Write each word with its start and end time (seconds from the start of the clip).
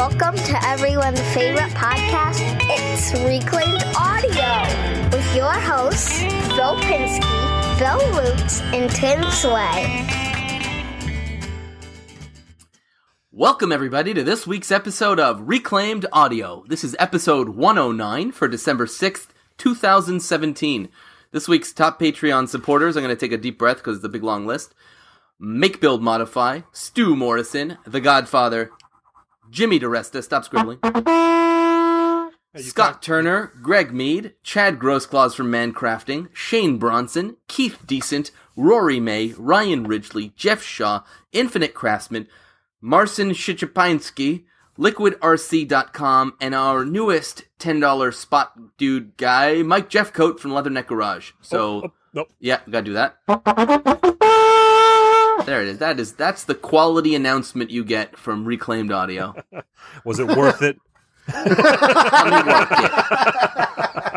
Welcome 0.00 0.36
to 0.36 0.66
everyone's 0.66 1.20
favorite 1.34 1.70
podcast. 1.72 2.40
It's 2.70 3.12
Reclaimed 3.12 3.84
Audio 3.94 5.10
with 5.14 5.36
your 5.36 5.52
hosts, 5.52 6.20
Phil 6.20 6.74
Pinsky, 6.76 7.78
Bill 7.78 7.98
Lutz, 8.14 8.62
and 8.62 8.90
Tim 8.90 9.22
Sway. 9.30 10.06
Welcome, 13.30 13.72
everybody, 13.72 14.14
to 14.14 14.24
this 14.24 14.46
week's 14.46 14.72
episode 14.72 15.20
of 15.20 15.46
Reclaimed 15.46 16.06
Audio. 16.14 16.64
This 16.66 16.82
is 16.82 16.96
episode 16.98 17.50
109 17.50 18.32
for 18.32 18.48
December 18.48 18.86
6th, 18.86 19.28
2017. 19.58 20.88
This 21.30 21.46
week's 21.46 21.74
top 21.74 22.00
Patreon 22.00 22.48
supporters, 22.48 22.96
I'm 22.96 23.02
going 23.02 23.14
to 23.14 23.20
take 23.20 23.32
a 23.32 23.36
deep 23.36 23.58
breath 23.58 23.76
because 23.76 23.96
it's 23.96 24.06
a 24.06 24.08
big 24.08 24.24
long 24.24 24.46
list. 24.46 24.74
Make 25.38 25.78
Build 25.78 26.02
Modify, 26.02 26.62
Stu 26.72 27.14
Morrison, 27.14 27.76
The 27.86 28.00
Godfather, 28.00 28.70
Jimmy 29.50 29.80
DeResta, 29.80 30.22
stop 30.22 30.44
scribbling. 30.44 30.78
Scott 32.56 33.02
Turner, 33.02 33.52
Greg 33.62 33.92
Mead, 33.92 34.34
Chad 34.42 34.78
Grossclaws 34.78 35.34
from 35.34 35.50
Mancrafting, 35.52 36.28
Shane 36.32 36.78
Bronson, 36.78 37.36
Keith 37.48 37.78
Decent, 37.86 38.30
Rory 38.56 38.98
May, 39.00 39.34
Ryan 39.38 39.84
Ridgely, 39.84 40.32
Jeff 40.36 40.62
Shaw, 40.62 41.02
Infinite 41.32 41.74
Craftsman, 41.74 42.26
Marcin 42.80 43.30
Shichapinski, 43.30 44.44
LiquidRC.com, 44.78 46.34
and 46.40 46.54
our 46.54 46.84
newest 46.84 47.44
$10 47.60 48.14
spot 48.14 48.76
dude 48.78 49.16
guy, 49.16 49.62
Mike 49.62 49.88
Jeffcoat 49.90 50.40
from 50.40 50.50
Leatherneck 50.52 50.86
Garage. 50.86 51.32
So, 51.40 51.82
Oh, 52.16 52.20
oh, 52.22 52.24
yeah, 52.40 52.60
gotta 52.68 52.84
do 52.84 52.94
that. 52.94 53.16
There 55.46 55.62
it 55.62 55.68
is. 55.68 55.78
That 55.78 55.98
is 56.00 56.12
that's 56.12 56.44
the 56.44 56.54
quality 56.54 57.14
announcement 57.14 57.70
you 57.70 57.84
get 57.84 58.16
from 58.18 58.44
Reclaimed 58.44 58.92
Audio. 58.92 59.34
Was 60.04 60.18
it 60.18 60.26
worth 60.28 60.62
it? 60.62 60.76
Tell 61.28 61.44
me 61.44 62.42
what 62.42 62.68
it- 62.70 64.10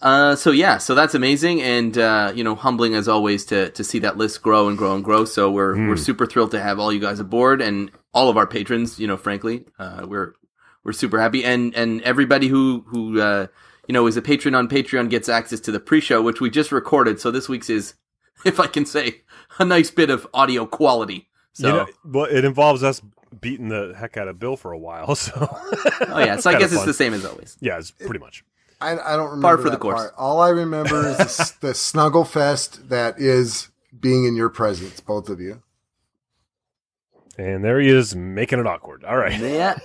Uh, 0.00 0.36
so 0.36 0.50
yeah, 0.50 0.76
so 0.76 0.94
that's 0.94 1.14
amazing, 1.14 1.62
and 1.62 1.96
uh, 1.96 2.30
you 2.34 2.44
know, 2.44 2.54
humbling 2.54 2.94
as 2.94 3.08
always 3.08 3.46
to 3.46 3.70
to 3.70 3.82
see 3.82 3.98
that 4.00 4.18
list 4.18 4.42
grow 4.42 4.68
and 4.68 4.76
grow 4.76 4.94
and 4.94 5.02
grow. 5.02 5.24
So 5.24 5.50
we're 5.50 5.88
we're 5.88 5.96
super 5.96 6.26
thrilled 6.26 6.50
to 6.50 6.60
have 6.60 6.78
all 6.78 6.92
you 6.92 7.00
guys 7.00 7.20
aboard 7.20 7.62
and 7.62 7.90
all 8.12 8.28
of 8.28 8.36
our 8.36 8.46
patrons. 8.46 9.00
You 9.00 9.06
know, 9.06 9.16
frankly, 9.16 9.64
uh, 9.78 10.04
we're 10.06 10.34
we're 10.84 10.92
super 10.92 11.18
happy, 11.18 11.42
and 11.42 11.74
and 11.74 12.02
everybody 12.02 12.48
who 12.48 12.84
who 12.88 13.18
uh, 13.18 13.46
you 13.88 13.92
know 13.92 14.06
is 14.06 14.16
a 14.16 14.22
patron 14.22 14.54
on 14.54 14.68
Patreon 14.68 15.10
gets 15.10 15.28
access 15.28 15.60
to 15.60 15.72
the 15.72 15.80
pre-show, 15.80 16.22
which 16.22 16.40
we 16.40 16.50
just 16.50 16.72
recorded. 16.72 17.20
So 17.20 17.30
this 17.30 17.48
week's 17.48 17.70
is, 17.70 17.94
if 18.44 18.58
I 18.60 18.66
can 18.66 18.86
say, 18.86 19.22
a 19.58 19.64
nice 19.64 19.90
bit 19.90 20.10
of 20.10 20.26
audio 20.34 20.66
quality. 20.66 21.28
So 21.52 21.66
You 21.68 21.72
know, 21.74 21.86
well, 22.04 22.24
it 22.24 22.44
involves 22.44 22.82
us 22.82 23.00
beating 23.40 23.68
the 23.68 23.94
heck 23.96 24.16
out 24.16 24.28
of 24.28 24.38
Bill 24.38 24.56
for 24.56 24.72
a 24.72 24.78
while. 24.78 25.14
So, 25.24 25.32
oh 25.36 26.18
yeah, 26.18 26.36
so 26.36 26.50
I 26.50 26.58
guess 26.58 26.72
it's 26.72 26.84
the 26.84 26.94
same 26.94 27.14
as 27.14 27.24
always. 27.24 27.56
yeah, 27.60 27.78
it's 27.78 27.90
pretty 27.90 28.18
much. 28.18 28.44
I, 28.80 28.92
I 28.92 29.16
don't 29.16 29.30
remember 29.30 29.42
Par 29.48 29.56
for 29.58 29.64
that 29.64 29.70
the 29.70 29.76
course. 29.78 30.00
part. 30.00 30.14
All 30.18 30.40
I 30.40 30.48
remember 30.50 31.08
is 31.08 31.16
the, 31.36 31.54
the 31.68 31.74
snuggle 31.74 32.24
fest 32.24 32.88
that 32.88 33.18
is 33.20 33.68
being 33.98 34.24
in 34.24 34.34
your 34.36 34.48
presence, 34.50 35.00
both 35.00 35.28
of 35.28 35.40
you. 35.40 35.62
And 37.38 37.64
there 37.64 37.80
he 37.80 37.88
is, 37.88 38.14
making 38.14 38.58
it 38.60 38.66
awkward. 38.66 39.04
All 39.04 39.16
right. 39.16 39.38
Yeah, 39.40 39.78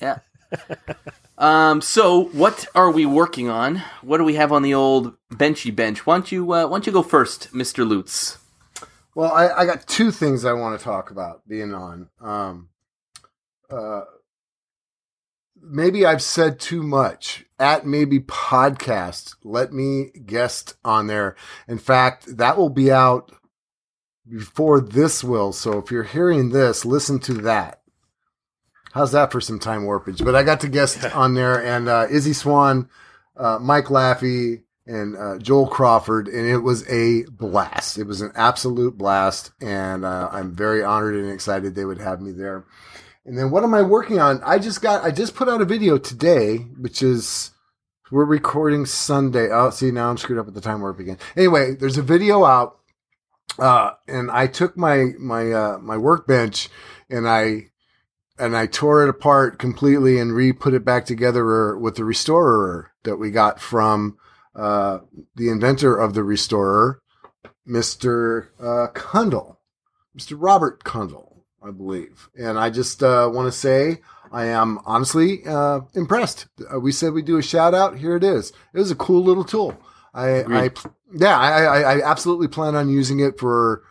yeah. 0.00 0.18
Um. 1.42 1.80
So, 1.80 2.26
what 2.26 2.66
are 2.72 2.92
we 2.92 3.04
working 3.04 3.48
on? 3.48 3.82
What 4.00 4.18
do 4.18 4.24
we 4.24 4.36
have 4.36 4.52
on 4.52 4.62
the 4.62 4.74
old 4.74 5.16
benchy 5.28 5.74
bench? 5.74 6.06
Why 6.06 6.14
don't 6.14 6.30
you 6.30 6.44
uh, 6.52 6.66
Why 6.68 6.76
don't 6.76 6.86
you 6.86 6.92
go 6.92 7.02
first, 7.02 7.52
Mister 7.52 7.84
Lutz? 7.84 8.38
Well, 9.16 9.32
I, 9.32 9.48
I 9.48 9.66
got 9.66 9.88
two 9.88 10.12
things 10.12 10.44
I 10.44 10.52
want 10.52 10.78
to 10.78 10.84
talk 10.84 11.10
about 11.10 11.46
being 11.48 11.74
on. 11.74 12.08
Um, 12.20 12.68
uh, 13.68 14.02
maybe 15.60 16.06
I've 16.06 16.22
said 16.22 16.60
too 16.60 16.82
much 16.82 17.44
at 17.58 17.84
maybe 17.84 18.20
podcast. 18.20 19.34
Let 19.42 19.72
me 19.72 20.12
guest 20.24 20.76
on 20.84 21.08
there. 21.08 21.34
In 21.66 21.78
fact, 21.78 22.38
that 22.38 22.56
will 22.56 22.70
be 22.70 22.90
out 22.90 23.32
before 24.30 24.80
this 24.80 25.22
will. 25.24 25.52
So 25.52 25.78
if 25.78 25.90
you're 25.90 26.04
hearing 26.04 26.50
this, 26.50 26.84
listen 26.84 27.18
to 27.20 27.34
that. 27.42 27.81
How's 28.92 29.12
that 29.12 29.32
for 29.32 29.40
some 29.40 29.58
time 29.58 29.82
warpage? 29.82 30.22
But 30.24 30.34
I 30.34 30.42
got 30.42 30.60
to 30.60 30.68
guest 30.68 31.04
on 31.14 31.34
there 31.34 31.64
and 31.64 31.88
uh, 31.88 32.06
Izzy 32.10 32.34
Swan, 32.34 32.88
uh, 33.36 33.58
Mike 33.60 33.86
Laffey, 33.86 34.62
and 34.86 35.16
uh, 35.16 35.38
Joel 35.38 35.68
Crawford, 35.68 36.28
and 36.28 36.46
it 36.46 36.58
was 36.58 36.86
a 36.90 37.22
blast. 37.30 37.98
It 37.98 38.04
was 38.04 38.20
an 38.20 38.32
absolute 38.34 38.98
blast, 38.98 39.52
and 39.60 40.04
uh, 40.04 40.28
I'm 40.32 40.54
very 40.54 40.82
honored 40.82 41.14
and 41.14 41.30
excited 41.30 41.74
they 41.74 41.84
would 41.84 42.00
have 42.00 42.20
me 42.20 42.32
there. 42.32 42.64
And 43.24 43.38
then 43.38 43.50
what 43.50 43.62
am 43.62 43.74
I 43.74 43.82
working 43.82 44.18
on? 44.18 44.42
I 44.44 44.58
just 44.58 44.82
got, 44.82 45.04
I 45.04 45.10
just 45.12 45.36
put 45.36 45.48
out 45.48 45.60
a 45.60 45.64
video 45.64 45.98
today, 45.98 46.56
which 46.56 47.02
is 47.02 47.52
we're 48.10 48.24
recording 48.24 48.84
Sunday. 48.84 49.48
Oh, 49.50 49.70
see, 49.70 49.90
now 49.90 50.10
I'm 50.10 50.18
screwed 50.18 50.38
up 50.38 50.48
at 50.48 50.54
the 50.54 50.60
time 50.60 50.80
warp 50.80 50.98
again. 50.98 51.18
Anyway, 51.36 51.76
there's 51.76 51.96
a 51.96 52.02
video 52.02 52.44
out, 52.44 52.78
uh, 53.58 53.92
and 54.08 54.30
I 54.30 54.48
took 54.48 54.76
my 54.76 55.12
my 55.18 55.52
uh, 55.52 55.78
my 55.78 55.96
workbench 55.96 56.68
and 57.08 57.28
I 57.28 57.70
and 58.42 58.56
I 58.56 58.66
tore 58.66 59.04
it 59.04 59.08
apart 59.08 59.60
completely 59.60 60.18
and 60.18 60.34
re 60.34 60.52
put 60.52 60.74
it 60.74 60.84
back 60.84 61.06
together 61.06 61.78
with 61.78 61.94
the 61.94 62.04
restorer 62.04 62.90
that 63.04 63.16
we 63.16 63.30
got 63.30 63.60
from 63.60 64.18
uh, 64.56 64.98
the 65.36 65.48
inventor 65.48 65.96
of 65.96 66.14
the 66.14 66.24
restorer, 66.24 67.00
Mr. 67.68 68.48
Uh, 68.58 68.88
Mr. 70.18 70.36
Robert 70.36 70.82
Kundle, 70.82 71.44
I 71.62 71.70
believe. 71.70 72.28
And 72.36 72.58
I 72.58 72.68
just 72.70 73.00
uh, 73.04 73.30
want 73.32 73.46
to 73.46 73.56
say 73.56 74.00
I 74.32 74.46
am 74.46 74.80
honestly 74.84 75.46
uh, 75.46 75.82
impressed. 75.94 76.48
Uh, 76.72 76.80
we 76.80 76.90
said 76.90 77.12
we'd 77.12 77.24
do 77.24 77.38
a 77.38 77.42
shout 77.42 77.74
out. 77.74 77.98
Here 77.98 78.16
it 78.16 78.24
is. 78.24 78.52
It 78.74 78.78
was 78.80 78.90
a 78.90 78.96
cool 78.96 79.22
little 79.22 79.44
tool. 79.44 79.78
I, 80.12 80.42
I 80.42 80.70
yeah, 81.14 81.38
I, 81.38 81.62
I, 81.62 81.80
I 81.80 82.10
absolutely 82.10 82.48
plan 82.48 82.74
on 82.74 82.88
using 82.88 83.20
it 83.20 83.38
for 83.38 83.84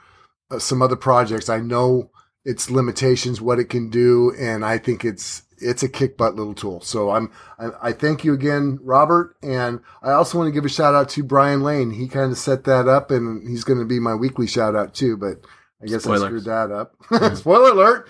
uh, 0.51 0.59
some 0.59 0.81
other 0.81 0.97
projects. 0.97 1.47
I 1.47 1.62
know 1.62 2.10
its 2.44 2.69
limitations, 2.69 3.41
what 3.41 3.59
it 3.59 3.66
can 3.66 3.90
do, 3.90 4.34
and 4.40 4.66
I 4.66 4.78
think 4.78 5.06
it's 5.06 5.44
it's 5.57 5.84
a 5.84 5.90
kick 5.90 6.18
butt 6.18 6.35
little 6.35 6.56
tool. 6.56 6.81
So 6.81 7.12
I'm 7.12 7.31
I, 7.59 7.90
I 7.90 7.91
thank 7.91 8.24
you 8.24 8.34
again, 8.34 8.79
Robert, 8.81 9.35
and 9.44 9.79
I 10.02 10.12
also 10.12 10.38
want 10.38 10.47
to 10.47 10.51
give 10.51 10.66
a 10.66 10.69
shout 10.69 10.96
out 10.96 11.09
to 11.09 11.24
Brian 11.24 11.62
Lane. 11.62 11.91
He 11.91 12.07
kind 12.07 12.31
of 12.31 12.38
set 12.38 12.63
that 12.63 12.88
up, 12.88 13.12
and 13.12 13.47
he's 13.47 13.63
going 13.63 13.80
to 13.80 13.85
be 13.85 14.00
my 14.00 14.16
weekly 14.16 14.47
shout 14.47 14.75
out 14.75 14.94
too. 14.94 15.18
But 15.18 15.46
I 15.81 15.85
guess 15.88 16.03
Spoiler. 16.03 16.25
I 16.25 16.30
screwed 16.30 16.46
that 16.46 16.72
up. 16.72 16.96
Spoiler 17.38 17.72
alert. 17.72 18.09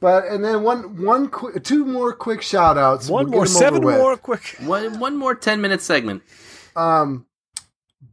But 0.00 0.26
and 0.26 0.44
then 0.44 0.62
one 0.62 1.02
one 1.04 1.28
qu- 1.28 1.58
two 1.58 1.84
more 1.84 2.12
quick 2.14 2.40
shout 2.40 2.78
outs. 2.78 3.08
One 3.08 3.24
We'll 3.24 3.32
more, 3.32 3.44
get 3.44 3.50
'em 3.50 3.56
seven 3.58 3.82
more, 3.82 4.16
quick. 4.16 4.56
One 4.60 4.98
One 5.00 5.16
more 5.16 5.34
ten 5.34 5.60
minute 5.60 5.82
segment. 5.82 6.22
Um, 6.76 7.26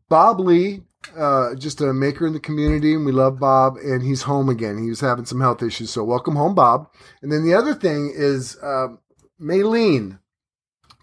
Bob 0.10 0.40
Lee, 0.40 0.82
uh, 1.18 1.56
just 1.56 1.82
a 1.82 1.94
maker 1.94 2.26
in 2.28 2.34
the 2.34 2.40
community, 2.40 2.94
and 2.94 3.06
we 3.06 3.12
love 3.12 3.40
Bob. 3.40 3.78
And 3.78 4.02
he's 4.04 4.24
home 4.24 4.50
again. 4.50 4.82
He 4.82 4.90
was 4.90 5.02
having 5.02 5.26
some 5.26 5.42
health 5.42 5.62
issues, 5.64 5.90
so 5.92 6.04
welcome 6.04 6.36
home, 6.36 6.56
Bob. 6.56 6.88
And 7.22 7.32
then 7.32 7.44
the 7.44 7.54
other 7.54 7.74
thing 7.74 8.12
is 8.16 8.58
um, 8.64 9.00
Maylene 9.42 10.20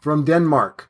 from 0.00 0.24
Denmark. 0.24 0.88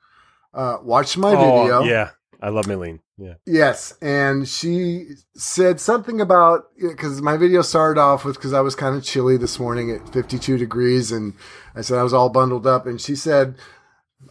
Uh, 0.55 0.79
watched 0.83 1.17
my 1.17 1.33
Oh, 1.35 1.63
video. 1.63 1.83
yeah. 1.83 2.11
I 2.43 2.49
love 2.49 2.67
Maylene. 2.67 2.99
Yeah. 3.19 3.35
Yes, 3.47 3.95
and 4.03 4.49
she 4.49 5.07
said 5.37 5.79
something 5.79 6.21
about 6.21 6.65
because 6.81 7.23
my 7.23 7.37
video 7.37 7.63
started 7.63 8.01
off 8.01 8.25
with 8.25 8.35
because 8.35 8.53
I 8.53 8.61
was 8.61 8.75
kind 8.75 8.97
of 8.97 9.05
chilly 9.05 9.37
this 9.37 9.61
morning 9.61 9.93
at 9.93 10.09
52 10.13 10.59
degrees, 10.59 11.13
and 11.13 11.35
I 11.77 11.83
said 11.83 11.99
I 11.99 12.03
was 12.03 12.13
all 12.13 12.31
bundled 12.31 12.67
up, 12.67 12.85
and 12.85 13.01
she 13.01 13.15
said, 13.15 13.55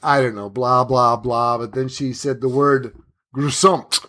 I 0.03 0.19
don't 0.21 0.35
know, 0.35 0.49
blah 0.49 0.83
blah 0.83 1.15
blah, 1.15 1.57
but 1.57 1.73
then 1.73 1.87
she 1.87 2.11
said 2.11 2.41
the 2.41 2.49
word 2.49 2.93
grusomt, 3.33 4.05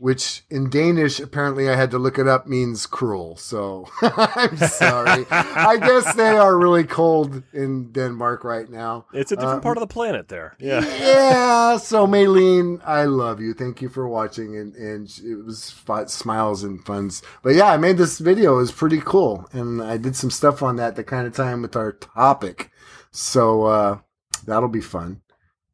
which 0.00 0.44
in 0.48 0.70
Danish 0.70 1.20
apparently 1.20 1.68
I 1.68 1.76
had 1.76 1.90
to 1.90 1.98
look 1.98 2.18
it 2.18 2.26
up 2.26 2.46
means 2.46 2.86
cruel. 2.86 3.36
So 3.36 3.86
I'm 4.02 4.56
sorry. 4.56 5.26
I 5.30 5.76
guess 5.76 6.14
they 6.14 6.38
are 6.38 6.58
really 6.58 6.84
cold 6.84 7.42
in 7.52 7.92
Denmark 7.92 8.42
right 8.42 8.68
now. 8.68 9.04
It's 9.12 9.30
a 9.30 9.36
different 9.36 9.58
Uh, 9.58 9.60
part 9.60 9.76
of 9.76 9.82
the 9.82 9.92
planet 9.92 10.28
there. 10.28 10.56
Yeah. 10.58 10.80
Yeah. 10.80 11.76
So, 11.76 12.06
Maylene, 12.06 12.80
I 12.84 13.04
love 13.04 13.40
you. 13.40 13.52
Thank 13.52 13.82
you 13.82 13.90
for 13.90 14.08
watching, 14.08 14.56
and 14.56 14.74
and 14.74 15.06
it 15.22 15.44
was 15.44 15.70
fun, 15.70 16.08
smiles 16.08 16.64
and 16.64 16.82
funs. 16.84 17.22
But 17.42 17.54
yeah, 17.54 17.70
I 17.70 17.76
made 17.76 17.98
this 17.98 18.18
video. 18.18 18.54
It 18.54 18.62
was 18.62 18.72
pretty 18.72 19.00
cool, 19.04 19.46
and 19.52 19.82
I 19.82 19.98
did 19.98 20.16
some 20.16 20.30
stuff 20.30 20.62
on 20.62 20.76
that 20.76 20.96
that 20.96 21.04
kind 21.04 21.26
of 21.26 21.34
time 21.34 21.60
with 21.62 21.76
our 21.76 21.92
topic. 21.92 22.70
So 23.12 23.64
uh, 23.64 23.98
that'll 24.46 24.68
be 24.72 24.80
fun. 24.80 25.20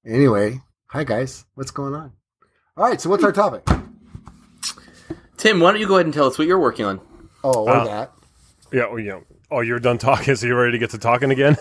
Anyway, 0.04 0.60
hi 0.86 1.04
guys, 1.04 1.44
what's 1.54 1.70
going 1.70 1.94
on? 1.94 2.12
All 2.76 2.84
right. 2.88 3.00
So 3.00 3.08
what's 3.10 3.24
our 3.24 3.32
topic? 3.32 3.62
Tim, 5.36 5.60
why 5.60 5.72
don't 5.72 5.80
you 5.80 5.86
go 5.88 5.94
ahead 5.96 6.06
and 6.06 6.14
tell 6.14 6.26
us 6.26 6.38
what 6.38 6.46
you're 6.46 6.58
working 6.58 6.84
on? 6.86 7.00
Oh, 7.44 7.64
or 7.66 7.70
Uh, 7.70 7.84
that. 7.84 8.12
Yeah. 8.72 8.86
Oh, 8.90 8.96
yeah. 8.96 9.20
Oh, 9.50 9.60
you're 9.60 9.78
done 9.78 9.98
talking, 9.98 10.34
so 10.36 10.46
you're 10.46 10.58
ready 10.58 10.72
to 10.72 10.78
get 10.78 10.90
to 10.90 10.98
talking 10.98 11.30
again? 11.30 11.56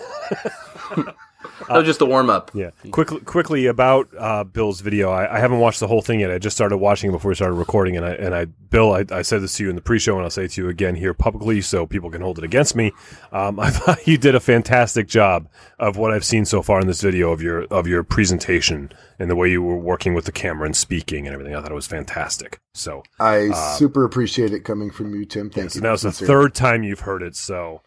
That 1.76 1.78
was 1.78 1.86
just 1.86 2.00
a 2.00 2.06
warm 2.06 2.30
up. 2.30 2.50
Yeah. 2.54 2.70
Quickly, 2.90 3.20
quickly 3.20 3.66
about 3.66 4.08
uh, 4.16 4.44
Bill's 4.44 4.80
video. 4.80 5.10
I, 5.10 5.36
I 5.36 5.40
haven't 5.40 5.58
watched 5.58 5.80
the 5.80 5.88
whole 5.88 6.00
thing 6.00 6.20
yet. 6.20 6.30
I 6.30 6.38
just 6.38 6.56
started 6.56 6.76
watching 6.78 7.10
it 7.10 7.12
before 7.12 7.30
we 7.30 7.34
started 7.34 7.54
recording, 7.54 7.96
and 7.96 8.06
I 8.06 8.12
and 8.12 8.34
I, 8.34 8.44
Bill, 8.44 8.92
I, 8.92 9.04
I 9.10 9.22
said 9.22 9.42
this 9.42 9.56
to 9.56 9.64
you 9.64 9.70
in 9.70 9.76
the 9.76 9.82
pre-show, 9.82 10.14
and 10.14 10.22
I'll 10.22 10.30
say 10.30 10.44
it 10.44 10.52
to 10.52 10.62
you 10.62 10.68
again 10.68 10.94
here 10.94 11.12
publicly, 11.12 11.60
so 11.60 11.86
people 11.86 12.10
can 12.10 12.22
hold 12.22 12.38
it 12.38 12.44
against 12.44 12.76
me. 12.76 12.92
Um, 13.32 13.58
I 13.66 13.70
thought 13.70 14.06
you 14.06 14.16
did 14.16 14.34
a 14.34 14.40
fantastic 14.40 15.08
job 15.08 15.48
of 15.78 15.96
what 15.96 16.12
I've 16.12 16.24
seen 16.24 16.44
so 16.44 16.62
far 16.62 16.80
in 16.80 16.86
this 16.86 17.02
video 17.02 17.32
of 17.32 17.42
your 17.42 17.64
of 17.64 17.86
your 17.86 18.04
presentation 18.04 18.92
and 19.18 19.30
the 19.30 19.36
way 19.36 19.50
you 19.50 19.62
were 19.62 19.76
working 19.76 20.14
with 20.14 20.24
the 20.24 20.32
camera 20.32 20.66
and 20.66 20.76
speaking 20.76 21.26
and 21.26 21.34
everything. 21.34 21.54
I 21.54 21.60
thought 21.60 21.72
it 21.72 21.74
was 21.74 21.86
fantastic. 21.86 22.60
So 22.74 23.02
I 23.18 23.50
super 23.76 24.04
appreciate 24.04 24.52
it 24.52 24.60
coming 24.60 24.90
from 24.90 25.14
you, 25.14 25.24
Tim. 25.24 25.50
Thank 25.50 25.70
so 25.70 25.78
you. 25.78 25.82
now 25.82 25.94
it's 25.94 26.02
the 26.02 26.12
third 26.12 26.54
time 26.54 26.82
you've 26.82 27.00
heard 27.00 27.22
it. 27.22 27.36
So 27.36 27.82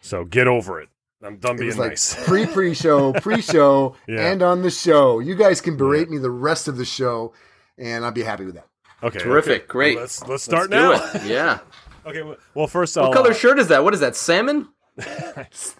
so 0.00 0.24
get 0.24 0.46
over 0.46 0.80
it. 0.80 0.88
I'm 1.26 1.36
done 1.38 1.54
It 1.56 1.58
being 1.58 1.68
was 1.68 1.78
like 1.78 1.90
nice. 1.90 2.24
pre 2.26 2.46
pre 2.46 2.74
show, 2.74 3.12
pre 3.20 3.40
show, 3.40 3.96
Yeah. 4.06 4.30
and 4.30 4.42
on 4.42 4.62
the 4.62 4.70
show. 4.70 5.18
You 5.20 5.34
guys 5.34 5.60
can 5.60 5.76
berate 5.76 6.10
me 6.10 6.18
the 6.18 6.30
rest 6.30 6.68
of 6.68 6.76
the 6.76 6.84
show, 6.84 7.32
and 7.78 8.04
I'll 8.04 8.12
be 8.12 8.22
happy 8.22 8.44
with 8.44 8.54
that. 8.56 8.66
Okay, 9.02 9.18
Terrific. 9.18 9.62
okay. 9.62 9.66
Great. 9.68 9.98
Let's 9.98 10.26
let's 10.26 10.42
start 10.42 10.70
Let's 10.70 11.02
now. 11.04 11.12
do 11.20 11.24
it. 11.26 11.30
Yeah. 11.30 11.58
Okay. 12.06 12.20
well- 12.22 12.36
Well, 12.54 12.66
first 12.66 12.98
I'll 12.98 13.04
What 13.04 13.14
color 13.14 13.30
uh, 13.30 13.34
shirt 13.34 13.58
is 13.58 13.68
that? 13.68 13.82
What 13.82 13.94
is 13.94 14.00
that? 14.00 14.14
Salmon? 14.14 14.68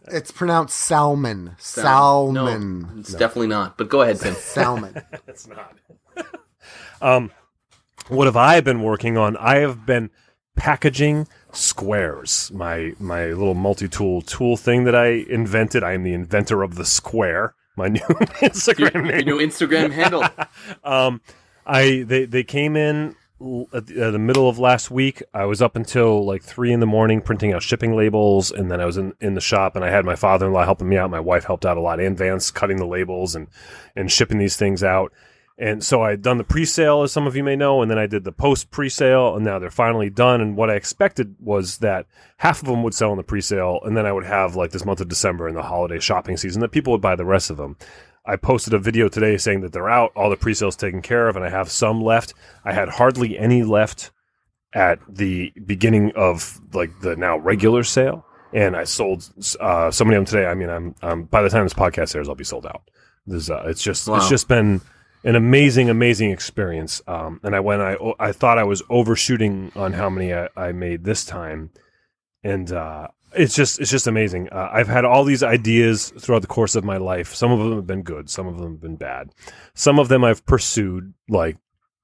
It's 0.08 0.30
pronounced 0.30 0.74
salmon. 0.76 1.54
Salmon. 1.58 2.34
Salmon. 2.34 2.80
No, 2.94 3.00
it's 3.00 3.12
definitely 3.12 3.48
not. 3.48 3.76
But 3.76 3.88
go 3.90 4.00
ahead, 4.00 4.18
Tim. 4.20 4.34
Salmon. 4.34 5.02
It's 5.28 5.46
not. 5.46 5.76
um, 7.02 7.30
what 8.08 8.26
have 8.26 8.36
I 8.36 8.60
been 8.62 8.82
working 8.82 9.16
on? 9.18 9.36
I 9.36 9.56
have 9.56 9.84
been 9.86 10.10
packaging 10.56 11.28
squares. 11.54 12.50
My 12.52 12.94
my 12.98 13.26
little 13.26 13.54
multi-tool 13.54 14.22
tool 14.22 14.56
thing 14.56 14.84
that 14.84 14.94
I 14.94 15.06
invented. 15.28 15.82
I 15.82 15.92
am 15.92 16.02
the 16.02 16.14
inventor 16.14 16.62
of 16.62 16.76
the 16.76 16.84
square. 16.84 17.54
My 17.76 17.88
new 17.88 18.00
Instagram 18.40 18.94
your 18.94 19.02
name. 19.02 19.24
new 19.24 19.38
Instagram 19.38 19.92
handle. 19.92 20.24
Um, 20.84 21.20
I 21.66 22.04
they 22.06 22.24
they 22.24 22.44
came 22.44 22.76
in 22.76 23.16
at 23.72 23.86
the, 23.86 24.08
uh, 24.08 24.10
the 24.10 24.18
middle 24.18 24.48
of 24.48 24.58
last 24.58 24.90
week. 24.90 25.22
I 25.32 25.44
was 25.44 25.60
up 25.60 25.76
until 25.76 26.24
like 26.24 26.42
three 26.42 26.72
in 26.72 26.80
the 26.80 26.86
morning 26.86 27.20
printing 27.20 27.52
out 27.52 27.62
shipping 27.62 27.96
labels, 27.96 28.50
and 28.50 28.70
then 28.70 28.80
I 28.80 28.86
was 28.86 28.96
in, 28.96 29.12
in 29.20 29.34
the 29.34 29.40
shop, 29.40 29.76
and 29.76 29.84
I 29.84 29.90
had 29.90 30.04
my 30.04 30.16
father 30.16 30.46
in 30.46 30.52
law 30.52 30.64
helping 30.64 30.88
me 30.88 30.96
out. 30.96 31.10
My 31.10 31.20
wife 31.20 31.44
helped 31.44 31.66
out 31.66 31.76
a 31.76 31.80
lot, 31.80 32.00
and 32.00 32.16
Vance 32.16 32.50
cutting 32.50 32.76
the 32.76 32.86
labels 32.86 33.34
and 33.34 33.48
and 33.96 34.10
shipping 34.10 34.38
these 34.38 34.56
things 34.56 34.82
out. 34.82 35.12
And 35.56 35.84
so 35.84 36.02
I 36.02 36.10
had 36.10 36.22
done 36.22 36.38
the 36.38 36.44
pre-sale, 36.44 37.02
as 37.02 37.12
some 37.12 37.28
of 37.28 37.36
you 37.36 37.44
may 37.44 37.54
know, 37.54 37.80
and 37.80 37.88
then 37.88 37.98
I 37.98 38.06
did 38.06 38.24
the 38.24 38.32
post 38.32 38.72
pre-sale, 38.72 39.36
and 39.36 39.44
now 39.44 39.60
they're 39.60 39.70
finally 39.70 40.10
done. 40.10 40.40
And 40.40 40.56
what 40.56 40.68
I 40.68 40.74
expected 40.74 41.36
was 41.38 41.78
that 41.78 42.06
half 42.38 42.60
of 42.60 42.66
them 42.66 42.82
would 42.82 42.94
sell 42.94 43.12
in 43.12 43.18
the 43.18 43.22
pre-sale, 43.22 43.78
and 43.84 43.96
then 43.96 44.04
I 44.04 44.12
would 44.12 44.24
have 44.24 44.56
like 44.56 44.72
this 44.72 44.84
month 44.84 45.00
of 45.00 45.08
December 45.08 45.46
and 45.46 45.56
the 45.56 45.62
holiday 45.62 46.00
shopping 46.00 46.36
season 46.36 46.60
that 46.60 46.72
people 46.72 46.92
would 46.92 47.00
buy 47.00 47.14
the 47.14 47.24
rest 47.24 47.50
of 47.50 47.56
them. 47.56 47.76
I 48.26 48.34
posted 48.36 48.74
a 48.74 48.78
video 48.80 49.08
today 49.08 49.36
saying 49.36 49.60
that 49.60 49.72
they're 49.72 49.90
out, 49.90 50.10
all 50.16 50.28
the 50.28 50.36
pre-sales 50.36 50.74
taken 50.74 51.02
care 51.02 51.28
of, 51.28 51.36
and 51.36 51.44
I 51.44 51.50
have 51.50 51.70
some 51.70 52.00
left. 52.00 52.34
I 52.64 52.72
had 52.72 52.88
hardly 52.88 53.38
any 53.38 53.62
left 53.62 54.10
at 54.72 54.98
the 55.08 55.52
beginning 55.64 56.10
of 56.16 56.60
like 56.72 56.98
the 57.00 57.14
now 57.14 57.38
regular 57.38 57.84
sale, 57.84 58.26
and 58.52 58.74
I 58.74 58.84
sold 58.84 59.30
uh, 59.60 59.90
so 59.92 60.04
many 60.04 60.16
of 60.16 60.24
them 60.24 60.24
today. 60.24 60.46
I 60.46 60.54
mean, 60.54 60.68
I'm 60.70 60.94
um, 61.02 61.24
by 61.24 61.42
the 61.42 61.48
time 61.48 61.64
this 61.64 61.74
podcast 61.74 62.16
airs, 62.16 62.28
I'll 62.28 62.34
be 62.34 62.42
sold 62.42 62.66
out. 62.66 62.82
This, 63.26 63.50
uh, 63.50 63.62
it's 63.66 63.82
just 63.82 64.08
Wow. 64.08 64.16
it's 64.16 64.28
just 64.28 64.48
been 64.48 64.80
an 65.24 65.36
amazing, 65.36 65.88
amazing 65.88 66.30
experience. 66.30 67.02
Um, 67.06 67.40
and 67.42 67.56
I 67.56 67.60
went, 67.60 67.82
I 67.82 67.96
I 68.20 68.32
thought 68.32 68.58
I 68.58 68.64
was 68.64 68.82
overshooting 68.90 69.72
on 69.74 69.94
how 69.94 70.10
many 70.10 70.32
I, 70.32 70.48
I 70.54 70.72
made 70.72 71.04
this 71.04 71.24
time, 71.24 71.70
and 72.42 72.70
uh, 72.70 73.08
it's 73.32 73.54
just 73.54 73.80
it's 73.80 73.90
just 73.90 74.06
amazing. 74.06 74.50
Uh, 74.50 74.68
I've 74.70 74.88
had 74.88 75.04
all 75.04 75.24
these 75.24 75.42
ideas 75.42 76.12
throughout 76.18 76.42
the 76.42 76.48
course 76.48 76.74
of 76.74 76.84
my 76.84 76.98
life. 76.98 77.34
Some 77.34 77.50
of 77.50 77.58
them 77.58 77.74
have 77.74 77.86
been 77.86 78.02
good, 78.02 78.28
some 78.30 78.46
of 78.46 78.58
them 78.58 78.72
have 78.72 78.80
been 78.80 78.96
bad. 78.96 79.30
Some 79.74 79.98
of 79.98 80.08
them 80.08 80.24
I've 80.24 80.44
pursued, 80.46 81.14
like 81.28 81.56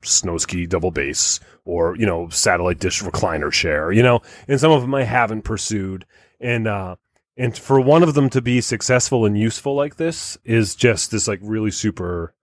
snow 0.03 0.39
ski 0.39 0.67
double 0.67 0.91
bass 0.91 1.41
or 1.67 1.95
you 1.97 2.07
know 2.07 2.29
satellite 2.31 2.79
dish 2.79 3.03
recliner 3.03 3.53
share, 3.53 3.93
you 3.93 4.03
know, 4.03 4.21
and 4.49 4.59
some 4.59 4.73
of 4.73 4.81
them 4.81 4.95
I 4.95 5.05
haven't 5.05 5.43
pursued. 5.43 6.07
And 6.41 6.67
uh, 6.67 6.97
and 7.37 7.57
for 7.57 7.81
one 7.81 8.03
of 8.03 8.15
them 8.15 8.31
to 8.31 8.41
be 8.41 8.61
successful 8.61 9.27
and 9.27 9.39
useful 9.39 9.75
like 9.75 9.97
this 9.97 10.39
is 10.45 10.75
just 10.75 11.11
this 11.11 11.29
like 11.29 11.41
really 11.43 11.71
super 11.71 12.35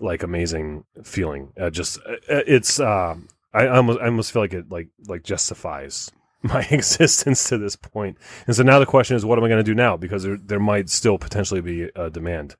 like 0.00 0.22
amazing 0.22 0.84
feeling. 1.04 1.52
Uh, 1.60 1.70
just 1.70 1.98
uh, 1.98 2.16
it's 2.28 2.80
uh, 2.80 3.16
I 3.52 3.64
I 3.64 3.76
almost 3.76 4.00
I 4.00 4.06
almost 4.06 4.32
feel 4.32 4.42
like 4.42 4.52
it 4.52 4.70
like 4.70 4.88
like 5.06 5.22
justifies 5.22 6.10
my 6.42 6.60
existence 6.70 7.48
to 7.48 7.58
this 7.58 7.76
point. 7.76 8.16
And 8.46 8.54
so 8.56 8.62
now 8.62 8.78
the 8.78 8.86
question 8.86 9.16
is, 9.16 9.24
what 9.24 9.38
am 9.38 9.44
I 9.44 9.48
going 9.48 9.64
to 9.64 9.70
do 9.70 9.74
now? 9.74 9.96
Because 9.96 10.22
there 10.22 10.36
there 10.36 10.60
might 10.60 10.88
still 10.90 11.18
potentially 11.18 11.60
be 11.60 11.90
a 11.94 12.10
demand. 12.10 12.56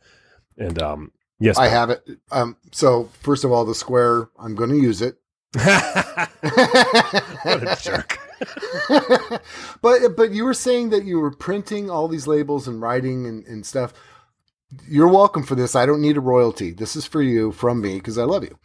And 0.56 0.80
um, 0.82 1.12
yes, 1.38 1.58
I 1.58 1.68
have 1.68 1.90
it. 1.90 2.04
Um, 2.30 2.56
so 2.72 3.10
first 3.20 3.44
of 3.44 3.52
all, 3.52 3.64
the 3.64 3.74
square. 3.74 4.28
I'm 4.38 4.54
going 4.54 4.70
to 4.70 4.76
use 4.76 5.02
it. 5.02 5.16
what 5.54 6.28
a 7.46 7.78
jerk. 7.80 8.18
but 9.80 10.16
but 10.16 10.30
you 10.32 10.44
were 10.44 10.54
saying 10.54 10.90
that 10.90 11.04
you 11.04 11.18
were 11.18 11.30
printing 11.30 11.90
all 11.90 12.06
these 12.06 12.26
labels 12.26 12.68
and 12.68 12.82
writing 12.82 13.26
and, 13.26 13.46
and 13.46 13.64
stuff. 13.64 13.94
You're 14.86 15.08
welcome 15.08 15.42
for 15.42 15.54
this. 15.54 15.74
I 15.74 15.86
don't 15.86 16.02
need 16.02 16.16
a 16.16 16.20
royalty. 16.20 16.72
This 16.72 16.94
is 16.96 17.06
for 17.06 17.22
you 17.22 17.52
from 17.52 17.80
me 17.80 17.94
because 17.96 18.18
I 18.18 18.24
love 18.24 18.44
you. 18.44 18.58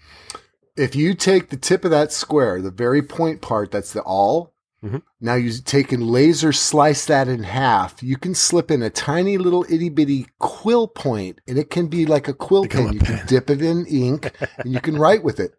If 0.75 0.95
you 0.95 1.13
take 1.13 1.49
the 1.49 1.57
tip 1.57 1.85
of 1.85 1.91
that 1.91 2.11
square, 2.11 2.61
the 2.61 2.71
very 2.71 3.01
point 3.01 3.41
part, 3.41 3.71
that's 3.71 3.93
the 3.93 4.01
all. 4.01 4.53
Mhm. 4.83 5.01
Now 5.21 5.35
you 5.35 5.53
take 5.63 5.93
and 5.93 6.03
laser 6.03 6.51
slice 6.51 7.05
that 7.05 7.29
in 7.29 7.43
half. 7.43 8.03
You 8.03 8.17
can 8.17 8.35
slip 8.35 8.69
in 8.69 8.81
a 8.83 8.89
tiny 8.89 9.37
little 9.37 9.65
itty 9.69 9.87
bitty 9.87 10.27
quill 10.39 10.87
point, 10.89 11.39
and 11.47 11.57
it 11.57 11.69
can 11.69 11.87
be 11.87 12.05
like 12.05 12.27
a 12.27 12.33
quill 12.33 12.63
Become 12.63 12.85
pen. 12.87 12.89
a 12.89 12.93
You 12.95 12.99
can 12.99 13.25
dip 13.27 13.49
it 13.49 13.61
in 13.61 13.85
ink, 13.85 14.31
and 14.57 14.73
you 14.73 14.81
can 14.81 14.97
write 14.97 15.23
with 15.23 15.39
it. 15.39 15.53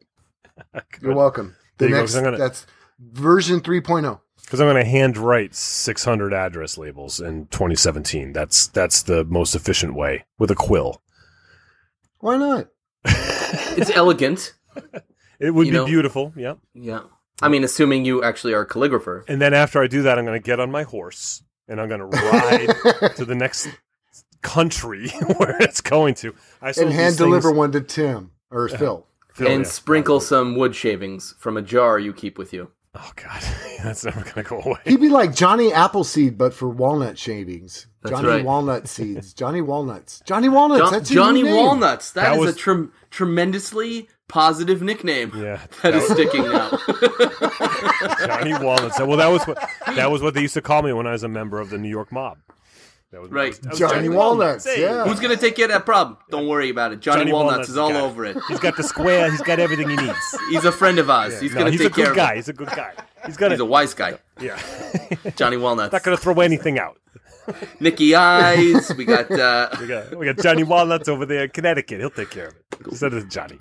You're 1.01 1.15
welcome. 1.15 1.57
The 1.79 1.87
There 1.87 1.89
you 1.89 1.95
go, 1.95 2.01
next 2.03 2.15
I'm 2.17 2.25
gonna- 2.25 2.37
that's 2.37 2.67
version 3.01 3.57
oh. 3.57 3.61
3.0. 3.61 4.21
Because 4.45 4.61
I'm 4.61 4.67
going 4.69 4.83
to 4.85 4.89
hand 4.89 5.17
write 5.17 5.55
600 5.55 6.33
address 6.35 6.77
labels 6.79 7.19
in 7.21 7.47
2017. 7.47 8.33
That's 8.33 8.67
that's 8.69 9.03
the 9.03 9.25
most 9.25 9.55
efficient 9.55 9.95
way 9.95 10.25
with 10.39 10.51
a 10.51 10.55
quill. 10.55 11.03
Why 12.19 12.37
not? 12.37 12.69
It's 13.77 13.91
elegant. 13.91 14.55
It 15.41 15.51
would 15.53 15.67
You 15.67 15.73
be 15.73 15.79
know- 15.79 15.87
beautiful. 15.87 16.33
Yeah. 16.37 16.55
Yeah. 16.75 17.01
I 17.43 17.49
mean, 17.49 17.65
assuming 17.65 18.05
you 18.05 18.23
actually 18.23 18.53
are 18.55 18.61
a 18.63 18.69
calligrapher. 18.69 19.25
And 19.29 19.41
then 19.41 19.53
after 19.53 19.83
I 19.83 19.89
do 19.89 20.03
that, 20.03 20.17
I'm 20.19 20.25
going 20.25 20.41
to 20.41 20.45
get 20.45 20.61
on 20.61 20.71
my 20.71 20.85
horse 20.85 21.43
and 21.67 21.81
I'm 21.81 21.89
going 21.89 22.01
to 22.01 22.07
ride 22.07 23.13
to 23.17 23.25
the 23.25 23.35
next 23.35 23.69
country 24.43 25.09
where 25.39 25.57
it's 25.61 25.81
going 25.81 26.15
to. 26.17 26.35
I 26.63 26.71
sold 26.73 26.85
and 26.87 26.93
these 26.93 27.01
hand 27.01 27.17
things- 27.17 27.17
deliver 27.17 27.51
one 27.51 27.73
to 27.73 27.81
Tim 27.81 28.31
or 28.51 28.69
Phil. 28.69 29.07
Phil, 29.35 29.49
and 29.49 29.65
yeah. 29.65 29.69
sprinkle 29.71 30.21
some 30.21 30.55
wood 30.55 30.77
shavings 30.77 31.35
from 31.41 31.57
a 31.57 31.63
jar 31.63 31.99
you 31.99 32.13
keep 32.13 32.39
with 32.39 32.53
you. 32.53 32.71
Oh 32.97 33.11
God, 33.17 33.43
that's 33.83 34.05
never 34.05 34.21
going 34.21 34.35
to 34.35 34.43
go 34.45 34.61
away. 34.61 34.79
He'd 34.85 35.01
be 35.01 35.09
like 35.09 35.35
Johnny 35.35 35.73
Appleseed, 35.73 36.39
but 36.39 36.55
for 36.55 36.69
walnut 36.69 37.19
shavings. 37.19 37.87
That's 38.03 38.15
Johnny 38.17 38.29
right. 38.29 38.45
Walnut 38.45 38.87
seeds. 38.87 39.33
Johnny 39.35 39.61
Walnuts. 39.63 40.23
Johnny 40.27 40.49
Walnuts. 40.49 40.83
John- 40.83 40.93
that's 40.93 41.11
Johnny 41.11 41.43
new 41.43 41.49
name. 41.51 41.57
Walnuts. 41.65 42.13
That 42.13 42.23
that 42.25 42.35
is 42.35 42.41
was- 42.41 42.55
a 42.55 42.59
trem- 42.59 42.93
tremendously 43.11 44.09
positive 44.29 44.81
nickname. 44.83 45.33
Yeah, 45.35 45.61
that 45.83 45.95
is 45.95 46.07
sticking 46.09 46.43
now. 46.45 46.71
Johnny 48.27 48.55
Walnuts. 48.65 48.99
Well, 49.01 49.17
that 49.17 49.29
was 49.29 49.45
what 49.47 49.59
that 49.95 50.11
was 50.11 50.23
what 50.23 50.35
they 50.35 50.43
used 50.43 50.55
to 50.55 50.63
call 50.63 50.83
me 50.83 50.93
when 50.93 51.07
I 51.07 51.13
was 51.13 51.23
a 51.23 51.29
member 51.29 51.61
of 51.61 51.71
the 51.71 51.79
New 51.79 51.89
York 51.89 52.13
mob. 52.13 52.39
That 53.15 53.23
was, 53.23 53.31
Right. 53.31 53.55
that 53.63 53.71
was 53.71 53.79
Johnny 53.79 54.09
Walnuts, 54.09 54.65
Hey. 54.67 54.81
yeah. 54.83 55.05
Who's 55.05 55.21
gonna 55.21 55.37
take 55.37 55.55
care 55.55 55.67
of 55.67 55.71
that 55.71 55.87
problem? 55.87 56.17
Don't 56.31 56.49
worry 56.49 56.69
about 56.69 56.91
it. 56.93 56.99
Johnny, 57.01 57.21
Johnny 57.21 57.33
Walnuts, 57.33 57.53
Walnuts 57.53 57.69
is 57.71 57.77
all 57.79 57.91
got 57.93 58.03
over 58.03 58.25
it. 58.25 58.37
He's 58.49 58.59
got 58.59 58.77
the 58.77 58.83
square. 58.83 59.31
He's 59.31 59.41
got 59.41 59.61
everything 59.61 59.89
he 59.89 59.95
needs. 59.95 60.39
He's 60.51 60.65
a 60.65 60.73
friend 60.73 60.99
of 60.99 61.09
ours. 61.09 61.41
He's 61.41 61.53
No, 61.53 61.61
gonna 61.61 61.71
he's 61.71 61.81
take 61.81 61.93
a 61.93 61.95
care 61.95 62.05
good 62.07 62.11
of 62.11 62.17
guy. 62.17 62.33
it. 62.33 62.37
He's 62.37 62.49
a 62.49 62.53
good 62.53 62.69
guy. 62.71 62.93
He's 63.25 63.37
got 63.37 63.51
He's 63.53 63.61
a 63.61 63.65
wise 63.65 63.95
guy. 63.95 64.19
Yeah. 64.41 64.61
Johnny 65.37 65.57
Walnuts. 65.57 65.93
Not 65.93 66.03
going 66.03 66.17
to 66.17 66.21
throw 66.23 66.41
anything 66.41 66.81
out. 66.81 66.99
Nicky 67.79 68.17
Eyes. 68.17 68.93
We 68.97 69.05
got 69.05 69.31
uh, 69.31 69.69
We 69.81 69.87
got, 69.87 70.15
we 70.17 70.27
got 70.27 70.39
Johnny 70.39 70.65
Walnuts 70.65 71.09
over 71.09 71.25
there 71.25 71.45
in 71.45 71.51
Connecticut. 71.51 72.01
He'll 72.01 72.11
take 72.11 72.31
care 72.31 72.49
of 72.49 72.55
it. 72.55 72.87
Instead 72.89 73.15
of 73.15 73.29
Johnny. 73.29 73.59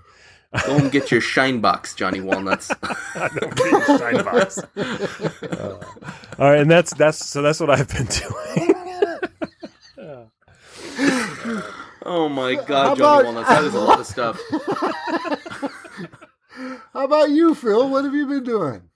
go 0.66 0.78
and 0.78 0.92
get 0.92 1.12
your 1.12 1.22
shine 1.22 1.60
box, 1.62 1.94
Johnny 1.94 2.22
Walnuts. 2.22 2.72
Shine 3.16 4.24
box. 4.24 4.60
Uh, 4.78 5.78
all 6.40 6.50
right, 6.52 6.60
and 6.60 6.70
that's 6.72 6.94
that's 6.94 7.26
so 7.26 7.42
that's 7.42 7.60
what 7.60 7.70
I've 7.70 7.88
been 7.90 8.06
doing. 8.08 8.73
Oh 12.06 12.28
my 12.28 12.56
How 12.56 12.64
God, 12.66 12.98
Johnny 12.98 13.00
about- 13.00 13.26
Walnuts. 13.26 13.50
That 13.50 13.64
is 13.64 13.74
a 13.76 13.80
lot 13.80 14.00
of 14.02 14.06
stuff. 14.06 14.38
How 16.94 17.06
about 17.06 17.30
you, 17.30 17.56
Phil? 17.56 17.90
What 17.90 18.04
have 18.04 18.14
you 18.14 18.28
been 18.28 18.44
doing? 18.44 18.90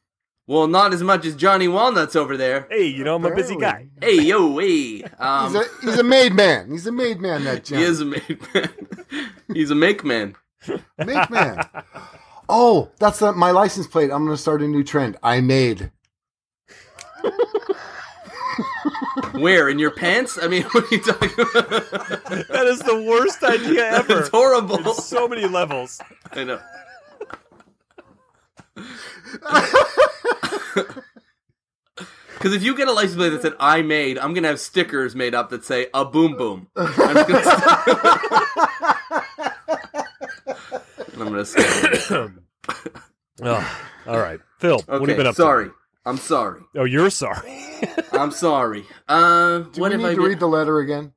Well, 0.46 0.68
not 0.68 0.94
as 0.94 1.02
much 1.04 1.26
as 1.26 1.36
Johnny 1.38 1.70
Walnuts 1.70 2.18
over 2.18 2.36
there. 2.36 2.68
hey, 2.70 2.86
you 2.88 3.04
know 3.06 3.16
I'm 3.16 3.24
a 3.26 3.34
busy 3.34 3.56
guy. 3.56 3.88
Hey, 4.02 4.22
yo, 4.22 4.58
hey. 4.58 5.04
Um, 5.20 5.54
He's 5.54 5.62
a 5.62 5.66
he's 5.82 6.00
a 6.00 6.04
made 6.04 6.34
man. 6.34 6.70
He's 6.72 6.86
a 6.88 6.92
made 6.92 7.20
man. 7.22 7.46
That 7.46 7.66
he 7.68 7.76
Johnny. 7.76 7.84
is 7.84 8.02
a 8.02 8.06
made 8.06 8.40
man. 8.54 8.70
He's 9.54 9.72
a 9.72 9.76
make 9.76 10.04
man. 10.04 10.36
Make 10.98 11.30
man. 11.30 11.66
Oh, 12.50 12.92
that's 13.00 13.22
not 13.22 13.38
my 13.38 13.52
license 13.52 13.88
plate. 13.88 14.12
I'm 14.12 14.26
going 14.26 14.36
to 14.36 14.42
start 14.42 14.62
a 14.62 14.68
new 14.68 14.84
trend. 14.84 15.16
I 15.24 15.40
made. 15.42 15.92
Where 19.34 19.70
in 19.70 19.80
your 19.80 19.92
pants? 19.92 20.38
I 20.42 20.48
mean, 20.48 20.64
what 20.72 20.92
are 20.92 20.96
you 20.96 21.02
talking 21.02 21.32
about? 21.34 21.54
That 22.48 22.66
is 22.68 22.80
the 22.80 23.02
worst 23.04 23.44
idea 23.44 23.90
ever. 23.92 24.20
It's 24.20 24.30
horrible. 24.30 24.94
So 24.94 25.28
many 25.28 25.46
levels. 25.46 26.00
I 26.32 26.44
know. 26.44 26.60
Because 32.38 32.54
if 32.54 32.62
you 32.62 32.76
get 32.76 32.88
a 32.88 32.92
license 32.92 33.16
plate 33.16 33.30
that 33.30 33.42
said 33.42 33.54
"I 33.60 33.82
made," 33.82 34.20
I'm 34.20 34.36
gonna 34.36 34.50
have 34.50 34.60
stickers 34.60 35.16
made 35.16 35.34
up 35.34 35.50
that 35.50 35.66
say 35.66 35.88
"a 35.92 36.06
boom 36.06 36.38
boom." 36.38 36.68
I'm 36.76 36.88
just 37.28 37.28
gonna 37.28 37.44
and 41.14 41.22
I'm 41.22 41.34
gonna. 41.34 41.46
Oh, 43.40 43.80
all 44.08 44.18
right, 44.18 44.40
Phil. 44.60 44.78
what 44.78 44.86
have 44.88 45.00
you 45.02 45.06
Okay, 45.06 45.18
been 45.18 45.28
up 45.28 45.36
to 45.36 45.42
sorry. 45.42 45.70
I'm 46.08 46.18
sorry. 46.18 46.62
Oh, 46.76 46.86
you're 46.86 47.10
sorry. 47.10 47.60
I'm 48.14 48.32
sorry. 48.32 48.86
Uh, 49.08 49.60
Do 49.60 49.82
what 49.82 49.92
we 49.92 49.98
need 49.98 50.06
I 50.06 50.10
to 50.12 50.16
been? 50.22 50.26
read 50.30 50.40
the 50.40 50.48
letter 50.48 50.80
again? 50.80 51.14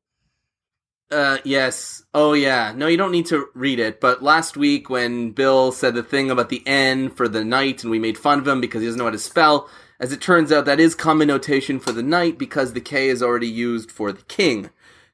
Uh, 1.10 1.38
yes. 1.44 2.02
Oh, 2.14 2.32
yeah. 2.34 2.72
No, 2.76 2.86
you 2.86 2.96
don't 2.96 3.10
need 3.12 3.26
to 3.26 3.46
read 3.54 3.78
it. 3.80 4.00
But 4.00 4.22
last 4.22 4.56
week, 4.56 4.90
when 4.90 5.30
Bill 5.30 5.72
said 5.72 5.94
the 5.94 6.02
thing 6.02 6.30
about 6.30 6.48
the 6.48 6.62
N 6.66 7.10
for 7.10 7.28
the 7.28 7.44
night, 7.44 7.82
and 7.82 7.90
we 7.90 7.98
made 7.98 8.18
fun 8.18 8.38
of 8.40 8.46
him 8.48 8.60
because 8.60 8.80
he 8.80 8.86
doesn't 8.86 8.98
know 8.98 9.04
how 9.06 9.10
to 9.10 9.18
spell, 9.18 9.68
as 9.98 10.12
it 10.12 10.20
turns 10.20 10.52
out, 10.52 10.64
that 10.66 10.80
is 10.80 10.94
common 10.94 11.28
notation 11.28 11.78
for 11.80 11.92
the 11.92 12.02
knight 12.02 12.38
because 12.38 12.72
the 12.72 12.80
K 12.80 13.08
is 13.08 13.22
already 13.22 13.48
used 13.48 13.90
for 13.90 14.12
the 14.12 14.22
king. 14.22 14.70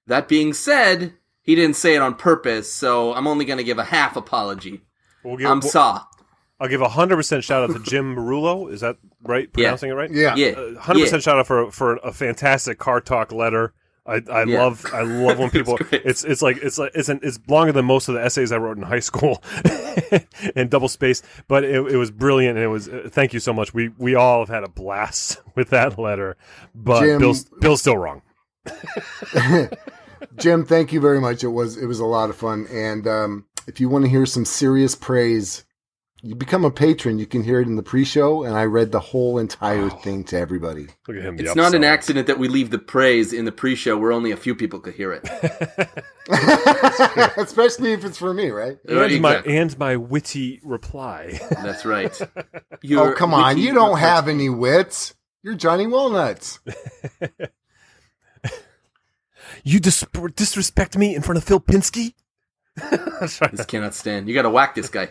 That 0.06 0.28
being 0.28 0.52
said, 0.52 1.14
he 1.42 1.54
didn't 1.54 1.76
say 1.76 1.94
it 1.94 2.02
on 2.02 2.14
purpose, 2.14 2.72
so 2.72 3.12
I'm 3.14 3.26
only 3.26 3.44
going 3.44 3.58
to 3.58 3.64
give 3.64 3.78
a 3.78 3.84
half 3.84 4.16
apology. 4.16 4.82
We'll 5.24 5.36
give, 5.38 5.50
I'm 5.50 5.60
we'll- 5.60 5.70
saw. 5.70 6.02
I'll 6.58 6.68
give 6.68 6.80
a 6.80 6.88
hundred 6.88 7.16
percent 7.16 7.44
shout 7.44 7.68
out 7.68 7.74
to 7.74 7.82
Jim 7.82 8.16
Marullo. 8.16 8.72
Is 8.72 8.80
that 8.80 8.96
right? 9.22 9.52
Pronouncing 9.52 9.90
it 9.90 9.94
right? 9.94 10.10
Yeah. 10.10 10.34
Yeah. 10.36 10.54
hundred 10.78 11.00
yeah. 11.00 11.04
percent 11.04 11.22
shout 11.22 11.38
out 11.38 11.46
for 11.46 11.70
for 11.70 11.96
a 11.96 12.12
fantastic 12.12 12.78
car 12.78 13.00
talk 13.00 13.32
letter. 13.32 13.74
I, 14.06 14.22
I 14.30 14.44
Yeah. 14.44 14.62
love 14.62 14.86
I 14.92 15.02
love 15.02 15.38
when 15.38 15.50
people 15.58 15.78
it's 15.90 16.22
it's 16.24 16.40
like 16.40 16.58
it's 16.58 16.78
like 16.78 16.92
it's 16.94 17.08
an, 17.08 17.18
it's 17.22 17.40
longer 17.48 17.72
than 17.72 17.84
most 17.84 18.08
of 18.08 18.14
the 18.14 18.22
essays 18.24 18.52
I 18.52 18.56
wrote 18.58 18.76
in 18.76 18.84
high 18.84 19.00
school 19.00 19.42
and 20.54 20.70
double 20.70 20.86
space 20.88 21.22
but 21.48 21.64
it, 21.64 21.74
it 21.92 21.96
was 21.96 22.12
brilliant 22.12 22.56
and 22.56 22.64
it 22.64 22.68
was 22.68 22.88
uh, 22.88 23.08
thank 23.10 23.32
you 23.34 23.40
so 23.40 23.52
much 23.52 23.74
we 23.74 23.88
we 23.98 24.14
all 24.14 24.38
have 24.38 24.48
had 24.48 24.62
a 24.62 24.68
blast 24.68 25.40
with 25.56 25.70
that 25.70 25.98
letter 25.98 26.36
but 26.72 27.00
Jim- 27.00 27.18
Bill's 27.18 27.44
Bill's 27.60 27.80
still 27.80 27.96
wrong 27.96 28.22
Jim, 30.36 30.64
thank 30.64 30.92
you 30.92 31.00
very 31.00 31.20
much. 31.20 31.44
It 31.44 31.48
was 31.48 31.76
it 31.76 31.86
was 31.86 32.00
a 32.00 32.06
lot 32.06 32.30
of 32.30 32.36
fun. 32.36 32.66
And 32.70 33.06
um, 33.06 33.44
if 33.66 33.80
you 33.80 33.88
want 33.88 34.04
to 34.04 34.10
hear 34.10 34.26
some 34.26 34.44
serious 34.44 34.94
praise, 34.94 35.64
you 36.26 36.34
become 36.34 36.64
a 36.64 36.70
patron. 36.70 37.18
You 37.18 37.26
can 37.26 37.44
hear 37.44 37.60
it 37.60 37.68
in 37.68 37.76
the 37.76 37.82
pre-show, 37.82 38.42
and 38.42 38.56
I 38.56 38.64
read 38.64 38.90
the 38.90 38.98
whole 38.98 39.38
entire 39.38 39.88
thing 39.88 40.24
to 40.24 40.38
everybody. 40.38 40.88
look 41.06 41.16
at 41.16 41.22
him 41.22 41.38
It's 41.38 41.54
not 41.54 41.74
an 41.74 41.84
accident 41.84 42.26
that 42.26 42.38
we 42.38 42.48
leave 42.48 42.70
the 42.70 42.78
praise 42.78 43.32
in 43.32 43.44
the 43.44 43.52
pre-show 43.52 43.96
where 43.96 44.10
only 44.10 44.32
a 44.32 44.36
few 44.36 44.54
people 44.54 44.80
could 44.80 44.94
hear 44.94 45.12
it. 45.12 45.22
Especially 47.38 47.92
if 47.92 48.04
it's 48.04 48.18
for 48.18 48.34
me, 48.34 48.50
right? 48.50 48.76
Right, 48.88 49.12
and 49.12 49.22
my 49.22 49.30
exactly. 49.34 49.56
and 49.56 49.78
my 49.78 49.96
witty 49.96 50.60
reply 50.64 51.38
That's 51.62 51.84
right. 51.84 52.20
oh, 52.92 53.14
come 53.16 53.32
on. 53.32 53.58
You 53.58 53.72
don't 53.72 53.90
reports- 53.90 54.00
have 54.00 54.28
any 54.28 54.48
wits. 54.48 55.14
You're 55.44 55.54
Johnny 55.54 55.86
Walnuts. 55.86 56.58
you 59.62 59.78
dis- 59.78 60.04
disrespect 60.34 60.98
me 60.98 61.14
in 61.14 61.22
front 61.22 61.38
of 61.38 61.44
Phil 61.44 61.60
Pinsky 61.60 62.14
Just 63.20 63.68
cannot 63.68 63.94
stand. 63.94 64.28
You 64.28 64.34
got 64.34 64.42
to 64.42 64.50
whack 64.50 64.74
this 64.74 64.88
guy. 64.88 65.10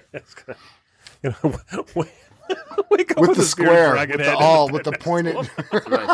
You 1.25 1.33
know, 1.43 1.55
wake 1.95 2.13
wake 2.91 3.11
up 3.11 3.17
With 3.17 3.29
with, 3.29 3.37
the 3.39 3.43
square, 3.43 3.95
with 3.95 4.17
the 4.19 4.35
all, 4.37 4.69
with 4.69 4.83
the 4.83 4.91
pointed. 4.99 5.35
That's 5.71 5.87
right. 5.89 6.07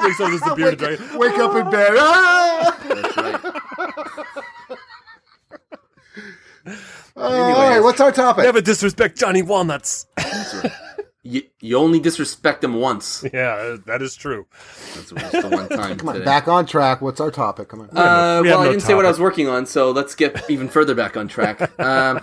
Wakes 0.00 0.20
up 0.20 0.30
as 0.32 0.40
the 0.40 0.54
bearded 0.56 0.78
dragon. 0.78 1.18
Wake 1.18 1.38
up 1.38 1.54
in 1.54 1.70
bed. 1.70 1.92
Ah! 1.98 2.78
That's 2.88 3.16
right. 3.18 3.40
all 7.16 7.68
right, 7.68 7.80
what's 7.80 8.00
our 8.00 8.10
topic? 8.12 8.44
Never 8.44 8.62
disrespect 8.62 9.18
Johnny 9.18 9.42
Walnuts. 9.42 10.06
You, 11.22 11.42
you 11.60 11.76
only 11.76 12.00
disrespect 12.00 12.64
him 12.64 12.74
once. 12.74 13.22
yeah, 13.32 13.76
that 13.86 14.00
is 14.02 14.14
true. 14.14 14.46
That's 14.94 15.10
just 15.10 15.32
the 15.32 15.48
one 15.50 15.68
time 15.68 15.96
Come 15.98 16.08
on, 16.08 16.14
today. 16.16 16.24
back 16.24 16.48
on 16.48 16.64
track. 16.66 17.00
What's 17.02 17.20
our 17.20 17.30
topic? 17.30 17.68
Come 17.68 17.80
on. 17.82 17.88
Uh, 17.96 18.40
We 18.42 18.48
have 18.48 18.58
well, 18.58 18.60
I 18.68 18.70
didn't 18.70 18.82
say 18.82 18.94
what 18.94 19.04
I 19.04 19.08
was 19.08 19.20
working 19.20 19.48
on, 19.48 19.66
so 19.66 19.90
let's 19.90 20.14
get 20.14 20.48
even 20.50 20.68
further 20.68 20.94
back 20.94 21.16
on 21.16 21.28
track. 21.28 21.78
Um, 21.80 22.20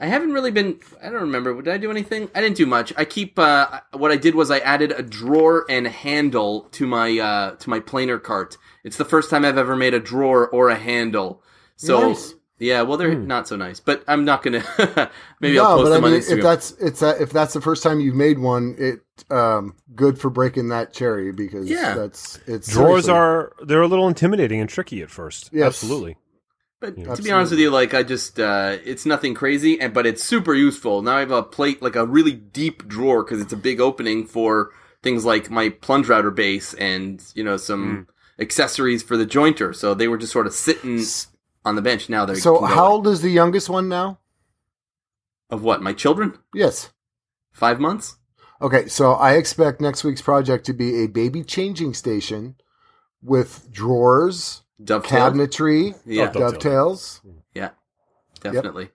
I 0.00 0.06
haven't 0.06 0.32
really 0.32 0.50
been. 0.50 0.80
I 1.02 1.10
don't 1.10 1.20
remember. 1.20 1.60
Did 1.60 1.74
I 1.74 1.76
do 1.76 1.90
anything? 1.90 2.30
I 2.34 2.40
didn't 2.40 2.56
do 2.56 2.64
much. 2.66 2.92
I 2.96 3.04
keep. 3.04 3.38
Uh, 3.38 3.80
what 3.92 4.10
I 4.10 4.16
did 4.16 4.34
was 4.34 4.50
I 4.50 4.58
added 4.60 4.92
a 4.92 5.02
drawer 5.02 5.66
and 5.68 5.86
handle 5.86 6.62
to 6.72 6.86
my 6.86 7.18
uh, 7.18 7.50
to 7.56 7.68
my 7.70 7.80
planer 7.80 8.18
cart. 8.18 8.56
It's 8.82 8.96
the 8.96 9.04
first 9.04 9.28
time 9.28 9.44
I've 9.44 9.58
ever 9.58 9.76
made 9.76 9.92
a 9.92 10.00
drawer 10.00 10.48
or 10.48 10.70
a 10.70 10.74
handle. 10.74 11.42
So 11.76 12.08
Nice. 12.08 12.32
yeah, 12.58 12.80
well 12.82 12.96
they're 12.96 13.14
not 13.14 13.46
so 13.46 13.56
nice, 13.56 13.78
but 13.78 14.02
I'm 14.08 14.24
not 14.24 14.42
gonna. 14.42 14.64
maybe 15.40 15.56
no, 15.56 15.64
I'll 15.66 15.76
post 15.78 15.84
but 15.84 15.92
I 15.92 15.94
them 15.96 16.04
on 16.04 16.10
mean, 16.12 16.20
Instagram. 16.22 16.36
if 16.38 16.42
that's 16.42 16.70
it's 16.72 17.02
a, 17.02 17.22
if 17.22 17.30
that's 17.30 17.52
the 17.52 17.60
first 17.60 17.82
time 17.82 18.00
you've 18.00 18.14
made 18.14 18.38
one, 18.38 18.76
it 18.78 19.00
um 19.30 19.74
good 19.94 20.18
for 20.18 20.30
breaking 20.30 20.68
that 20.70 20.94
cherry 20.94 21.30
because 21.30 21.68
Yeah. 21.68 21.94
that's 21.94 22.38
it's 22.46 22.68
Drawers 22.72 23.04
seriously- 23.04 23.12
are 23.12 23.52
they're 23.66 23.82
a 23.82 23.86
little 23.88 24.08
intimidating 24.08 24.60
and 24.60 24.68
tricky 24.70 25.02
at 25.02 25.10
first. 25.10 25.50
Yes. 25.52 25.66
Absolutely. 25.66 26.16
But 26.80 26.96
to 27.16 27.22
be 27.22 27.30
honest 27.30 27.50
with 27.50 27.60
you, 27.60 27.70
like 27.70 27.92
I 27.92 28.02
just, 28.02 28.40
uh, 28.40 28.78
it's 28.84 29.04
nothing 29.04 29.34
crazy, 29.34 29.78
and 29.80 29.92
but 29.92 30.06
it's 30.06 30.24
super 30.24 30.54
useful. 30.54 31.02
Now 31.02 31.16
I 31.16 31.20
have 31.20 31.30
a 31.30 31.42
plate, 31.42 31.82
like 31.82 31.94
a 31.96 32.06
really 32.06 32.32
deep 32.32 32.88
drawer, 32.88 33.22
because 33.22 33.40
it's 33.40 33.52
a 33.52 33.56
big 33.56 33.80
opening 33.80 34.26
for 34.26 34.70
things 35.02 35.24
like 35.24 35.50
my 35.50 35.68
plunge 35.68 36.08
router 36.08 36.30
base 36.30 36.72
and 36.74 37.22
you 37.34 37.44
know 37.44 37.56
some 37.58 38.06
Hmm. 38.08 38.42
accessories 38.42 39.02
for 39.02 39.16
the 39.18 39.26
jointer. 39.26 39.74
So 39.74 39.92
they 39.92 40.08
were 40.08 40.16
just 40.18 40.32
sort 40.32 40.46
of 40.46 40.54
sitting 40.54 41.02
on 41.66 41.76
the 41.76 41.82
bench. 41.82 42.08
Now 42.08 42.24
they're 42.24 42.36
So 42.36 42.64
how 42.64 42.86
old 42.92 43.06
is 43.06 43.20
the 43.20 43.30
youngest 43.30 43.68
one 43.68 43.88
now? 43.88 44.18
of 45.50 45.62
what? 45.62 45.82
My 45.82 45.92
children? 45.92 46.38
Yes. 46.54 46.90
Five 47.52 47.80
months? 47.80 48.16
Okay, 48.62 48.86
so 48.88 49.12
I 49.12 49.34
expect 49.34 49.80
next 49.80 50.04
week's 50.04 50.22
project 50.22 50.64
to 50.66 50.72
be 50.72 51.02
a 51.02 51.08
baby 51.08 51.42
changing 51.42 51.92
station 51.94 52.54
with 53.22 53.70
drawers, 53.72 54.62
Dovetail. 54.82 55.30
cabinetry, 55.32 55.94
Yeah. 56.06 56.30
Oh, 56.34 56.38
dovetails. 56.40 57.20
Yeah, 57.54 57.70
definitely. 58.40 58.90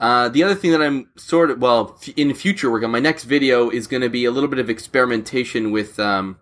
Uh, 0.00 0.28
the 0.28 0.42
other 0.42 0.54
thing 0.54 0.72
that 0.72 0.82
I'm 0.82 1.08
sort 1.16 1.50
of 1.50 1.60
well 1.60 1.96
f- 2.00 2.08
in 2.16 2.32
future 2.34 2.70
work 2.70 2.82
on 2.84 2.90
my 2.90 2.98
next 3.00 3.24
video 3.24 3.70
is 3.70 3.86
going 3.86 4.02
to 4.02 4.08
be 4.10 4.24
a 4.24 4.30
little 4.30 4.48
bit 4.48 4.58
of 4.58 4.68
experimentation 4.68 5.70
with 5.70 5.98
um, 6.00 6.38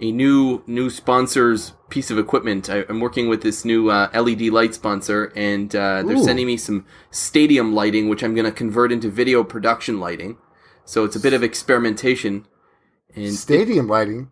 a 0.00 0.12
new 0.12 0.62
new 0.66 0.90
sponsor's 0.90 1.72
piece 1.88 2.10
of 2.10 2.18
equipment. 2.18 2.68
I, 2.70 2.84
I'm 2.88 3.00
working 3.00 3.28
with 3.28 3.42
this 3.42 3.64
new 3.64 3.90
uh, 3.90 4.08
LED 4.14 4.42
light 4.52 4.74
sponsor, 4.74 5.32
and 5.34 5.74
uh, 5.74 6.02
they're 6.02 6.16
Ooh. 6.16 6.24
sending 6.24 6.46
me 6.46 6.56
some 6.56 6.86
stadium 7.10 7.74
lighting, 7.74 8.08
which 8.08 8.22
I'm 8.22 8.34
going 8.34 8.44
to 8.46 8.52
convert 8.52 8.92
into 8.92 9.08
video 9.10 9.42
production 9.44 9.98
lighting. 9.98 10.36
So 10.84 11.04
it's 11.04 11.16
a 11.16 11.20
bit 11.20 11.32
of 11.32 11.42
experimentation, 11.42 12.46
and 13.14 13.32
Stadium 13.34 13.88
lighting. 13.88 14.30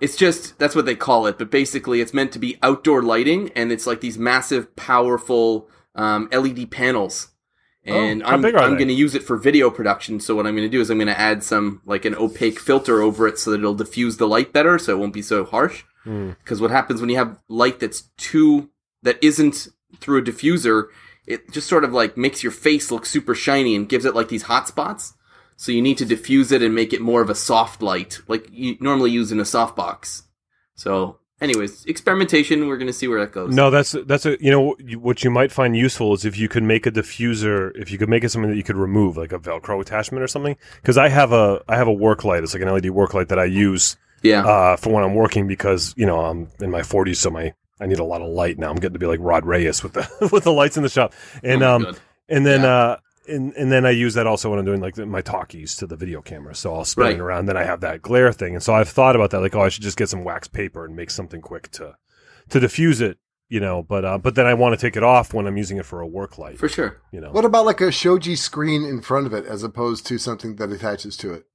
It's 0.00 0.16
just 0.16 0.58
that's 0.58 0.74
what 0.74 0.86
they 0.86 0.94
call 0.94 1.26
it, 1.26 1.38
but 1.38 1.50
basically 1.50 2.00
it's 2.00 2.14
meant 2.14 2.32
to 2.32 2.38
be 2.38 2.58
outdoor 2.62 3.02
lighting, 3.02 3.50
and 3.54 3.72
it's 3.72 3.86
like 3.86 4.00
these 4.00 4.18
massive, 4.18 4.74
powerful 4.76 5.68
um, 5.94 6.28
LED 6.32 6.70
panels. 6.70 7.28
And 7.84 8.22
Oh, 8.22 8.26
I'm 8.26 8.44
I'm 8.44 8.76
going 8.76 8.88
to 8.88 8.94
use 8.94 9.14
it 9.14 9.22
for 9.22 9.36
video 9.36 9.70
production. 9.70 10.20
So 10.20 10.34
what 10.34 10.46
I'm 10.46 10.54
going 10.54 10.66
to 10.66 10.76
do 10.76 10.80
is 10.80 10.90
I'm 10.90 10.98
going 10.98 11.08
to 11.08 11.18
add 11.18 11.42
some 11.42 11.80
like 11.86 12.04
an 12.04 12.14
opaque 12.14 12.60
filter 12.60 13.00
over 13.00 13.26
it 13.26 13.38
so 13.38 13.50
that 13.50 13.60
it'll 13.60 13.74
diffuse 13.74 14.18
the 14.18 14.28
light 14.28 14.52
better, 14.52 14.78
so 14.78 14.92
it 14.92 14.98
won't 14.98 15.14
be 15.14 15.22
so 15.22 15.44
harsh. 15.44 15.84
Hmm. 16.04 16.30
Because 16.42 16.60
what 16.60 16.70
happens 16.70 17.00
when 17.00 17.10
you 17.10 17.16
have 17.16 17.38
light 17.48 17.80
that's 17.80 18.02
too 18.18 18.70
that 19.02 19.18
isn't 19.22 19.68
through 20.00 20.18
a 20.18 20.22
diffuser, 20.22 20.88
it 21.26 21.50
just 21.50 21.68
sort 21.68 21.84
of 21.84 21.92
like 21.92 22.16
makes 22.16 22.42
your 22.42 22.52
face 22.52 22.90
look 22.90 23.06
super 23.06 23.34
shiny 23.34 23.74
and 23.74 23.88
gives 23.88 24.04
it 24.04 24.14
like 24.14 24.28
these 24.28 24.42
hot 24.42 24.68
spots. 24.68 25.14
So 25.60 25.72
you 25.72 25.82
need 25.82 25.98
to 25.98 26.04
diffuse 26.04 26.52
it 26.52 26.62
and 26.62 26.72
make 26.72 26.92
it 26.92 27.00
more 27.00 27.20
of 27.20 27.28
a 27.28 27.34
soft 27.34 27.82
light, 27.82 28.20
like 28.28 28.46
you 28.52 28.76
normally 28.80 29.10
use 29.10 29.32
in 29.32 29.40
a 29.40 29.42
softbox. 29.42 30.22
So, 30.76 31.18
anyways, 31.40 31.84
experimentation. 31.86 32.68
We're 32.68 32.76
gonna 32.78 32.92
see 32.92 33.08
where 33.08 33.18
that 33.18 33.32
goes. 33.32 33.52
No, 33.52 33.68
that's 33.68 33.90
that's 34.06 34.24
a 34.24 34.40
you 34.40 34.52
know 34.52 34.76
what 35.00 35.24
you 35.24 35.30
might 35.32 35.50
find 35.50 35.76
useful 35.76 36.14
is 36.14 36.24
if 36.24 36.38
you 36.38 36.48
could 36.48 36.62
make 36.62 36.86
a 36.86 36.92
diffuser, 36.92 37.72
if 37.74 37.90
you 37.90 37.98
could 37.98 38.08
make 38.08 38.22
it 38.22 38.28
something 38.28 38.50
that 38.52 38.56
you 38.56 38.62
could 38.62 38.76
remove, 38.76 39.16
like 39.16 39.32
a 39.32 39.38
Velcro 39.40 39.80
attachment 39.80 40.22
or 40.22 40.28
something. 40.28 40.56
Because 40.76 40.96
I 40.96 41.08
have 41.08 41.32
a 41.32 41.60
I 41.68 41.76
have 41.76 41.88
a 41.88 41.92
work 41.92 42.22
light. 42.22 42.44
It's 42.44 42.54
like 42.54 42.62
an 42.62 42.68
LED 42.72 42.90
work 42.90 43.12
light 43.12 43.28
that 43.30 43.40
I 43.40 43.44
use 43.46 43.96
Yeah. 44.22 44.44
uh, 44.46 44.76
for 44.76 44.90
when 44.92 45.02
I'm 45.02 45.16
working 45.16 45.48
because 45.48 45.92
you 45.96 46.06
know 46.06 46.20
I'm 46.20 46.48
in 46.60 46.70
my 46.70 46.82
40s, 46.82 47.16
so 47.16 47.30
my 47.30 47.52
I 47.80 47.86
need 47.86 47.98
a 47.98 48.04
lot 48.04 48.22
of 48.22 48.28
light 48.28 48.58
now. 48.60 48.70
I'm 48.70 48.76
getting 48.76 48.92
to 48.94 48.98
be 49.00 49.06
like 49.06 49.18
Rod 49.20 49.44
Reyes 49.44 49.82
with 49.82 49.94
the 49.94 50.08
with 50.32 50.44
the 50.44 50.52
lights 50.52 50.76
in 50.76 50.84
the 50.84 50.88
shop, 50.88 51.14
and 51.42 51.64
Oh 51.64 51.74
um 51.74 51.82
God. 51.82 51.98
and 52.28 52.46
then 52.46 52.60
Yeah. 52.60 52.68
uh 52.76 52.96
and 53.28 53.52
and 53.54 53.70
then 53.70 53.84
I 53.86 53.90
use 53.90 54.14
that 54.14 54.26
also 54.26 54.50
when 54.50 54.58
I'm 54.58 54.64
doing 54.64 54.80
like 54.80 54.94
the, 54.94 55.06
my 55.06 55.20
talkies 55.22 55.76
to 55.76 55.86
the 55.86 55.96
video 55.96 56.20
camera. 56.22 56.54
So 56.54 56.74
I'll 56.74 56.84
spin 56.84 57.04
Right. 57.04 57.14
it 57.14 57.20
around. 57.20 57.46
Then 57.46 57.56
I 57.56 57.64
have 57.64 57.80
that 57.80 58.02
glare 58.02 58.32
thing, 58.32 58.54
and 58.54 58.62
so 58.62 58.74
I've 58.74 58.88
thought 58.88 59.14
about 59.16 59.30
that. 59.30 59.40
Like, 59.40 59.54
oh, 59.54 59.62
I 59.62 59.68
should 59.68 59.82
just 59.82 59.96
get 59.98 60.08
some 60.08 60.24
wax 60.24 60.48
paper 60.48 60.84
and 60.84 60.96
make 60.96 61.10
something 61.10 61.40
quick 61.40 61.70
to 61.72 61.96
to 62.50 62.60
diffuse 62.60 63.00
it. 63.00 63.18
You 63.50 63.60
know, 63.60 63.82
but 63.82 64.04
uh, 64.04 64.18
but 64.18 64.34
then 64.34 64.44
I 64.46 64.52
want 64.54 64.78
to 64.78 64.80
take 64.86 64.96
it 64.96 65.02
off 65.02 65.32
when 65.32 65.46
I'm 65.46 65.56
using 65.56 65.78
it 65.78 65.86
for 65.86 66.00
a 66.02 66.06
work 66.06 66.36
light. 66.36 66.58
for 66.58 66.68
sure. 66.68 67.00
you 67.12 67.20
know, 67.20 67.30
What 67.32 67.46
about 67.46 67.64
like 67.64 67.80
a 67.80 67.90
shoji 67.90 68.36
screen 68.36 68.84
in 68.84 69.00
front 69.00 69.26
of 69.26 69.32
it 69.32 69.46
as 69.46 69.62
opposed 69.62 70.06
to 70.08 70.18
something 70.18 70.56
that 70.56 70.70
attaches 70.70 71.16
to 71.18 71.32
it? 71.32 71.46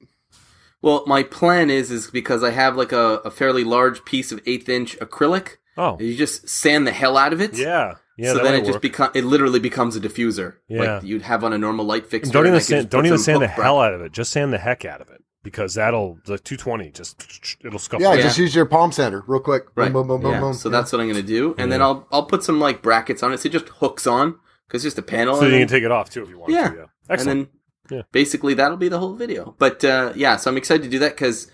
Well, 0.82 1.04
my 1.08 1.24
plan 1.24 1.70
is 1.70 1.92
is 1.92 2.10
because 2.10 2.44
I 2.44 2.50
have 2.50 2.76
like 2.76 2.92
a, 2.92 3.22
a 3.24 3.32
fairly 3.32 3.64
large 3.64 4.04
piece 4.06 4.32
of 4.32 4.42
eighth 4.46 4.68
inch 4.70 4.98
acrylic. 5.00 5.58
Oh, 5.78 5.98
You 6.00 6.16
just 6.16 6.48
sand 6.50 6.86
the 6.88 6.92
hell 6.92 7.16
out 7.18 7.32
of 7.34 7.42
it. 7.42 7.56
yeah, 7.58 7.96
yeah. 8.18 8.32
so 8.32 8.38
that 8.38 8.44
then 8.44 8.54
it 8.56 8.60
just 8.60 8.74
work. 8.74 8.82
become 8.82 9.12
it 9.14 9.24
literally 9.24 9.60
becomes 9.60 9.96
a 9.96 10.00
diffuser. 10.00 10.56
Yeah. 10.68 10.96
Like 10.96 11.04
you'd 11.04 11.24
have 11.24 11.44
on 11.44 11.54
a 11.54 11.58
normal 11.58 11.86
light 11.86 12.08
fixture. 12.08 12.32
don't 12.32 12.46
even 12.46 12.56
I 12.58 12.60
sand, 12.60 12.90
don't 12.90 13.06
even 13.06 13.18
sand 13.18 13.42
the 13.42 13.48
hook 13.48 13.64
hell 13.64 13.80
out 13.80 13.94
of 13.94 14.02
it. 14.02 14.12
Just 14.12 14.32
sand 14.32 14.54
the 14.54 14.58
heck 14.58 14.86
out 14.86 15.02
of 15.02 15.10
it 15.10 15.24
because 15.44 15.74
that'll 15.76 16.16
the 16.26 16.40
220 16.40 16.92
just 16.92 17.58
it'll 17.64 17.80
scuff. 17.80 18.02
Yeah, 18.02 18.10
right 18.10 18.22
just 18.22 18.38
use 18.38 18.56
your 18.56 18.66
palm 18.66 18.92
sander 18.92 19.24
real 19.28 19.42
quick. 19.42 19.66
Right. 19.76 19.92
Boom, 19.92 20.08
boom, 20.08 20.22
boom, 20.22 20.32
yeah. 20.32 20.40
boom, 20.40 20.50
boom. 20.52 20.54
So 20.54 20.70
Yeah. 20.70 20.78
that's 20.78 20.92
what 20.92 21.02
I'm 21.02 21.08
gonna 21.08 21.22
do, 21.22 21.56
and 21.58 21.72
then 21.72 21.82
I'll 21.82 22.08
I'll 22.12 22.26
put 22.26 22.44
some 22.44 22.60
like 22.60 22.82
brackets 22.82 23.22
on 23.24 23.34
it, 23.34 23.40
so 23.40 23.48
it 23.48 23.52
just 23.52 23.70
hooks 23.70 24.08
on 24.08 24.40
because 24.68 24.86
it's 24.86 24.96
just 24.96 24.98
a 24.98 25.02
panel. 25.08 25.36
so 25.36 25.46
you 25.46 25.52
then- 25.52 25.62
can 25.62 25.68
take 25.68 25.84
it 25.84 25.92
off 25.92 26.10
too 26.10 26.24
if 26.24 26.30
you 26.30 26.40
want. 26.40 26.52
Yeah. 26.52 26.70
to, 26.70 26.76
yeah. 26.76 26.86
Excellent. 27.10 27.40
And 27.40 27.48
then 27.90 27.98
Yeah. 27.98 28.04
basically 28.12 28.54
that'll 28.54 28.78
be 28.78 28.90
the 28.90 29.00
whole 29.00 29.14
video. 29.14 29.56
But 29.60 29.84
uh, 29.84 30.14
yeah, 30.16 30.38
so 30.38 30.50
I'm 30.50 30.58
excited 30.58 30.84
to 30.84 30.90
do 30.90 31.00
that 31.00 31.16
because 31.16 31.52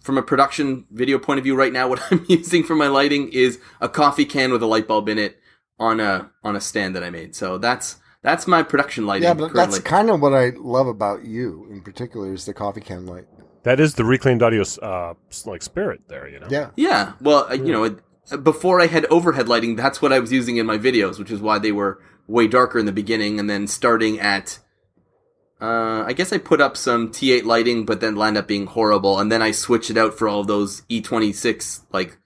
from 0.00 0.16
a 0.16 0.22
production 0.22 0.86
video 0.90 1.18
point 1.18 1.38
of 1.38 1.44
view, 1.44 1.54
right 1.54 1.72
now, 1.72 1.86
what 1.90 2.00
I'm 2.10 2.24
using 2.28 2.64
for 2.64 2.74
my 2.74 2.88
lighting 2.88 3.28
is 3.32 3.58
a 3.80 3.88
coffee 3.88 4.24
can 4.24 4.50
with 4.52 4.62
a 4.62 4.66
light 4.66 4.88
bulb 4.88 5.08
in 5.08 5.18
it 5.18 5.38
on 5.78 6.00
a 6.00 6.30
on 6.42 6.56
a 6.56 6.60
stand 6.60 6.94
that 6.96 7.02
I 7.02 7.10
made. 7.10 7.34
So 7.34 7.58
that's 7.58 7.96
that's 8.22 8.46
my 8.46 8.62
production 8.62 9.06
lighting. 9.06 9.24
yeah, 9.24 9.34
but 9.34 9.52
currently. 9.52 9.78
that's 9.78 9.78
kind 9.78 10.10
of 10.10 10.20
what 10.20 10.34
I 10.34 10.50
love 10.56 10.86
about 10.86 11.24
you 11.24 11.68
in 11.70 11.82
particular 11.82 12.32
is 12.32 12.46
the 12.46 12.54
coffee 12.54 12.80
can 12.80 13.06
light. 13.06 13.26
that 13.62 13.80
is 13.80 13.94
the 13.94 14.04
reclaimed 14.04 14.42
audio 14.42 14.64
uh, 14.82 15.14
like 15.46 15.62
spirit 15.62 16.02
there. 16.08 16.28
You 16.28 16.40
know. 16.40 16.48
Yeah. 16.50 16.70
yeah. 16.76 17.12
Well, 17.20 17.46
uh, 17.50 17.54
you 17.54 17.72
know, 17.72 17.84
it, 17.84 18.42
before 18.42 18.80
I 18.80 18.86
had 18.86 19.06
overhead 19.06 19.48
lighting, 19.48 19.76
that's 19.76 20.02
what 20.02 20.12
I 20.12 20.18
was 20.18 20.32
using 20.32 20.56
in 20.56 20.66
my 20.66 20.78
videos, 20.78 21.18
which 21.18 21.30
is 21.30 21.40
why 21.40 21.58
they 21.58 21.72
were 21.72 22.02
way 22.26 22.46
darker 22.46 22.78
in 22.78 22.86
the 22.86 22.92
beginning, 22.92 23.38
and 23.38 23.48
then 23.48 23.66
starting 23.66 24.18
at. 24.20 24.58
Uh, 25.60 26.04
I 26.06 26.12
guess 26.12 26.32
I 26.32 26.38
put 26.38 26.60
up 26.60 26.76
some 26.76 27.10
T8 27.10 27.44
lighting, 27.44 27.84
but 27.84 28.00
then 28.00 28.14
lined 28.14 28.36
up 28.36 28.46
being 28.46 28.66
horrible, 28.66 29.18
and 29.18 29.30
then 29.30 29.42
I 29.42 29.50
switched 29.50 29.90
it 29.90 29.96
out 29.96 30.16
for 30.16 30.28
all 30.28 30.44
those 30.44 30.82
E26 30.82 31.82
like 31.92 32.16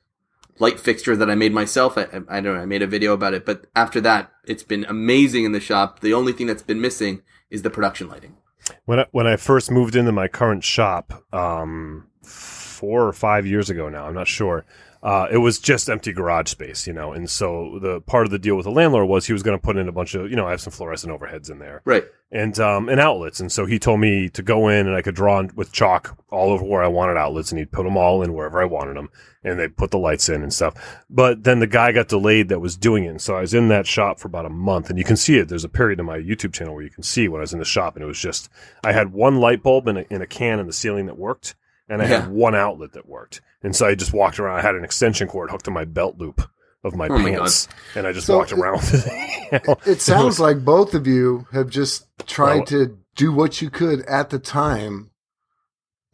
light 0.62 0.78
fixture 0.78 1.16
that 1.16 1.28
I 1.28 1.34
made 1.34 1.52
myself. 1.52 1.98
I, 1.98 2.06
I, 2.28 2.40
don't 2.40 2.54
know. 2.54 2.62
I 2.62 2.66
made 2.66 2.82
a 2.82 2.86
video 2.86 3.12
about 3.12 3.34
it, 3.34 3.44
but 3.44 3.66
after 3.74 4.00
that, 4.02 4.32
it's 4.46 4.62
been 4.62 4.86
amazing 4.88 5.44
in 5.44 5.50
the 5.50 5.60
shop. 5.60 6.00
The 6.00 6.14
only 6.14 6.32
thing 6.32 6.46
that's 6.46 6.62
been 6.62 6.80
missing 6.80 7.22
is 7.50 7.62
the 7.62 7.68
production 7.68 8.08
lighting. 8.08 8.36
When 8.84 9.00
I, 9.00 9.06
when 9.10 9.26
I 9.26 9.36
first 9.36 9.72
moved 9.72 9.96
into 9.96 10.12
my 10.12 10.28
current 10.28 10.62
shop, 10.62 11.24
um, 11.34 12.06
four 12.22 13.06
or 13.06 13.12
five 13.12 13.44
years 13.44 13.70
ago 13.70 13.88
now, 13.88 14.06
I'm 14.06 14.14
not 14.14 14.28
sure. 14.28 14.64
Uh, 15.02 15.26
it 15.32 15.38
was 15.38 15.58
just 15.58 15.90
empty 15.90 16.12
garage 16.12 16.48
space, 16.48 16.86
you 16.86 16.92
know, 16.92 17.12
and 17.12 17.28
so 17.28 17.78
the 17.82 18.00
part 18.02 18.24
of 18.24 18.30
the 18.30 18.38
deal 18.38 18.54
with 18.54 18.62
the 18.64 18.70
landlord 18.70 19.08
was 19.08 19.26
he 19.26 19.32
was 19.32 19.42
going 19.42 19.58
to 19.58 19.60
put 19.60 19.76
in 19.76 19.88
a 19.88 19.92
bunch 19.92 20.14
of, 20.14 20.30
you 20.30 20.36
know, 20.36 20.46
I 20.46 20.52
have 20.52 20.60
some 20.60 20.72
fluorescent 20.72 21.12
overheads 21.12 21.50
in 21.50 21.58
there 21.58 21.82
Right. 21.84 22.04
and 22.30 22.56
um, 22.60 22.88
and 22.88 23.00
outlets, 23.00 23.40
and 23.40 23.50
so 23.50 23.66
he 23.66 23.80
told 23.80 23.98
me 23.98 24.28
to 24.28 24.42
go 24.44 24.68
in 24.68 24.86
and 24.86 24.94
I 24.94 25.02
could 25.02 25.16
draw 25.16 25.42
with 25.56 25.72
chalk 25.72 26.16
all 26.30 26.52
over 26.52 26.64
where 26.64 26.84
I 26.84 26.86
wanted 26.86 27.16
outlets, 27.16 27.50
and 27.50 27.58
he'd 27.58 27.72
put 27.72 27.82
them 27.82 27.96
all 27.96 28.22
in 28.22 28.32
wherever 28.32 28.62
I 28.62 28.64
wanted 28.64 28.96
them, 28.96 29.08
and 29.42 29.58
they'd 29.58 29.76
put 29.76 29.90
the 29.90 29.98
lights 29.98 30.28
in 30.28 30.40
and 30.40 30.54
stuff. 30.54 30.74
But 31.10 31.42
then 31.42 31.58
the 31.58 31.66
guy 31.66 31.90
got 31.90 32.06
delayed 32.06 32.48
that 32.50 32.60
was 32.60 32.76
doing 32.76 33.02
it, 33.04 33.08
and 33.08 33.20
so 33.20 33.34
I 33.36 33.40
was 33.40 33.54
in 33.54 33.66
that 33.70 33.88
shop 33.88 34.20
for 34.20 34.28
about 34.28 34.46
a 34.46 34.50
month, 34.50 34.88
and 34.88 35.00
you 35.00 35.04
can 35.04 35.16
see 35.16 35.36
it. 35.36 35.48
There's 35.48 35.64
a 35.64 35.68
period 35.68 35.98
in 35.98 36.06
my 36.06 36.18
YouTube 36.18 36.52
channel 36.52 36.74
where 36.74 36.84
you 36.84 36.90
can 36.90 37.02
see 37.02 37.26
when 37.26 37.40
I 37.40 37.42
was 37.42 37.52
in 37.52 37.58
the 37.58 37.64
shop, 37.64 37.96
and 37.96 38.04
it 38.04 38.06
was 38.06 38.20
just 38.20 38.48
I 38.84 38.92
had 38.92 39.12
one 39.12 39.38
light 39.40 39.64
bulb 39.64 39.88
in 39.88 39.96
a, 39.96 40.04
in 40.10 40.22
a 40.22 40.28
can 40.28 40.60
in 40.60 40.68
the 40.68 40.72
ceiling 40.72 41.06
that 41.06 41.18
worked, 41.18 41.56
and 41.88 42.00
I 42.00 42.06
Yeah. 42.08 42.20
had 42.20 42.30
one 42.30 42.54
outlet 42.54 42.92
that 42.92 43.08
worked, 43.08 43.40
and 43.62 43.74
so 43.76 43.86
I 43.86 43.94
just 43.94 44.12
walked 44.12 44.38
around. 44.38 44.58
I 44.58 44.62
had 44.62 44.74
an 44.74 44.84
extension 44.84 45.28
cord 45.28 45.50
hooked 45.50 45.64
to 45.66 45.70
my 45.70 45.84
belt 45.84 46.18
loop 46.18 46.42
of 46.84 46.94
my 46.96 47.06
Oh 47.08 47.18
my 47.18 47.30
pants, 47.30 47.68
and 47.94 48.06
I 48.06 48.12
just 48.12 48.26
So 48.26 48.38
walked 48.38 48.52
it- 48.52 48.58
around 48.58 48.80
with 48.80 49.06
it. 49.06 49.78
It 49.86 50.00
sounds 50.00 50.40
like 50.40 50.64
both 50.64 50.94
of 50.94 51.06
you 51.06 51.46
have 51.52 51.68
just 51.70 52.06
tried 52.26 52.56
Well- 52.56 52.64
to 52.66 52.98
do 53.14 53.32
what 53.32 53.62
you 53.62 53.70
could 53.70 54.00
at 54.06 54.30
the 54.30 54.38
time 54.38 55.10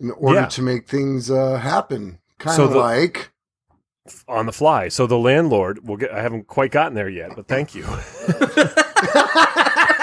in 0.00 0.10
order 0.10 0.40
Yeah. 0.40 0.46
to 0.46 0.62
make 0.62 0.88
things 0.88 1.30
uh, 1.30 1.56
happen. 1.56 2.18
Kind 2.38 2.56
So 2.56 2.64
of 2.64 2.70
the- 2.72 2.78
like 2.78 3.30
on 4.26 4.46
the 4.46 4.52
fly. 4.52 4.88
So 4.88 5.06
the 5.06 5.18
landlord 5.18 5.86
will 5.86 5.96
get. 5.96 6.12
I 6.12 6.22
haven't 6.22 6.46
quite 6.46 6.70
gotten 6.70 6.94
there 6.94 7.08
yet, 7.10 7.32
but 7.36 7.46
thank 7.48 7.74
you. 7.74 7.84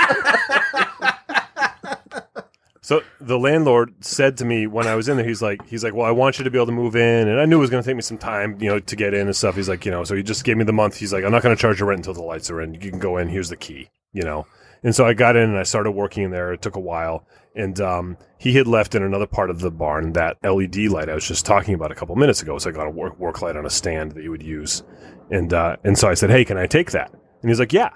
so 2.86 3.02
the 3.20 3.40
landlord 3.40 3.96
said 4.06 4.38
to 4.38 4.46
me 4.46 4.68
when 4.68 4.86
I 4.86 4.94
was 4.94 5.10
in 5.10 5.18
there, 5.18 5.26
he's 5.26 5.42
like, 5.42 5.68
he's 5.68 5.84
like, 5.84 5.96
well, 5.96 6.06
I 6.06 6.12
want 6.12 6.38
you 6.38 6.44
to 6.44 6.52
be 6.52 6.60
able 6.60 6.68
to 6.68 6.72
move 6.72 6.96
in, 6.96 7.28
and 7.28 7.40
I 7.40 7.46
knew 7.46 7.58
it 7.58 7.62
was 7.62 7.72
going 7.72 7.82
to 7.82 7.90
take 7.90 7.96
me 7.96 8.04
some 8.04 8.20
time, 8.20 8.62
you 8.62 8.70
know, 8.70 8.80
to 8.80 8.96
get 8.96 9.16
in 9.16 9.26
and 9.26 9.36
stuff. 9.36 9.56
He's 9.56 9.68
like, 9.68 9.86
you 9.86 9.92
know, 9.92 10.04
so 10.04 10.14
he 10.14 10.22
just 10.22 10.44
gave 10.44 10.56
me 10.56 10.66
the 10.66 10.72
month. 10.72 10.96
He's 10.96 11.12
like, 11.12 11.24
I'm 11.24 11.32
not 11.32 11.42
going 11.42 11.56
to 11.56 11.60
charge 11.60 11.80
you 11.80 11.88
rent 11.88 12.02
until 12.02 12.14
the 12.14 12.22
lights 12.22 12.52
are 12.52 12.62
in. 12.62 12.76
You 12.76 12.80
can 12.80 13.00
go 13.00 13.18
in. 13.18 13.28
Here's 13.28 13.50
the 13.50 13.58
key, 13.58 13.90
you 14.14 14.22
know. 14.22 14.46
And 14.84 14.94
so 14.94 15.04
I 15.04 15.16
got 15.16 15.36
in 15.36 15.50
and 15.50 15.58
I 15.58 15.64
started 15.64 15.94
working 15.94 16.26
in 16.26 16.30
there. 16.30 16.54
It 16.54 16.62
took 16.62 16.76
a 16.76 16.80
while. 16.80 17.26
And 17.56 17.82
um, 17.82 18.18
he 18.38 18.54
had 18.54 18.68
left 18.68 18.94
in 18.94 19.02
another 19.02 19.26
part 19.26 19.50
of 19.50 19.62
the 19.62 19.72
barn 19.72 20.14
that 20.14 20.38
LED 20.44 20.76
light 20.92 21.10
I 21.10 21.16
was 21.16 21.28
just 21.28 21.44
talking 21.44 21.74
about 21.74 21.92
a 21.92 21.96
couple 21.96 22.16
minutes 22.16 22.44
ago. 22.44 22.56
It's 22.56 22.68
like 22.68 22.78
on 22.78 22.86
a 22.86 22.92
work, 22.92 23.18
work 23.18 23.42
light 23.42 23.56
on 23.56 23.66
a 23.66 23.70
stand 23.72 24.12
that 24.12 24.22
you 24.22 24.30
would 24.30 24.44
use. 24.44 24.84
And 25.32 25.52
uh, 25.56 25.78
and 25.84 25.98
so 25.98 26.08
I 26.08 26.14
said, 26.14 26.30
hey, 26.30 26.46
can 26.46 26.60
I 26.60 26.68
take 26.68 26.92
that? 26.92 27.12
And 27.12 27.50
he's 27.50 27.58
like, 27.58 27.74
yeah. 27.74 27.90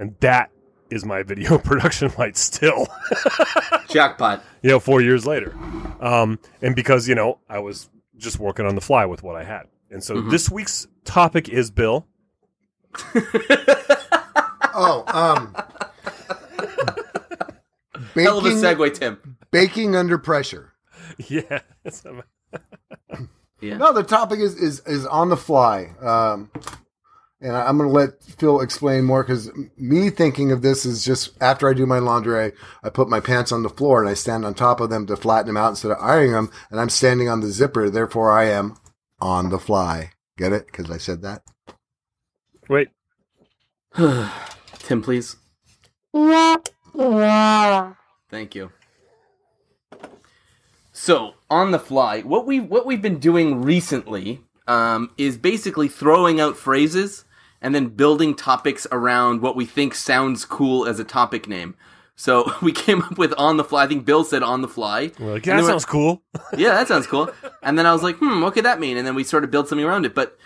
And 0.00 0.16
that 0.22 0.50
is 0.94 1.04
my 1.04 1.22
video 1.22 1.58
production 1.70 2.12
light 2.18 2.36
still, 2.36 2.86
Jackpot. 3.88 4.42
you 4.62 4.70
know, 4.70 4.80
four 4.80 5.00
years 5.00 5.26
later. 5.26 5.54
Um, 6.00 6.38
and 6.62 6.74
because, 6.76 7.08
you 7.08 7.14
know, 7.14 7.38
I 7.48 7.58
was 7.58 7.88
just 8.16 8.38
working 8.38 8.64
on 8.66 8.74
the 8.74 8.80
fly 8.80 9.04
with 9.06 9.22
what 9.22 9.36
I 9.36 9.44
had. 9.44 9.64
And 9.90 10.02
so 10.02 10.16
Mhm. 10.16 10.30
this 10.30 10.50
week's 10.50 10.86
topic 11.04 11.48
is 11.48 11.70
Bill. 11.70 12.06
oh, 14.74 15.04
um, 15.08 15.54
Hell 18.14 18.38
of 18.38 18.44
a 18.44 18.48
baking, 18.48 18.62
segue, 18.62 18.94
Tim. 18.94 19.36
baking 19.50 19.96
under 19.96 20.18
pressure. 20.18 20.72
yeah. 21.28 21.60
Yeah. 23.60 23.76
No, 23.78 23.92
the 23.92 24.02
topic 24.02 24.40
is 24.40 24.54
is 24.56 24.80
is 24.80 25.06
on 25.06 25.28
the 25.30 25.36
fly. 25.36 25.90
Um, 26.00 26.50
and 27.44 27.54
I- 27.54 27.66
I'm 27.68 27.76
going 27.76 27.88
to 27.90 27.94
let 27.94 28.22
Phil 28.24 28.60
explain 28.60 29.04
more 29.04 29.22
because 29.22 29.50
me 29.76 30.08
thinking 30.08 30.50
of 30.50 30.62
this 30.62 30.86
is 30.86 31.04
just 31.04 31.30
after 31.42 31.68
I 31.68 31.74
do 31.74 31.84
my 31.84 31.98
laundry, 31.98 32.46
I, 32.46 32.52
I 32.82 32.88
put 32.88 33.10
my 33.10 33.20
pants 33.20 33.52
on 33.52 33.62
the 33.62 33.68
floor 33.68 34.00
and 34.00 34.08
I 34.08 34.14
stand 34.14 34.46
on 34.46 34.54
top 34.54 34.80
of 34.80 34.88
them 34.88 35.06
to 35.06 35.16
flatten 35.16 35.48
them 35.48 35.58
out 35.58 35.68
instead 35.68 35.90
of 35.92 35.98
ironing 36.00 36.32
them, 36.32 36.50
and 36.70 36.80
I'm 36.80 36.88
standing 36.88 37.28
on 37.28 37.40
the 37.40 37.48
zipper. 37.48 37.90
Therefore, 37.90 38.32
I 38.32 38.44
am 38.46 38.76
on 39.20 39.50
the 39.50 39.58
fly. 39.58 40.12
Get 40.38 40.52
it? 40.52 40.66
Because 40.66 40.90
I 40.90 40.96
said 40.96 41.20
that. 41.22 41.42
Wait. 42.68 42.88
Tim, 44.78 45.02
please. 45.02 45.36
Thank 48.30 48.54
you. 48.54 48.72
So, 50.92 51.34
on 51.50 51.72
the 51.72 51.78
fly, 51.78 52.22
what 52.22 52.46
we 52.46 52.58
what 52.60 52.86
we've 52.86 53.02
been 53.02 53.18
doing 53.18 53.62
recently 53.62 54.40
um, 54.66 55.10
is 55.18 55.36
basically 55.36 55.88
throwing 55.88 56.40
out 56.40 56.56
phrases 56.56 57.24
and 57.64 57.74
then 57.74 57.86
building 57.88 58.34
topics 58.34 58.86
around 58.92 59.40
what 59.40 59.56
we 59.56 59.64
think 59.64 59.94
sounds 59.94 60.44
cool 60.44 60.86
as 60.86 61.00
a 61.00 61.04
topic 61.04 61.48
name. 61.48 61.74
So 62.14 62.52
we 62.62 62.72
came 62.72 63.00
up 63.00 63.16
with 63.16 63.32
on 63.38 63.56
the 63.56 63.64
fly. 63.64 63.84
I 63.84 63.86
think 63.86 64.04
Bill 64.04 64.22
said 64.22 64.42
on 64.42 64.60
the 64.60 64.68
fly. 64.68 65.10
We're 65.18 65.32
like, 65.32 65.46
yeah, 65.46 65.56
that 65.56 65.66
sounds 65.66 65.86
cool. 65.86 66.22
yeah, 66.58 66.74
that 66.74 66.88
sounds 66.88 67.06
cool. 67.06 67.30
And 67.62 67.78
then 67.78 67.86
I 67.86 67.92
was 67.92 68.02
like, 68.02 68.16
hmm, 68.16 68.42
what 68.42 68.52
could 68.52 68.66
that 68.66 68.80
mean? 68.80 68.98
And 68.98 69.06
then 69.06 69.14
we 69.14 69.24
sort 69.24 69.44
of 69.44 69.50
built 69.50 69.68
something 69.68 69.84
around 69.84 70.04
it. 70.04 70.14
But 70.14 70.38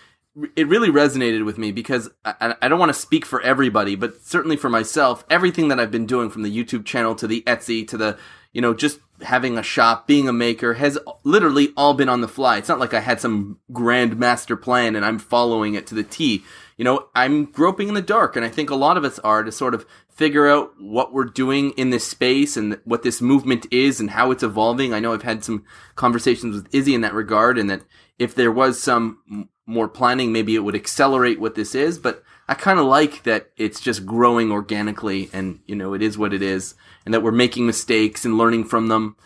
it 0.55 0.69
really 0.69 0.91
resonated 0.91 1.45
with 1.45 1.59
me 1.59 1.73
because 1.73 2.09
I, 2.25 2.55
I 2.63 2.69
don't 2.69 2.79
want 2.79 2.91
to 2.91 2.99
speak 2.99 3.27
for 3.27 3.43
everybody, 3.43 3.97
but 3.97 4.23
certainly 4.23 4.57
for 4.57 4.69
myself, 4.69 5.25
everything 5.29 5.67
that 5.69 5.81
I've 5.81 5.91
been 5.91 6.07
doing 6.07 6.31
from 6.31 6.45
the 6.45 6.57
YouTube 6.57 6.85
channel 6.85 7.17
to 7.17 7.27
the 7.27 7.43
Etsy 7.49 7.87
to 7.89 7.97
the, 7.97 8.17
you 8.53 8.63
know, 8.63 8.75
just 8.75 9.01
having 9.23 9.59
a 9.59 9.63
shop, 9.65 10.07
being 10.07 10.29
a 10.29 10.33
maker 10.33 10.75
has 10.75 10.97
literally 11.25 11.73
all 11.77 11.95
been 11.95 12.09
on 12.09 12.21
the 12.21 12.29
fly. 12.29 12.59
It's 12.59 12.69
not 12.69 12.79
like 12.79 12.95
I 12.95 13.01
had 13.01 13.21
some 13.21 13.59
grand 13.73 14.17
master 14.17 14.57
plan 14.57 14.95
and 14.95 15.05
I'm 15.05 15.19
following 15.19 15.75
it 15.75 15.89
to 15.89 15.97
the 15.97 16.05
T. 16.05 16.45
You 16.79 16.85
know, 16.85 17.09
I'm 17.15 17.47
groping 17.47 17.89
in 17.89 17.95
the 17.95 18.01
dark, 18.01 18.37
and 18.37 18.45
I 18.45 18.49
think 18.49 18.71
a 18.71 18.77
lot 18.77 18.97
of 18.97 19.05
us 19.05 19.19
are 19.19 19.43
to 19.43 19.53
sort 19.53 19.75
of 19.75 19.85
figure 20.09 20.49
out 20.49 20.73
what 20.81 21.13
we're 21.13 21.25
doing 21.25 21.73
in 21.73 21.91
this 21.91 22.07
space 22.07 22.57
and 22.57 22.81
what 22.85 23.03
this 23.03 23.21
movement 23.21 23.67
is 23.73 24.01
and 24.01 24.11
how 24.11 24.31
it's 24.31 24.45
evolving. 24.45 24.95
I 24.95 25.01
know 25.01 25.13
I've 25.13 25.23
had 25.23 25.45
some 25.45 25.65
conversations 25.97 26.55
with 26.55 26.75
Izzy 26.75 26.95
in 26.95 27.01
that 27.01 27.15
regard, 27.15 27.59
and 27.59 27.69
that 27.69 27.83
if 28.19 28.35
there 28.35 28.53
was 28.53 28.81
some 28.81 29.49
more 29.67 29.89
planning, 29.89 30.33
maybe 30.33 30.55
it 30.55 30.61
would 30.61 30.77
accelerate 30.77 31.41
what 31.41 31.57
this 31.57 31.75
is. 31.75 31.99
But 31.99 32.23
I 32.49 32.55
kind 32.55 32.79
of 32.79 32.87
like 32.87 33.25
that 33.25 33.51
it's 33.57 33.81
just 33.81 34.07
growing 34.07 34.53
organically, 34.53 35.31
and 35.33 35.59
you 35.67 35.75
know, 35.75 35.95
it 35.95 36.03
is 36.03 36.17
what 36.17 36.33
it 36.33 36.43
is, 36.43 36.77
and 37.05 37.13
that 37.13 37.23
we're 37.25 37.33
making 37.33 37.67
mistakes 37.67 38.25
and 38.25 38.39
learning 38.39 38.65
from 38.65 38.87
them. 38.87 39.17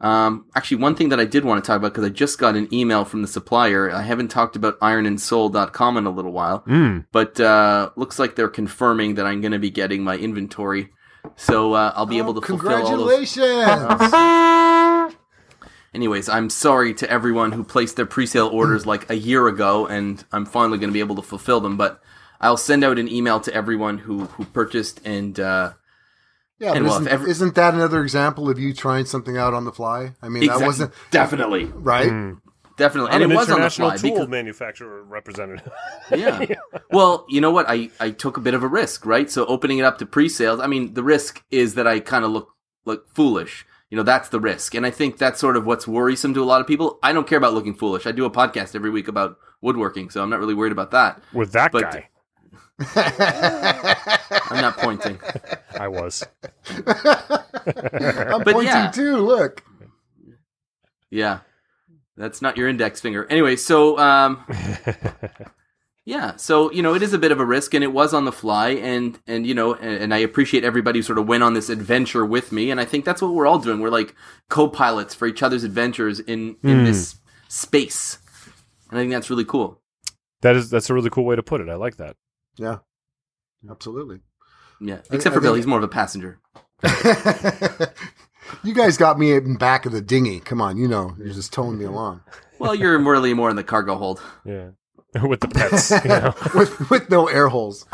Um, 0.00 0.46
actually, 0.54 0.78
one 0.78 0.94
thing 0.94 1.10
that 1.10 1.20
I 1.20 1.26
did 1.26 1.44
want 1.44 1.62
to 1.62 1.66
talk 1.68 1.76
about 1.76 1.92
because 1.92 2.04
I 2.04 2.08
just 2.08 2.38
got 2.38 2.56
an 2.56 2.72
email 2.72 3.04
from 3.04 3.20
the 3.22 3.28
supplier. 3.28 3.90
I 3.92 4.02
haven't 4.02 4.28
talked 4.28 4.56
about 4.56 4.80
ironandsoul.com 4.80 5.96
in 5.98 6.06
a 6.06 6.10
little 6.10 6.32
while, 6.32 6.64
Mm. 6.66 7.04
but 7.12 7.38
uh, 7.38 7.90
looks 7.96 8.18
like 8.18 8.34
they're 8.34 8.48
confirming 8.48 9.16
that 9.16 9.26
I'm 9.26 9.40
going 9.42 9.52
to 9.52 9.58
be 9.58 9.70
getting 9.70 10.02
my 10.02 10.16
inventory, 10.16 10.90
so 11.36 11.74
uh, 11.74 11.92
I'll 11.94 12.06
be 12.06 12.18
able 12.18 12.32
to 12.34 12.40
fulfill 12.40 12.70
all. 12.70 12.86
Congratulations! 12.86 15.16
Anyways, 15.92 16.28
I'm 16.28 16.50
sorry 16.50 16.94
to 16.94 17.10
everyone 17.10 17.52
who 17.52 17.64
placed 17.64 17.96
their 17.96 18.06
pre-sale 18.06 18.46
orders 18.46 18.86
like 18.86 19.10
a 19.10 19.16
year 19.16 19.48
ago, 19.48 19.86
and 19.86 20.24
I'm 20.32 20.46
finally 20.46 20.78
going 20.78 20.90
to 20.90 20.94
be 20.94 21.00
able 21.00 21.16
to 21.16 21.22
fulfill 21.22 21.60
them. 21.60 21.76
But 21.76 22.00
I'll 22.40 22.56
send 22.56 22.84
out 22.84 22.98
an 22.98 23.08
email 23.08 23.40
to 23.40 23.52
everyone 23.52 23.98
who 23.98 24.26
who 24.26 24.44
purchased, 24.44 25.00
and 25.04 25.38
uh, 25.40 25.72
Yeah, 26.60 26.74
And 26.74 26.84
but 26.84 26.92
isn't, 26.92 27.08
every- 27.08 27.30
isn't 27.30 27.54
that 27.54 27.72
another 27.74 28.02
example 28.02 28.48
of 28.50 28.58
you 28.58 28.74
trying 28.74 29.06
something 29.06 29.36
out 29.38 29.54
on 29.54 29.64
the 29.64 29.72
fly? 29.72 30.12
I 30.22 30.28
mean, 30.28 30.46
that 30.46 30.60
wasn't 30.60 30.92
definitely, 31.10 31.64
right. 31.64 32.10
Mm. 32.10 32.40
definitely, 32.76 33.10
I'm 33.12 33.22
and 33.22 33.24
an 33.24 33.32
it 33.32 33.34
was 33.34 33.50
on 33.50 33.60
the 33.62 33.70
fly 33.70 33.96
tool 33.96 34.10
because 34.12 34.28
manufacturer 34.28 35.02
representative. 35.04 35.72
yeah. 36.14 36.44
Well, 36.90 37.24
you 37.30 37.40
know 37.40 37.50
what? 37.50 37.64
I, 37.68 37.88
I 37.98 38.10
took 38.10 38.36
a 38.36 38.40
bit 38.40 38.52
of 38.54 38.62
a 38.62 38.68
risk, 38.68 39.06
right? 39.06 39.30
So 39.30 39.46
opening 39.46 39.78
it 39.78 39.84
up 39.84 39.96
to 39.98 40.06
pre-sales, 40.06 40.60
I 40.60 40.66
mean, 40.66 40.92
the 40.94 41.02
risk 41.02 41.42
is 41.50 41.74
that 41.76 41.86
I 41.86 41.98
kind 42.00 42.24
of 42.26 42.30
look 42.30 42.50
look 42.84 43.08
foolish. 43.14 43.64
You 43.88 43.96
know, 43.96 44.02
that's 44.04 44.28
the 44.28 44.38
risk. 44.38 44.74
And 44.74 44.86
I 44.86 44.90
think 44.90 45.18
that's 45.18 45.40
sort 45.40 45.56
of 45.56 45.66
what's 45.66 45.88
worrisome 45.88 46.32
to 46.34 46.42
a 46.42 46.44
lot 46.44 46.60
of 46.60 46.66
people. 46.68 46.98
I 47.02 47.12
don't 47.12 47.26
care 47.26 47.38
about 47.38 47.54
looking 47.54 47.74
foolish. 47.74 48.06
I 48.06 48.12
do 48.12 48.24
a 48.24 48.30
podcast 48.30 48.76
every 48.76 48.90
week 48.90 49.08
about 49.08 49.36
woodworking, 49.62 50.10
so 50.10 50.22
I'm 50.22 50.30
not 50.30 50.38
really 50.38 50.54
worried 50.54 50.70
about 50.72 50.92
that. 50.92 51.20
With 51.32 51.52
that 51.52 51.72
But- 51.72 51.82
guy, 51.90 52.08
I'm 52.80 54.60
not 54.60 54.76
pointing. 54.78 55.18
I 55.78 55.88
was. 55.88 56.26
I'm 56.68 56.84
But 58.44 58.52
pointing 58.54 58.64
yeah. 58.66 58.90
too. 58.90 59.16
Look. 59.18 59.62
Yeah. 61.10 61.40
That's 62.16 62.42
not 62.42 62.56
your 62.56 62.68
index 62.68 63.00
finger. 63.00 63.26
Anyway, 63.30 63.56
so 63.56 63.98
um 63.98 64.44
Yeah, 66.06 66.36
so 66.36 66.72
you 66.72 66.82
know 66.82 66.94
it 66.94 67.02
is 67.02 67.12
a 67.12 67.18
bit 67.18 67.30
of 67.30 67.38
a 67.40 67.44
risk, 67.44 67.72
and 67.74 67.84
it 67.84 67.92
was 67.92 68.12
on 68.14 68.24
the 68.24 68.32
fly, 68.32 68.70
and 68.70 69.18
and 69.26 69.46
you 69.46 69.54
know, 69.54 69.74
and, 69.74 70.02
and 70.04 70.14
I 70.14 70.18
appreciate 70.18 70.64
everybody 70.64 70.98
who 70.98 71.02
sort 71.02 71.18
of 71.18 71.28
went 71.28 71.42
on 71.44 71.52
this 71.54 71.68
adventure 71.68 72.24
with 72.26 72.50
me, 72.52 72.70
and 72.70 72.80
I 72.80 72.84
think 72.84 73.04
that's 73.04 73.20
what 73.22 73.32
we're 73.34 73.46
all 73.46 73.58
doing. 73.58 73.80
We're 73.80 73.90
like 73.90 74.14
co-pilots 74.48 75.14
for 75.14 75.26
each 75.28 75.42
other's 75.42 75.62
adventures 75.62 76.18
in 76.18 76.56
in 76.64 76.78
Hmm. 76.80 76.84
this 76.84 77.16
space, 77.48 78.18
and 78.90 78.98
I 78.98 79.02
think 79.02 79.12
that's 79.12 79.30
really 79.30 79.44
cool. 79.44 79.80
that 80.40 80.56
is 80.56 80.70
that's 80.70 80.88
a 80.90 80.94
really 80.94 81.10
cool 81.10 81.24
way 81.26 81.36
to 81.36 81.42
put 81.44 81.60
it. 81.60 81.68
I 81.68 81.74
like 81.74 81.96
that. 81.98 82.16
Yeah, 82.56 82.78
absolutely. 83.70 84.20
Yeah, 84.80 85.00
except 85.10 85.26
I 85.28 85.30
for 85.34 85.40
Bill, 85.40 85.52
think- 85.52 85.62
he's 85.64 85.66
more 85.66 85.78
of 85.78 85.84
a 85.84 85.88
passenger. 85.88 86.40
you 88.64 88.72
guys 88.74 88.96
got 88.96 89.18
me 89.18 89.32
in 89.32 89.56
back 89.56 89.84
of 89.86 89.92
the 89.92 90.00
dinghy. 90.00 90.40
Come 90.40 90.60
on, 90.60 90.76
you 90.78 90.88
know, 90.88 91.14
you're 91.18 91.34
just 91.34 91.52
towing 91.52 91.78
me 91.78 91.84
along 91.92 92.22
Well, 92.58 92.74
you're 92.74 92.98
really 92.98 93.34
more 93.34 93.50
in 93.50 93.56
the 93.56 93.64
cargo 93.64 93.96
hold. 93.96 94.22
Yeah, 94.44 94.70
with 95.22 95.40
the 95.40 95.48
pets. 95.48 95.90
You 95.90 96.08
know? 96.08 96.34
with 96.54 96.90
with 96.90 97.10
no 97.10 97.26
air 97.28 97.48
holes. 97.48 97.86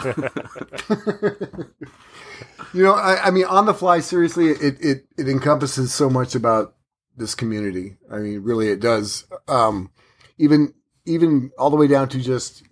you 2.75 2.83
know, 2.83 2.95
I, 2.95 3.27
I 3.27 3.31
mean, 3.31 3.45
on 3.47 3.67
the 3.67 3.75
fly. 3.75 4.01
Seriously, 4.01 4.51
it, 4.51 4.77
it 4.81 5.07
it 5.17 5.29
encompasses 5.29 5.93
so 5.93 6.09
much 6.11 6.35
about 6.35 6.75
this 7.17 7.35
community. 7.35 7.97
I 8.11 8.19
mean, 8.19 8.43
really, 8.43 8.69
it 8.69 8.81
does. 8.81 9.25
Um, 9.49 9.91
even 10.39 10.75
even 11.07 11.51
all 11.59 11.71
the 11.71 11.77
way 11.77 11.87
down 11.87 12.09
to 12.11 12.21
just 12.21 12.63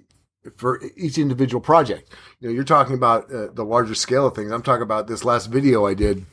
for 0.57 0.81
each 0.97 1.19
individual 1.19 1.61
project. 1.61 2.13
You 2.41 2.49
know, 2.49 2.55
you're 2.55 2.65
talking 2.65 2.95
about 2.95 3.33
uh, 3.33 3.49
the 3.53 3.65
larger 3.65 3.95
scale 3.95 4.27
of 4.27 4.35
things. 4.35 4.51
I'm 4.51 4.63
talking 4.63 4.83
about 4.83 5.07
this 5.07 5.25
last 5.25 5.47
video 5.47 5.87
I 5.87 5.95
did 5.95 6.27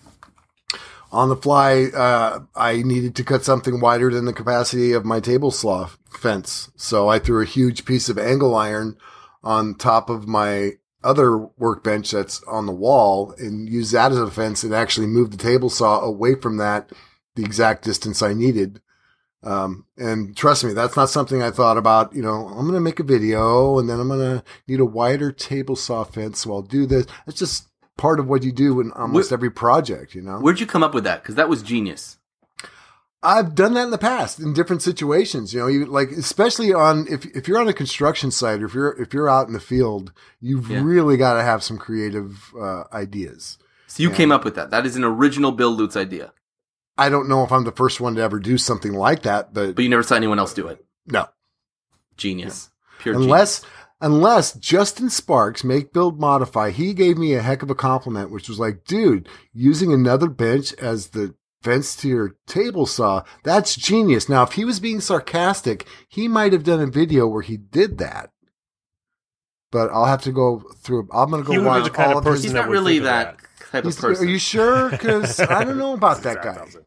on 1.12 1.30
the 1.30 1.36
fly. 1.36 1.86
Uh, 1.86 2.42
I 2.56 2.82
needed 2.84 3.16
to 3.16 3.24
cut 3.24 3.44
something 3.44 3.80
wider 3.80 4.10
than 4.10 4.26
the 4.26 4.34
capacity 4.34 4.94
of 4.94 5.06
my 5.06 5.20
table 5.20 5.52
saw 5.52 5.90
fence, 6.10 6.72
so 6.76 7.08
I 7.08 7.20
threw 7.20 7.42
a 7.42 7.46
huge 7.46 7.86
piece 7.86 8.10
of 8.10 8.18
angle 8.18 8.56
iron 8.56 8.98
on 9.44 9.76
top 9.76 10.10
of 10.10 10.28
my 10.28 10.74
other 11.04 11.38
workbench 11.38 12.12
that's 12.12 12.44
on 12.44 12.68
the 12.68 12.72
wall 12.72 13.34
and 13.40 13.68
used 13.68 13.92
that 13.92 14.12
as 14.12 14.20
a 14.20 14.30
fence 14.30 14.64
and 14.64 14.74
actually 14.74 15.08
moved 15.08 15.34
the 15.34 15.38
table 15.38 15.70
saw 15.70 16.00
away 16.02 16.36
from 16.36 16.58
that 16.58 16.92
the 17.36 17.44
exact 17.44 17.84
distance 17.84 18.22
I 18.22 18.34
needed. 18.34 18.82
Um, 19.44 19.86
and 19.98 20.38
trust 20.38 20.64
me, 20.64 20.74
that's 20.74 20.96
not 20.96 21.10
something 21.10 21.42
I 21.42 21.50
thought 21.52 21.78
about. 21.78 22.14
You 22.16 22.22
know, 22.22 22.48
I'm 22.48 22.62
going 22.64 22.74
to 22.74 22.80
make 22.80 23.00
a 23.00 23.04
video 23.04 23.80
and 23.80 23.90
then 23.90 24.00
I'm 24.00 24.08
going 24.08 24.38
to 24.40 24.44
need 24.68 24.80
a 24.80 24.86
wider 24.86 25.32
table 25.32 25.76
saw 25.76 26.04
fence. 26.04 26.42
So 26.42 26.54
I'll 26.54 26.62
do 26.62 26.86
this. 26.86 27.08
It's 27.26 27.40
just 27.40 27.68
part 27.98 28.20
of 28.20 28.28
what 28.28 28.44
you 28.44 28.52
do 28.52 28.80
in 28.80 28.92
almost 28.92 29.30
Wh- 29.30 29.34
every 29.34 29.50
project, 29.50 30.14
you 30.14 30.22
know? 30.22 30.40
Where'd 30.40 30.60
you 30.60 30.68
come 30.68 30.84
up 30.84 30.94
with 30.94 31.04
that? 31.06 31.24
Because 31.24 31.36
that 31.36 31.50
was 31.50 31.64
genius. 31.64 32.18
I've 33.24 33.54
done 33.54 33.76
that 33.76 33.84
in 33.84 33.92
the 33.92 34.00
past 34.00 34.40
in 34.40 34.54
different 34.54 34.82
situations. 34.82 35.54
You 35.54 35.60
know, 35.60 35.68
you 35.68 35.86
like 35.86 36.10
especially 36.10 36.74
on 36.74 37.06
if 37.08 37.24
if 37.36 37.48
you're 37.48 37.60
on 37.60 37.68
a 37.68 37.74
construction 37.74 38.32
site 38.32 38.64
or 38.64 38.66
if 38.66 38.74
you're 38.74 39.00
if 39.00 39.14
you're 39.14 39.30
out 39.30 39.46
in 39.46 39.54
the 39.54 39.60
field, 39.60 40.12
you've 40.40 40.72
Yeah. 40.72 40.82
really 40.84 41.18
got 41.18 41.36
to 41.36 41.44
have 41.44 41.62
some 41.62 41.78
creative 41.78 42.52
uh, 42.60 42.86
ideas. 42.92 43.60
So 43.86 44.02
you 44.02 44.10
Yeah. 44.10 44.16
came 44.16 44.32
up 44.32 44.44
with 44.44 44.56
that. 44.56 44.72
That 44.72 44.88
is 44.88 44.96
an 44.96 45.04
original 45.04 45.52
Bill 45.52 45.70
Lutz 45.70 45.96
idea, 45.96 46.34
I 46.98 47.10
don't 47.10 47.30
know 47.30 47.44
if 47.44 47.52
I'm 47.52 47.64
the 47.64 47.72
first 47.72 48.00
one 48.00 48.16
to 48.16 48.22
ever 48.22 48.40
do 48.40 48.58
something 48.58 48.94
like 48.94 49.24
that, 49.24 49.54
but, 49.54 49.76
but 49.76 49.84
you 49.84 49.90
never 49.90 50.04
saw 50.04 50.16
anyone 50.16 50.40
else 50.40 50.54
do 50.54 50.68
it. 50.68 50.84
no, 51.08 51.28
Genius, 52.18 52.70
pure 53.00 53.14
genius. 53.16 53.26
unless 53.26 53.66
unless 54.02 54.54
Justin 54.54 55.10
Sparks 55.10 55.64
make 55.64 55.94
build 55.94 56.20
modify, 56.20 56.72
he 56.72 56.94
gave 56.94 57.18
me 57.18 57.34
a 57.34 57.42
heck 57.42 57.64
of 57.64 57.70
a 57.70 57.76
compliment, 57.76 58.32
which 58.32 58.50
was 58.50 58.60
like, 58.60 58.84
dude, 58.86 59.30
using 59.54 59.94
another 59.94 60.28
bench 60.28 60.74
as 60.76 61.10
the 61.10 61.36
fence 61.62 61.96
to 61.98 62.08
your 62.08 62.36
table 62.48 62.86
saw, 62.86 63.24
that's 63.44 63.76
genius. 63.76 64.28
Now, 64.28 64.44
if 64.44 64.54
he 64.54 64.66
was 64.66 64.80
being 64.80 65.00
sarcastic, 65.00 65.86
he 66.10 66.28
might 66.28 66.54
have 66.54 66.64
done 66.64 66.82
a 66.82 66.88
video 66.88 67.28
where 67.28 67.44
he 67.44 67.58
did 67.58 68.00
that. 68.00 68.32
But 69.72 69.90
I'll 69.92 70.06
have 70.06 70.24
to 70.24 70.32
go 70.32 70.64
through. 70.80 71.08
I'm 71.14 71.30
going 71.30 71.44
to 71.44 71.48
go 71.48 71.54
He 71.54 71.60
watch 71.60 71.84
the 71.86 71.90
kind 71.92 72.12
all 72.12 72.18
of 72.18 72.26
of 72.26 72.26
person 72.26 72.38
He's 72.38 72.44
his. 72.46 72.54
that 72.54 72.62
not 72.62 72.70
really 72.70 72.94
think 73.00 73.02
of 73.02 73.06
that, 73.06 73.38
type 73.72 73.84
He's- 73.84 73.96
of 73.96 74.02
person. 74.02 74.28
Are 74.28 74.30
you 74.30 74.40
sure? 74.40 74.90
Because 74.90 75.40
I 75.40 75.64
don't 75.64 75.78
know 75.78 75.94
about 75.94 76.18
that 76.24 76.36
Zach 76.36 76.44
guy. 76.44 76.56
Thompson. 76.56 76.86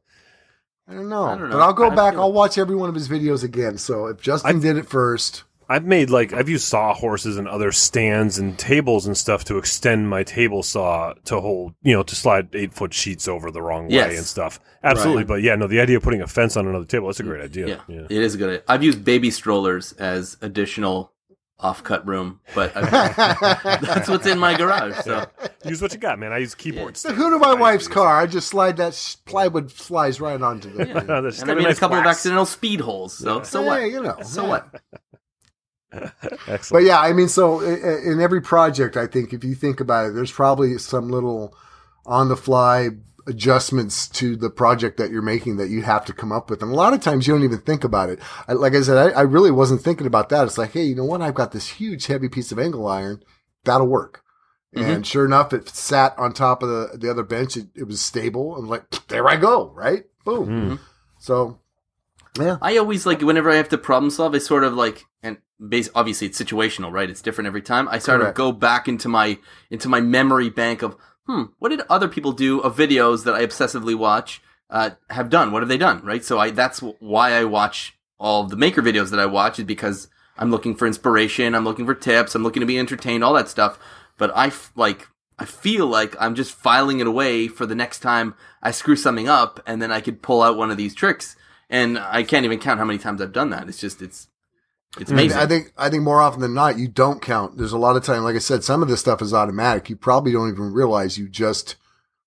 I 0.89 0.95
don't 0.95 1.09
know. 1.09 1.25
I 1.25 1.39
don't 1.39 1.49
know. 1.49 1.57
But 1.57 1.63
I'll 1.63 1.73
go 1.73 1.91
I 1.91 1.95
back. 1.95 2.15
I'll 2.15 2.33
watch 2.33 2.59
every 2.59 2.77
one 2.77 2.89
of 2.89 2.95
his 2.95 3.09
videos 3.09 3.43
again. 3.43 3.79
So 3.79 4.07
if 4.09 4.21
Justin 4.21 4.57
I- 4.57 4.61
did 4.61 4.77
it 4.77 4.87
first, 4.87 5.45
I've 5.67 5.87
made 5.87 6.11
like 6.11 6.35
I've 6.35 6.51
used 6.51 6.65
saw 6.67 6.93
horses 6.93 7.39
and 7.39 7.49
other 7.49 7.73
stands 7.73 8.39
and 8.39 8.59
tables 8.59 9.07
and 9.07 9.17
stuff 9.17 9.45
to 9.47 9.57
extend 9.57 10.11
my 10.11 10.23
table 10.23 10.63
saw 10.63 11.15
to 11.25 11.41
hold, 11.41 11.73
you 11.83 11.95
know, 11.95 12.03
to 12.03 12.15
slide 12.15 12.49
eight 12.53 12.75
foot 12.75 12.93
sheets 12.93 13.27
over 13.27 13.51
the 13.51 13.63
wrong 13.63 13.89
way 13.89 14.15
and 14.17 14.27
stuff. 14.27 14.61
Absolutely, 14.83 15.23
Right. 15.23 15.27
but 15.29 15.43
yeah, 15.43 15.55
no, 15.57 15.67
the 15.67 15.81
idea 15.81 15.97
of 15.97 16.03
putting 16.03 16.21
a 16.21 16.27
fence 16.27 16.59
on 16.59 16.67
another 16.69 16.85
table—that's 16.85 17.21
a 17.21 17.23
great 17.23 17.43
idea. 17.43 17.67
Yeah, 17.67 17.81
yeah. 17.89 18.01
it 18.11 18.23
is 18.23 18.35
a 18.35 18.37
good. 18.39 18.49
idea. 18.51 18.63
I've 18.69 18.83
used 18.83 19.03
baby 19.07 19.31
strollers 19.31 19.93
as 19.95 20.37
additional 20.43 21.14
off-cut 21.61 22.07
room, 22.07 22.41
but 22.55 22.73
I've, 22.77 22.91
that's 23.81 24.09
what's 24.09 24.27
in 24.27 24.39
my 24.39 24.57
garage. 24.57 24.97
So 25.05 25.25
Use 25.65 25.81
what 25.81 25.93
you 25.93 25.99
got, 25.99 26.19
man. 26.19 26.33
I 26.33 26.39
use 26.39 26.55
keyboards. 26.55 27.03
the 27.03 27.13
hood 27.13 27.33
of 27.33 27.41
my 27.41 27.55
wife's 27.55 27.89
car, 27.89 28.21
I 28.21 28.27
just 28.27 28.49
slide 28.49 28.77
that 28.79 28.93
sh- 28.95 29.15
plywood 29.25 29.71
slides 29.71 30.21
right 30.21 30.41
onto 30.41 30.71
the. 30.73 30.87
Yeah. 30.87 30.99
And 31.43 31.51
I 31.51 31.55
made 31.55 31.63
nice 31.65 31.77
a 31.77 31.81
couple 31.81 31.97
of 31.99 32.05
accidental 32.05 32.45
speed 32.47 32.81
holes. 32.81 33.17
So 33.17 33.43
so 33.45 33.61
Yeah, 33.63 33.67
what? 33.67 33.83
you 33.91 34.03
know. 34.03 34.17
So 34.23 34.43
yeah. 34.43 34.49
what? 34.49 34.81
Excellent. 36.49 36.71
But 36.71 36.83
yeah, 36.89 36.99
I 37.01 37.13
mean, 37.13 37.29
so 37.29 37.61
i- 37.61 37.65
i- 37.65 38.13
in 38.13 38.21
every 38.21 38.41
project, 38.43 38.97
I 38.97 39.07
think 39.07 39.33
if 39.33 39.45
you 39.45 39.55
think 39.55 39.81
about 39.81 40.07
it, 40.09 40.15
there's 40.15 40.33
probably 40.33 40.77
some 40.79 41.09
little 41.09 41.57
on 42.05 42.29
the 42.29 42.37
fly 42.37 42.91
adjustments 43.27 44.09
to 44.09 44.37
the 44.37 44.51
project 44.51 44.99
that 44.99 45.11
you're 45.11 45.23
making 45.23 45.57
that 45.57 45.71
you 45.71 45.83
have 45.83 46.05
to 46.05 46.13
come 46.13 46.33
up 46.33 46.51
with. 46.51 46.63
And 46.63 46.71
a 46.71 46.75
lot 46.75 46.93
of 46.93 47.01
times 47.01 47.27
you 47.27 47.35
don't 47.35 47.45
even 47.45 47.61
think 47.61 47.85
about 47.85 48.11
it. 48.11 48.19
I, 48.47 48.53
like 48.53 48.75
I 48.75 48.83
said, 48.83 48.97
I, 48.97 49.19
I 49.19 49.23
really 49.23 49.51
wasn't 49.51 49.83
thinking 49.83 50.07
about 50.07 50.29
that. 50.29 50.45
It's 50.45 50.59
like, 50.59 50.73
hey, 50.73 50.85
you 50.85 50.95
know 50.95 51.05
what? 51.05 51.23
I've 51.23 51.35
got 51.35 51.53
this 51.53 51.69
huge 51.69 52.07
heavy 52.07 52.29
piece 52.29 52.53
of 52.53 52.59
angle 52.59 52.87
iron. 52.87 53.23
That'll 53.65 53.87
work. 53.87 54.25
And 54.77 55.07
sure 55.07 55.25
enough, 55.25 55.53
it 55.53 55.69
sat 55.69 56.19
on 56.19 56.33
top 56.33 56.63
of 56.63 56.69
the, 56.69 56.99
the 56.99 57.11
other 57.11 57.23
bench. 57.23 57.57
It, 57.57 57.69
it 57.77 57.85
was 57.85 58.01
stable. 58.01 58.57
I'm 58.57 58.69
like, 58.69 58.91
there 59.09 59.29
I 59.29 59.37
go. 59.37 59.71
Right. 59.71 60.05
Boom. 60.25 60.49
Mm. 60.49 60.79
So 61.19 61.61
yeah. 62.39 62.59
I 62.61 62.77
always 62.79 63.07
like 63.07 63.21
whenever 63.21 63.51
I 63.51 63.57
have 63.57 63.69
to 63.71 63.79
problem 63.79 64.11
solve, 64.11 64.35
I 64.35 64.39
sort 64.39 64.65
of 64.65 64.75
like 64.75 65.05
and 65.23 65.39
base 65.69 65.89
obviously 65.95 66.27
it's 66.27 66.41
situational, 66.41 66.91
right? 66.91 67.09
It's 67.09 67.23
different 67.23 67.47
every 67.47 67.63
time. 67.63 67.89
I 67.89 67.99
sort 67.99 68.21
Correct. 68.21 68.31
of 68.31 68.35
go 68.37 68.53
back 68.53 68.89
into 68.89 69.09
my 69.09 69.39
into 69.71 69.89
my 69.89 70.01
memory 70.01 70.51
bank 70.51 70.83
of 70.83 70.97
hmm, 71.27 71.45
what 71.59 71.71
did 71.71 71.83
other 71.89 72.09
people 72.09 72.33
do 72.33 72.61
of 72.61 72.77
videos 72.77 73.25
that 73.25 73.35
I 73.35 73.45
obsessively 73.45 73.95
watch 73.95 74.43
uh, 74.71 74.91
have 75.11 75.31
done? 75.31 75.53
What 75.53 75.63
have 75.63 75.69
they 75.69 75.79
done? 75.79 76.05
Right? 76.05 76.25
So 76.25 76.39
I 76.39 76.51
that's 76.51 76.81
why 76.81 77.33
I 77.33 77.45
watch 77.45 77.97
all 78.19 78.45
the 78.45 78.57
maker 78.57 78.83
videos 78.83 79.11
that 79.11 79.21
I 79.21 79.27
watch 79.27 79.59
is 79.59 79.65
because 79.65 80.09
I'm 80.37 80.51
looking 80.51 80.75
for 80.75 80.87
inspiration, 80.87 81.55
I'm 81.55 81.65
looking 81.65 81.87
for 81.87 81.95
tips, 81.95 82.35
I'm 82.35 82.43
looking 82.43 82.61
to 82.61 82.67
be 82.67 82.79
entertained, 82.79 83.23
all 83.23 83.35
that 83.35 83.49
stuff. 83.49 83.79
But 84.19 84.35
I 84.37 84.49
f- 84.49 84.73
like 84.77 85.09
I 85.39 85.45
feel 85.45 85.87
like 85.87 86.15
I'm 86.21 86.35
just 86.35 86.55
filing 86.55 87.01
it 87.01 87.07
away 87.07 87.49
for 87.49 87.67
the 87.67 87.75
next 87.75 88.01
time 88.01 88.35
I 88.63 88.71
screw 88.71 88.97
something 88.97 89.29
up, 89.29 89.61
and 89.67 89.83
then 89.83 89.91
I 89.93 90.01
could 90.01 90.23
pull 90.23 90.43
out 90.43 90.57
one 90.57 90.71
of 90.71 90.77
these 90.77 90.95
tricks. 90.95 91.37
And 91.71 91.99
I 91.99 92.23
can't 92.23 92.45
even 92.45 92.61
count 92.61 92.79
how 92.79 92.85
many 92.85 92.99
times 92.99 93.21
I've 93.21 93.33
done 93.33 93.51
that. 93.51 93.69
It's 93.69 93.81
just 93.81 94.03
it's 94.03 94.29
it's 95.01 95.11
amazing. 95.11 95.39
I 95.39 95.47
think 95.47 95.73
I 95.77 95.89
think 95.91 96.03
more 96.03 96.21
often 96.21 96.41
than 96.41 96.55
not, 96.55 96.79
you 96.79 96.89
don't 96.89 97.21
count. 97.23 97.57
There's 97.59 97.73
a 97.73 97.79
lot 97.79 97.97
of 97.97 98.05
time, 98.05 98.23
like 98.25 98.37
I 98.37 98.41
said, 98.41 98.63
some 98.65 98.83
of 98.83 98.89
this 98.89 99.01
stuff 99.01 99.21
is 99.23 99.35
automatic. 99.35 99.89
You 99.91 99.97
probably 99.97 100.33
don't 100.33 100.51
even 100.51 100.73
realize 100.73 101.19
you 101.19 101.29
just 101.29 101.77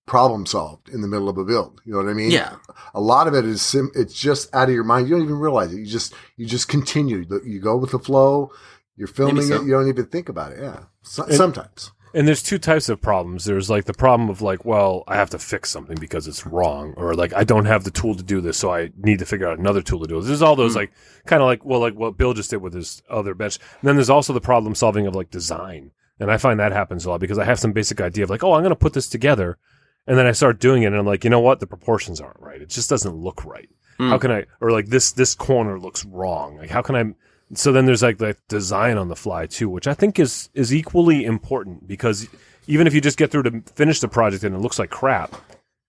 problem 0.06 0.46
solved 0.46 0.88
in 0.88 1.02
the 1.02 1.08
middle 1.08 1.28
of 1.28 1.36
a 1.36 1.44
build. 1.44 1.80
You 1.84 1.92
know 1.92 1.98
what 1.98 2.08
I 2.08 2.14
mean? 2.14 2.30
yeah, 2.30 2.56
A 2.94 3.00
lot 3.00 3.26
of 3.26 3.34
it 3.34 3.44
is 3.44 3.60
sim- 3.60 3.90
it's 3.94 4.14
just 4.14 4.54
out 4.54 4.68
of 4.68 4.74
your 4.74 4.84
mind. 4.84 5.06
You 5.08 5.14
don't 5.16 5.24
even 5.24 5.38
realize 5.38 5.72
it. 5.72 5.78
You 5.78 5.86
just 5.86 6.14
you 6.36 6.46
just 6.46 6.68
continue. 6.68 7.24
You 7.44 7.60
go 7.60 7.76
with 7.76 7.90
the 7.90 7.98
flow. 7.98 8.50
You're 8.96 9.06
filming 9.08 9.44
so. 9.44 9.56
it. 9.56 9.64
You 9.66 9.72
don't 9.72 9.88
even 9.88 10.06
think 10.06 10.28
about 10.28 10.52
it. 10.52 10.58
Yeah. 10.60 10.80
So, 11.02 11.24
And- 11.24 11.34
sometimes. 11.34 11.92
And 12.14 12.26
there's 12.26 12.42
two 12.42 12.58
types 12.58 12.88
of 12.88 13.00
problems. 13.02 13.44
There's 13.44 13.68
like 13.68 13.84
the 13.84 13.92
problem 13.92 14.30
of 14.30 14.40
like, 14.40 14.64
well, 14.64 15.04
I 15.06 15.16
have 15.16 15.30
to 15.30 15.38
fix 15.38 15.70
something 15.70 15.96
because 16.00 16.26
it's 16.26 16.46
wrong, 16.46 16.94
or 16.96 17.14
like 17.14 17.34
I 17.34 17.44
don't 17.44 17.66
have 17.66 17.84
the 17.84 17.90
tool 17.90 18.14
to 18.14 18.22
do 18.22 18.40
this, 18.40 18.56
so 18.56 18.72
I 18.72 18.90
need 18.96 19.18
to 19.18 19.26
figure 19.26 19.46
out 19.48 19.58
another 19.58 19.82
tool 19.82 20.00
to 20.00 20.06
do 20.06 20.18
it. 20.18 20.22
There's 20.22 20.42
all 20.42 20.56
those 20.56 20.72
Hmm. 20.72 20.78
like 20.78 20.92
kind 21.26 21.42
of 21.42 21.46
like 21.46 21.64
well, 21.64 21.80
like 21.80 21.94
what 21.94 22.16
Bill 22.16 22.32
just 22.34 22.50
did 22.50 22.58
with 22.62 22.72
his 22.74 23.02
other 23.10 23.34
bench. 23.34 23.58
And 23.80 23.88
then 23.88 23.96
there's 23.96 24.10
also 24.10 24.32
the 24.32 24.40
problem 24.40 24.74
solving 24.74 25.06
of 25.06 25.14
like 25.14 25.30
design, 25.30 25.90
and 26.18 26.30
I 26.30 26.38
find 26.38 26.58
that 26.58 26.72
happens 26.72 27.04
a 27.04 27.10
lot 27.10 27.20
because 27.20 27.38
I 27.38 27.44
have 27.44 27.60
some 27.60 27.72
basic 27.72 28.00
idea 28.00 28.24
of 28.24 28.30
like, 28.30 28.42
oh, 28.42 28.54
I'm 28.54 28.62
going 28.62 28.70
to 28.70 28.76
put 28.76 28.94
this 28.94 29.08
together, 29.08 29.58
And 30.06 30.16
then 30.16 30.26
I 30.26 30.32
start 30.32 30.58
doing 30.60 30.82
it, 30.84 30.86
and 30.86 30.96
I'm 30.96 31.06
like, 31.06 31.24
you 31.24 31.30
know 31.30 31.40
what? 31.40 31.60
The 31.60 31.66
proportions 31.66 32.20
aren't 32.20 32.40
right. 32.40 32.62
It 32.62 32.70
just 32.70 32.88
doesn't 32.88 33.14
look 33.14 33.44
right. 33.44 33.68
Hmm. 33.98 34.08
How 34.08 34.18
can 34.18 34.30
I? 34.30 34.46
Or 34.62 34.70
like 34.70 34.86
this 34.86 35.12
this 35.12 35.34
corner 35.34 35.78
looks 35.78 36.04
wrong. 36.06 36.56
Like 36.56 36.70
how 36.70 36.80
can 36.80 36.96
I? 36.96 37.04
So 37.54 37.72
then 37.72 37.86
there's 37.86 38.02
like 38.02 38.18
the 38.18 38.36
design 38.48 38.98
on 38.98 39.08
the 39.08 39.16
fly 39.16 39.46
too, 39.46 39.68
which 39.68 39.86
I 39.86 39.94
think 39.94 40.18
is 40.18 40.50
is 40.54 40.74
equally 40.74 41.24
important 41.24 41.86
because 41.86 42.28
even 42.66 42.86
if 42.86 42.94
you 42.94 43.00
just 43.00 43.18
get 43.18 43.30
through 43.30 43.44
to 43.44 43.62
finish 43.74 44.00
the 44.00 44.08
project 44.08 44.44
and 44.44 44.54
it 44.54 44.58
looks 44.58 44.78
like 44.78 44.90
crap, 44.90 45.34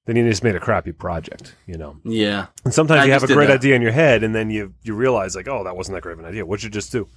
then 0.05 0.15
you 0.15 0.27
just 0.27 0.43
made 0.43 0.55
a 0.55 0.59
crappy 0.59 0.91
project. 0.91 1.55
You 1.67 1.77
know. 1.77 1.97
Yeah. 2.03 2.47
And 2.63 2.73
sometimes 2.73 3.01
I 3.01 3.05
you 3.05 3.11
have 3.11 3.23
a 3.23 3.27
great 3.27 3.49
idea 3.49 3.75
in 3.75 3.81
your 3.81 3.91
head, 3.91 4.23
and 4.23 4.33
then 4.33 4.49
you 4.49 4.73
you 4.83 4.95
realize 4.95 5.35
like, 5.35 5.47
oh, 5.47 5.63
that 5.65 5.75
wasn't 5.75 5.95
that 5.95 6.01
great 6.01 6.13
of 6.13 6.19
an 6.19 6.25
idea. 6.25 6.45
What'd 6.45 6.63
you 6.63 6.69
just 6.69 6.91
do? 6.91 7.07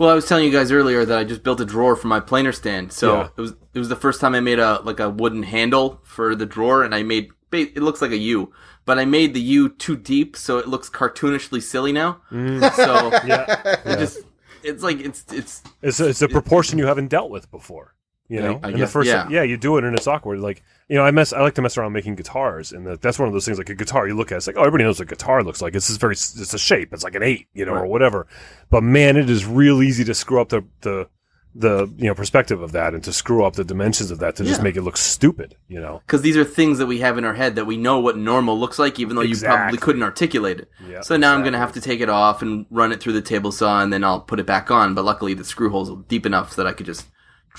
Well, 0.00 0.08
I 0.08 0.14
was 0.14 0.26
telling 0.26 0.46
you 0.46 0.50
guys 0.50 0.72
earlier 0.72 1.04
that 1.04 1.18
I 1.18 1.24
just 1.24 1.42
built 1.42 1.60
a 1.60 1.64
drawer 1.66 1.94
for 1.94 2.08
my 2.08 2.20
planer 2.20 2.52
stand. 2.52 2.90
So 2.90 3.16
Yeah. 3.16 3.28
it 3.36 3.40
was 3.40 3.52
it 3.74 3.78
was 3.78 3.90
the 3.90 3.96
first 3.96 4.18
time 4.18 4.34
I 4.34 4.40
made 4.40 4.58
a 4.58 4.80
like 4.82 4.98
a 4.98 5.10
wooden 5.10 5.42
handle 5.42 6.00
for 6.04 6.34
the 6.34 6.46
drawer, 6.46 6.82
and 6.82 6.94
I 6.94 7.02
made 7.02 7.28
it 7.52 7.82
looks 7.82 8.00
like 8.00 8.10
a 8.10 8.16
U, 8.16 8.50
but 8.86 8.98
I 8.98 9.04
made 9.04 9.34
the 9.34 9.42
U 9.42 9.68
too 9.68 9.96
deep, 9.98 10.38
so 10.38 10.56
it 10.56 10.66
looks 10.68 10.88
cartoonishly 10.88 11.62
silly 11.62 11.92
now. 11.92 12.22
Mm. 12.32 12.72
So 12.76 13.10
Yeah, 13.26 13.44
it 13.84 13.98
just 13.98 14.20
it's 14.62 14.82
like 14.82 15.00
it's 15.00 15.26
it's 15.32 15.62
it's 15.82 16.00
a, 16.00 16.08
it's 16.08 16.22
a 16.22 16.28
proportion 16.28 16.78
you 16.78 16.86
haven't 16.86 17.08
dealt 17.08 17.30
with 17.30 17.50
before. 17.50 17.94
You 18.30 18.40
know, 18.40 18.60
I 18.62 18.68
and 18.68 18.80
the 18.80 18.86
first 18.86 19.08
yeah. 19.08 19.28
yeah, 19.28 19.42
you 19.42 19.56
do 19.56 19.76
it 19.76 19.82
and 19.82 19.96
it's 19.96 20.06
awkward. 20.06 20.38
Like 20.38 20.62
you 20.88 20.94
know, 20.94 21.02
I 21.04 21.10
mess 21.10 21.32
I 21.32 21.40
like 21.40 21.56
to 21.56 21.62
mess 21.62 21.76
around 21.76 21.92
making 21.92 22.14
guitars, 22.14 22.70
and 22.70 22.86
that 22.86 23.02
that's 23.02 23.18
one 23.18 23.26
of 23.26 23.34
those 23.34 23.44
things. 23.44 23.58
Like 23.58 23.70
a 23.70 23.74
guitar, 23.74 24.06
you 24.06 24.14
look 24.14 24.30
at 24.30 24.36
it, 24.36 24.38
it's 24.38 24.46
like 24.46 24.56
oh, 24.56 24.60
everybody 24.60 24.84
knows 24.84 25.00
what 25.00 25.08
a 25.08 25.14
guitar 25.14 25.42
looks 25.42 25.60
like. 25.60 25.74
It's 25.74 25.88
just 25.88 25.98
very 25.98 26.12
it's 26.12 26.54
a 26.54 26.58
shape. 26.58 26.92
It's 26.92 27.02
like 27.02 27.16
an 27.16 27.24
eight, 27.24 27.48
you 27.54 27.66
know, 27.66 27.72
or 27.72 27.86
whatever. 27.86 28.28
But 28.70 28.84
man, 28.84 29.16
it 29.16 29.28
is 29.28 29.44
real 29.44 29.82
easy 29.82 30.04
to 30.04 30.14
screw 30.14 30.40
up 30.40 30.50
the 30.50 30.64
the 30.82 31.08
the 31.56 31.92
you 31.96 32.06
know 32.06 32.14
perspective 32.14 32.62
of 32.62 32.70
that 32.70 32.94
and 32.94 33.02
to 33.02 33.12
screw 33.12 33.44
up 33.44 33.54
the 33.54 33.64
dimensions 33.64 34.12
of 34.12 34.20
that 34.20 34.36
to 34.36 34.44
just 34.44 34.62
make 34.62 34.76
it 34.76 34.82
look 34.82 34.96
stupid. 34.96 35.56
You 35.66 35.80
know, 35.80 36.00
because 36.06 36.22
these 36.22 36.36
are 36.36 36.44
things 36.44 36.78
that 36.78 36.86
we 36.86 37.00
have 37.00 37.18
in 37.18 37.24
our 37.24 37.34
head 37.34 37.56
that 37.56 37.64
we 37.64 37.76
know 37.76 37.98
what 37.98 38.16
normal 38.16 38.56
looks 38.56 38.78
like, 38.78 39.00
even 39.00 39.16
though 39.16 39.22
you 39.22 39.36
probably 39.36 39.78
couldn't 39.78 40.04
articulate 40.04 40.60
it. 40.60 40.70
Yeah, 40.88 41.00
so 41.00 41.16
now 41.16 41.34
I'm 41.34 41.40
going 41.40 41.54
to 41.54 41.58
have 41.58 41.72
to 41.72 41.80
take 41.80 42.00
it 42.00 42.08
off 42.08 42.42
and 42.42 42.66
run 42.70 42.92
it 42.92 43.00
through 43.00 43.14
the 43.14 43.22
table 43.22 43.50
saw, 43.50 43.82
and 43.82 43.92
then 43.92 44.04
I'll 44.04 44.20
put 44.20 44.38
it 44.38 44.46
back 44.46 44.70
on. 44.70 44.94
But 44.94 45.04
luckily, 45.04 45.34
the 45.34 45.44
screw 45.44 45.70
holes 45.70 45.90
are 45.90 45.96
deep 46.06 46.26
enough 46.26 46.52
so 46.52 46.62
that 46.62 46.68
I 46.68 46.72
could 46.72 46.86
just 46.86 47.08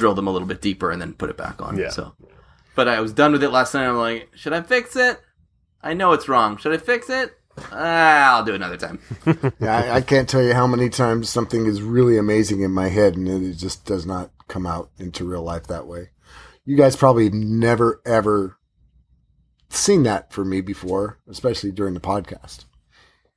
drill 0.02 0.16
them 0.16 0.28
a 0.28 0.32
little 0.32 0.48
bit 0.48 0.62
deeper 0.62 0.90
and 0.92 1.00
then 1.02 1.14
put 1.14 1.30
it 1.30 1.38
back 1.38 1.62
on. 1.62 1.78
Yeah. 1.78 1.90
So, 1.90 2.14
but 2.76 2.88
I 2.88 3.00
was 3.00 3.14
done 3.14 3.32
with 3.32 3.44
it 3.44 3.50
last 3.52 3.74
night. 3.74 3.86
I'm 3.88 3.96
like, 3.98 4.30
should 4.36 4.52
I 4.54 4.62
fix 4.62 4.96
it? 4.96 5.22
I 5.82 5.94
know 5.94 6.12
it's 6.14 6.28
wrong. 6.28 6.58
Should 6.58 6.74
I 6.74 6.78
fix 6.78 7.10
it? 7.10 7.34
Ah, 7.72 8.38
I'll 8.38 8.44
do 8.46 8.54
it 8.54 8.56
another 8.56 8.78
time. 8.78 9.00
Yeah, 9.60 9.78
I, 9.78 9.96
I 9.98 10.02
can't 10.02 10.28
tell 10.28 10.42
you 10.42 10.54
how 10.54 10.66
many 10.68 10.90
times 10.90 11.30
something 11.30 11.66
is 11.68 11.82
really 11.82 12.18
amazing 12.18 12.62
in 12.62 12.72
my 12.72 12.90
head 12.90 13.16
and 13.16 13.28
it 13.28 13.54
just 13.58 13.86
does 13.86 14.06
not 14.06 14.32
come 14.48 14.66
out 14.66 14.90
into 14.98 15.24
real 15.26 15.44
life 15.44 15.68
that 15.68 15.86
way. 15.86 16.10
You 16.66 16.76
guys 16.78 16.96
probably 16.96 17.30
never 17.30 18.02
ever 18.06 18.58
seen 19.70 20.04
that 20.04 20.34
for 20.34 20.44
me 20.44 20.62
before, 20.62 21.20
especially 21.30 21.72
during 21.72 21.94
the 21.94 22.00
podcast. 22.00 22.66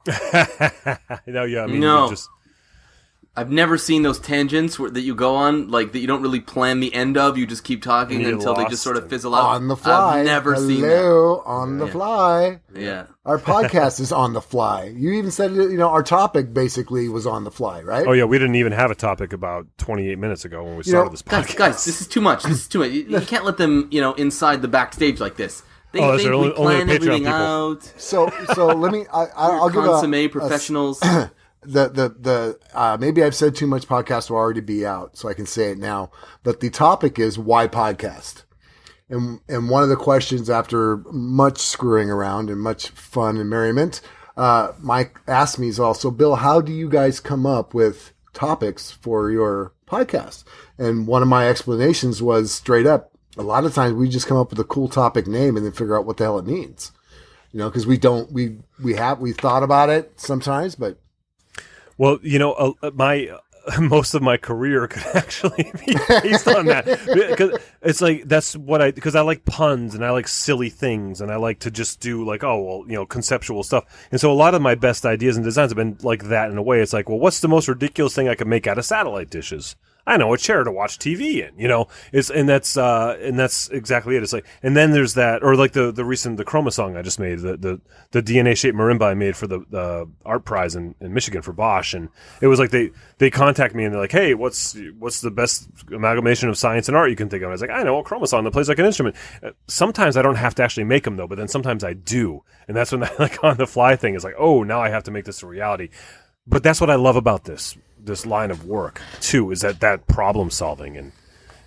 no, 1.27 1.45
yeah, 1.45 1.63
I 1.63 1.67
mean, 1.67 1.81
No. 1.81 2.05
you 2.05 2.11
just 2.11 2.29
I've 3.37 3.51
never 3.51 3.77
seen 3.77 4.03
those 4.03 4.21
tangents 4.21 4.79
where, 4.79 4.89
that 4.91 5.01
you 5.01 5.13
go 5.15 5.35
on, 5.35 5.69
like 5.69 5.91
that 5.91 5.99
you 5.99 6.07
don't 6.07 6.23
really 6.23 6.39
plan 6.39 6.79
the 6.79 6.95
end 6.95 7.17
of. 7.19 7.37
You 7.37 7.47
just 7.47 7.65
keep 7.65 7.83
talking 7.83 8.21
You 8.21 8.27
get 8.27 8.35
until 8.35 8.55
they 8.55 8.65
just 8.67 8.83
sort 8.85 8.97
of 8.97 9.09
fizzle 9.11 9.35
out. 9.35 9.47
On 9.57 9.67
the 9.67 9.77
fly. 9.77 10.21
I've 10.21 10.25
never 10.25 10.55
seen 10.55 10.83
that. 10.83 10.89
Hello, 10.89 11.43
on 11.45 11.79
the 11.79 11.87
Yeah. 11.87 11.91
fly. 11.93 12.61
Yeah. 12.77 13.07
Our 13.25 13.41
podcast 13.41 13.99
is 13.99 14.13
on 14.13 14.35
the 14.35 14.41
fly. 14.41 14.85
You 14.97 15.13
even 15.15 15.33
said 15.33 15.51
it, 15.51 15.71
you 15.73 15.77
know, 15.77 15.89
our 15.89 16.05
topic 16.05 16.55
basically 16.55 17.09
was 17.09 17.27
on 17.27 17.43
the 17.43 17.51
fly, 17.51 17.83
right? 17.83 18.07
oh 18.07 18.13
yeah, 18.13 18.23
we 18.25 18.39
didn't 18.39 18.55
even 18.55 18.71
have 18.73 18.93
a 18.93 18.95
topic 18.95 19.33
about 19.33 19.67
28 19.79 20.17
minutes 20.19 20.45
ago 20.45 20.63
when 20.63 20.77
we 20.77 20.85
You 20.85 20.93
know, 20.93 21.09
started 21.09 21.13
this 21.15 21.23
podcast. 21.23 21.57
guys, 21.57 21.85
this 21.85 22.01
is 22.01 22.07
too 22.07 22.21
much. 22.21 22.45
This 22.45 22.61
is 22.61 22.69
too 22.69 22.79
much. 22.79 22.93
You, 22.93 23.03
you 23.03 23.21
can't 23.27 23.45
let 23.45 23.57
them, 23.59 23.89
you 23.91 24.01
know, 24.01 24.13
inside 24.15 24.63
the 24.63 24.69
backstage 24.69 25.19
like 25.19 25.37
this. 25.37 25.63
They 25.91 26.01
Oh, 26.01 26.13
that's 26.13 26.23
think 26.23 26.31
we 26.31 26.37
Only- 26.37 26.53
only 26.55 26.75
plan 26.77 26.87
Patreon 26.87 26.95
everything 26.95 27.23
people. 27.25 27.33
out. 27.35 27.93
So, 27.97 28.31
so 28.55 28.67
let 28.67 28.93
me, 28.93 29.07
I, 29.13 29.25
I- 29.25 29.29
I'll 29.37 29.71
give 29.71 29.83
a, 29.85 29.89
Consumme 29.89 30.15
a 30.15 30.29
professionals. 30.29 31.01
the 31.65 31.89
the 31.89 32.09
the 32.19 32.59
uh, 32.73 32.97
maybe 33.01 33.23
I've 33.23 33.35
said 33.35 33.55
too 33.55 33.67
much. 33.67 33.87
Podcast 33.87 34.31
will 34.31 34.37
already 34.37 34.61
be 34.61 34.87
out, 34.87 35.17
so 35.17 35.29
I 35.29 35.35
can 35.35 35.47
say 35.47 35.71
it 35.71 35.79
now. 35.79 36.11
But 36.43 36.61
the 36.61 36.71
topic 36.71 37.19
is 37.19 37.39
why 37.39 37.69
podcast, 37.69 38.45
and 39.09 39.41
and 39.49 39.69
one 39.69 39.83
of 39.83 39.89
the 39.89 39.97
questions 39.97 40.49
after 40.51 40.99
much 41.13 41.59
screwing 41.59 42.11
around 42.11 42.51
and 42.51 42.61
much 42.61 42.89
fun 42.91 43.37
and 43.37 43.49
merriment, 43.49 44.01
uh, 44.37 44.73
Mike 44.81 45.19
asked 45.27 45.59
me 45.59 45.69
is 45.69 45.81
also 45.81 46.11
Bill, 46.11 46.37
how 46.37 46.61
do 46.61 46.73
you 46.73 46.89
guys 46.89 47.21
come 47.21 47.47
up 47.47 47.75
with 47.75 48.13
topics 48.33 48.91
for 48.91 49.31
your 49.31 49.73
podcast? 49.87 50.45
And 50.79 51.07
one 51.07 51.23
of 51.23 51.29
my 51.29 51.49
explanations 51.49 52.23
was 52.23 52.53
straight 52.53 52.87
up. 52.87 53.13
A 53.37 53.43
lot 53.43 53.65
of 53.65 53.75
times 53.75 53.95
we 53.95 54.09
just 54.09 54.27
come 54.27 54.37
up 54.37 54.51
with 54.51 54.61
a 54.61 54.65
cool 54.65 54.89
topic 54.89 55.27
name 55.27 55.57
and 55.57 55.65
then 55.65 55.73
figure 55.73 55.99
out 55.99 56.07
what 56.07 56.17
the 56.17 56.25
hell 56.25 56.39
it 56.39 56.47
means. 56.47 56.93
You 57.53 57.59
know, 57.61 57.69
because 57.69 57.87
we 57.87 57.97
don't 57.97 58.33
we 58.33 58.59
we 58.83 58.95
have 58.95 59.21
we 59.21 59.33
thought 59.33 59.63
about 59.63 59.89
it 59.89 60.21
sometimes, 60.21 60.75
but 60.75 60.99
Well, 61.99 62.19
you 62.23 62.39
know, 62.39 62.53
uh, 62.53 62.91
my 62.95 63.29
uh, 63.29 63.39
most 63.81 64.15
of 64.15 64.23
my 64.23 64.37
career 64.37 64.87
could 64.89 65.05
actually 65.15 65.71
be 65.87 65.97
based 66.09 66.49
on 66.49 66.67
that 66.67 66.85
because 67.15 67.59
it's 67.83 68.01
like 68.01 68.25
that's 68.25 68.57
what 68.57 68.83
I 68.83 68.91
because 68.91 69.15
I 69.15 69.23
like 69.23 69.45
puns 69.45 69.95
and 69.95 70.05
I 70.05 70.11
like 70.11 70.29
silly 70.29 70.69
things 70.69 71.21
and 71.21 71.31
I 71.31 71.37
like 71.37 71.61
to 71.61 71.71
just 71.71 72.01
do 72.01 72.25
like 72.25 72.45
oh 72.45 72.61
well 72.63 72.85
you 72.87 72.95
know 72.95 73.07
conceptual 73.07 73.63
stuff 73.63 73.85
and 74.11 74.21
so 74.21 74.31
a 74.31 74.35
lot 74.35 74.55
of 74.55 74.63
my 74.63 74.75
best 74.75 75.07
ideas 75.07 75.37
and 75.37 75.45
designs 75.45 75.71
have 75.71 75.77
been 75.77 75.97
like 76.03 76.25
that 76.25 76.51
in 76.51 76.59
a 76.59 76.63
way. 76.63 76.81
It's 76.81 76.93
like 76.93 77.09
well, 77.09 77.19
what's 77.19 77.41
the 77.41 77.49
most 77.49 77.69
ridiculous 77.69 78.15
thing 78.15 78.29
I 78.29 78.35
could 78.35 78.49
make 78.49 78.67
out 78.67 78.79
of 78.79 78.85
satellite 78.85 79.31
dishes? 79.31 79.77
I 80.07 80.19
know 80.19 80.35
a 80.35 80.39
chair 80.39 80.65
to 80.65 80.71
watch 80.71 80.99
TV 80.99 81.49
in, 81.49 81.59
you 81.59 81.67
know. 81.67 81.89
It's 82.13 82.31
and 82.31 82.49
that's 82.49 82.77
uh 82.77 83.17
and 83.21 83.39
that's 83.39 83.69
exactly 83.71 84.17
it. 84.17 84.23
It's 84.23 84.33
like 84.33 84.47
and 84.63 84.77
then 84.77 84.93
there's 84.93 85.15
that 85.15 85.43
or 85.43 85.57
like 85.57 85.73
the 85.73 85.91
the 85.93 86.05
recent 86.05 86.37
the 86.37 86.45
chromosome 86.45 86.97
I 86.97 87.03
just 87.03 87.19
made 87.19 87.39
the 87.39 87.57
the, 87.57 87.81
the 88.11 88.23
DNA 88.23 88.57
shaped 88.57 88.77
marimba 88.77 89.03
I 89.03 89.15
made 89.15 89.37
for 89.37 89.47
the 89.47 89.65
the 89.71 90.09
art 90.25 90.45
prize 90.45 90.77
in, 90.77 90.95
in 91.01 91.15
Michigan 91.15 91.41
for 91.41 91.53
Bosch 91.53 91.95
and 91.95 92.11
it 92.43 92.49
was 92.49 92.59
like 92.59 92.71
they 92.71 92.91
they 93.19 93.31
contact 93.31 93.75
me 93.75 93.85
and 93.85 93.95
they're 93.95 94.01
like 94.01 94.13
hey 94.13 94.35
what's 94.35 94.77
what's 94.99 95.23
the 95.23 95.31
best 95.31 95.69
amalgamation 95.91 96.49
of 96.49 96.59
science 96.59 96.89
and 96.89 96.97
art 96.97 97.11
you 97.11 97.17
can 97.17 97.31
think 97.31 97.43
of? 97.43 97.49
I 97.49 97.53
was 97.53 97.63
like 97.63 97.71
I 97.71 97.83
know 97.83 97.99
a 97.99 98.03
chromosome 98.03 98.45
that 98.45 98.53
plays 98.53 98.69
like 98.69 98.79
an 98.79 98.87
instrument. 98.87 99.17
Uh, 99.43 99.51
Sometimes 99.67 100.17
I 100.17 100.23
don't 100.23 100.37
have 100.37 100.55
to 100.57 100.63
actually 100.63 100.85
make 100.85 101.05
them 101.05 101.17
though, 101.17 101.27
but 101.27 101.39
then 101.39 101.49
sometimes 101.49 101.83
I 101.83 101.95
do, 101.95 102.43
and 102.69 102.77
that's 102.77 102.93
when 102.93 103.01
that 103.05 103.19
like 103.19 103.43
on 103.43 103.57
the 103.57 103.67
fly 103.67 103.97
thing 103.97 104.15
is 104.15 104.25
like 104.25 104.35
oh 104.39 104.63
now 104.63 104.81
I 104.81 104.91
have 104.91 105.05
to 105.05 105.11
make 105.11 105.25
this 105.25 105.43
a 105.43 105.47
reality. 105.47 105.89
But 106.47 106.63
that's 106.63 106.79
what 106.79 106.91
I 106.91 106.97
love 106.97 107.17
about 107.17 107.45
this 107.45 107.75
this 108.05 108.27
line 108.27 108.51
of 108.51 108.67
work 108.67 109.01
too 109.21 109.51
is 109.51 109.63
that 109.63 109.81
that 109.81 110.07
problem 110.07 110.51
solving 110.51 110.97
and 110.97 111.13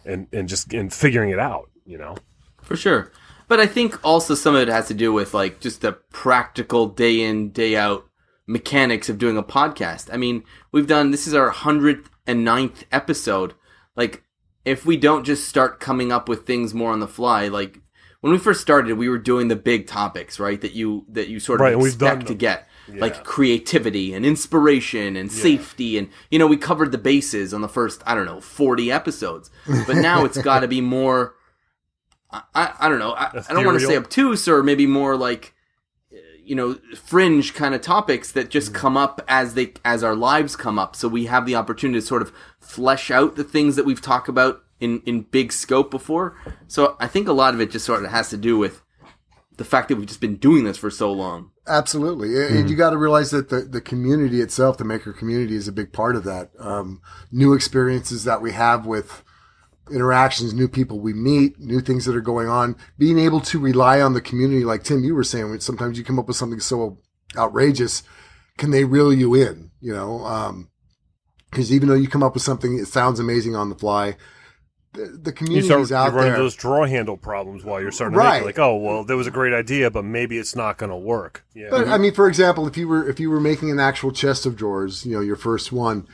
and 0.06 0.28
and 0.32 0.48
just 0.48 0.74
and 0.74 0.94
figuring 0.94 1.30
it 1.30 1.40
out. 1.40 1.70
You 1.86 1.98
know. 1.98 2.18
For 2.62 2.76
sure. 2.76 3.12
But 3.48 3.60
I 3.62 3.66
think 3.66 4.04
also 4.04 4.36
some 4.36 4.56
of 4.56 4.62
it 4.62 4.68
has 4.68 4.88
to 4.90 4.94
do 4.94 5.14
with 5.14 5.34
like 5.34 5.60
just 5.60 5.82
the 5.82 5.94
practical 5.94 6.88
day 6.88 7.22
in, 7.22 7.52
day 7.52 7.78
out 7.78 8.06
mechanics 8.46 9.10
of 9.10 9.18
doing 9.18 9.38
a 9.38 9.44
podcast. 9.44 10.14
I 10.14 10.18
mean, 10.18 10.44
we've 10.72 10.88
done 10.88 11.12
this 11.12 11.28
is 11.28 11.34
our 11.34 11.52
109th 11.52 12.84
episode. 12.92 13.54
Like 13.96 14.24
if 14.66 14.86
we 14.86 14.98
don't 14.98 15.24
just 15.24 15.48
start 15.48 15.80
coming 15.80 16.12
up 16.12 16.28
with 16.28 16.46
things 16.46 16.74
more 16.74 16.92
on 16.92 17.00
the 17.00 17.08
fly, 17.08 17.48
like 17.48 17.80
when 18.22 18.34
we 18.34 18.40
first 18.40 18.62
started, 18.62 18.98
we 18.98 19.10
were 19.10 19.18
doing 19.18 19.48
the 19.48 19.56
big 19.56 19.88
topics, 19.88 20.40
right? 20.40 20.60
That 20.60 20.74
you 20.74 21.06
that 21.10 21.30
you 21.30 21.40
sort 21.40 21.62
of 21.62 21.66
Right, 21.66 21.78
expect 21.78 22.00
done 22.00 22.26
to 22.26 22.34
get. 22.36 22.68
Yeah. 22.92 23.02
Like 23.02 23.24
creativity 23.24 24.14
and 24.14 24.26
inspiration 24.26 25.16
and 25.16 25.32
safety 25.32 25.98
and 25.98 26.10
you 26.32 26.40
know 26.40 26.48
we 26.48 26.58
covered 26.58 26.92
the 26.92 26.98
bases 26.98 27.54
on 27.54 27.62
the 27.62 27.68
first 27.68 28.02
I 28.06 28.16
don't 28.16 28.26
know 28.26 28.40
40 28.40 28.92
episodes 28.92 29.50
but 29.86 29.98
now 29.98 30.24
it's 30.24 30.38
got 30.42 30.62
to 30.62 30.68
be 30.68 30.80
more 30.82 31.36
I, 32.32 32.42
I, 32.56 32.74
I 32.82 32.90
don't 32.90 33.00
know. 33.00 33.14
I, 33.14 33.44
I 33.50 33.54
don't 33.54 33.66
want 33.66 33.80
to 33.80 33.86
say 33.86 33.96
obtuse 33.98 34.48
or 34.48 34.64
maybe 34.64 34.86
more 34.86 35.16
like 35.18 35.54
you 36.44 36.56
know 36.56 36.76
fringe 36.96 37.54
kind 37.54 37.76
of 37.76 37.82
topics 37.82 38.32
that 38.32 38.50
just 38.50 38.68
Mm-hmm. 38.72 38.78
come 38.82 38.98
up 38.98 39.22
as 39.28 39.54
they 39.54 39.74
as 39.84 40.04
our 40.04 40.16
lives 40.16 40.56
come 40.56 40.80
up. 40.80 40.96
So 40.96 41.08
we 41.08 41.26
have 41.26 41.46
the 41.46 41.56
opportunity 41.56 42.00
to 42.00 42.06
sort 42.06 42.22
of 42.22 42.32
flesh 42.60 43.12
out 43.12 43.36
the 43.36 43.44
things 43.44 43.76
that 43.76 43.86
we've 43.86 44.02
talked 44.02 44.30
about 44.30 44.62
in 44.80 45.02
in 45.06 45.22
big 45.22 45.52
scope 45.52 45.92
before. 45.92 46.38
So 46.68 46.96
I 47.00 47.08
think 47.08 47.28
a 47.28 47.34
lot 47.34 47.54
of 47.54 47.60
it 47.62 47.72
just 47.72 47.86
sort 47.86 48.04
of 48.04 48.12
has 48.12 48.30
to 48.30 48.38
do 48.38 48.58
with 48.58 48.82
the 49.58 49.66
fact 49.66 49.88
that 49.90 49.96
we've 49.96 50.06
just 50.08 50.22
been 50.22 50.36
doing 50.38 50.64
this 50.66 50.78
for 50.78 50.90
so 50.92 51.12
long. 51.12 51.52
Absolutely, 51.68 52.58
and 52.58 52.70
you 52.70 52.76
got 52.76 52.92
to 52.92 52.98
realize 52.98 53.32
that 53.32 53.50
the, 53.50 53.62
the 53.62 53.82
community 53.82 54.40
itself, 54.40 54.78
the 54.78 54.86
maker 54.86 55.12
community, 55.12 55.56
is 55.56 55.68
a 55.68 55.74
big 55.74 55.92
part 55.92 56.16
of 56.16 56.24
that. 56.24 56.52
Um, 56.60 57.02
new 57.32 57.54
experiences 57.54 58.24
that 58.24 58.42
we 58.42 58.54
have 58.54 58.86
with 58.86 59.24
interactions, 59.92 60.54
new 60.54 60.68
people 60.68 61.00
we 61.00 61.14
meet, 61.14 61.60
new 61.60 61.82
things 61.82 62.06
that 62.06 62.16
are 62.16 62.22
going 62.22 62.48
on. 62.48 62.76
Being 62.98 63.20
able 63.20 63.42
to 63.42 63.60
rely 63.60 64.02
on 64.02 64.14
the 64.14 64.22
community, 64.22 64.64
like 64.64 64.84
Tim, 64.84 65.04
you 65.04 65.16
were 65.16 65.24
saying, 65.24 65.60
sometimes 65.60 65.98
you 65.98 66.04
come 66.04 66.20
up 66.20 66.28
with 66.28 66.38
something 66.38 66.60
so 66.60 67.00
outrageous, 67.38 68.04
can 68.58 68.72
they 68.72 68.84
reel 68.84 69.14
you 69.14 69.34
in? 69.36 69.72
You 69.80 69.94
know, 69.94 70.66
because 71.50 71.72
even 71.72 71.90
though 71.90 71.96
you 71.96 72.08
come 72.08 72.24
up 72.24 72.34
with 72.34 72.44
something, 72.44 72.78
it 72.78 72.88
sounds 72.88 73.20
amazing 73.20 73.56
on 73.56 73.70
the 73.70 73.76
fly. 73.76 74.16
The, 74.98 75.06
the 75.24 75.30
You 75.30 75.36
community's 75.36 75.88
start 75.88 75.92
out 75.92 76.14
running 76.14 76.34
there. 76.34 76.42
those 76.42 76.56
draw 76.56 76.86
handle 76.86 77.18
problems 77.18 77.64
while 77.64 77.82
you're 77.82 77.92
starting 77.92 78.14
to 78.14 78.20
Right. 78.20 78.34
make 78.34 78.42
it. 78.42 78.46
Like, 78.46 78.60
oh 78.60 78.76
well, 78.78 79.04
there 79.04 79.18
was 79.18 79.28
a 79.28 79.32
great 79.32 79.54
idea, 79.54 79.92
but 79.92 80.04
maybe 80.04 80.38
it's 80.38 80.56
not 80.56 80.78
going 80.78 80.90
to 80.90 80.96
work. 80.98 81.46
Yeah. 81.54 81.68
But 81.70 81.82
mm-hmm. 81.86 81.94
I 81.94 81.98
mean, 81.98 82.14
for 82.14 82.28
example, 82.28 82.68
if 82.68 82.78
you 82.78 82.88
were 82.88 83.08
if 83.08 83.20
you 83.20 83.30
were 83.30 83.40
making 83.40 83.72
an 83.72 83.80
actual 83.80 84.12
chest 84.12 84.46
of 84.46 84.56
drawers, 84.56 85.06
you 85.06 85.14
know, 85.14 85.22
your 85.22 85.36
first 85.36 85.72
one, 85.72 86.08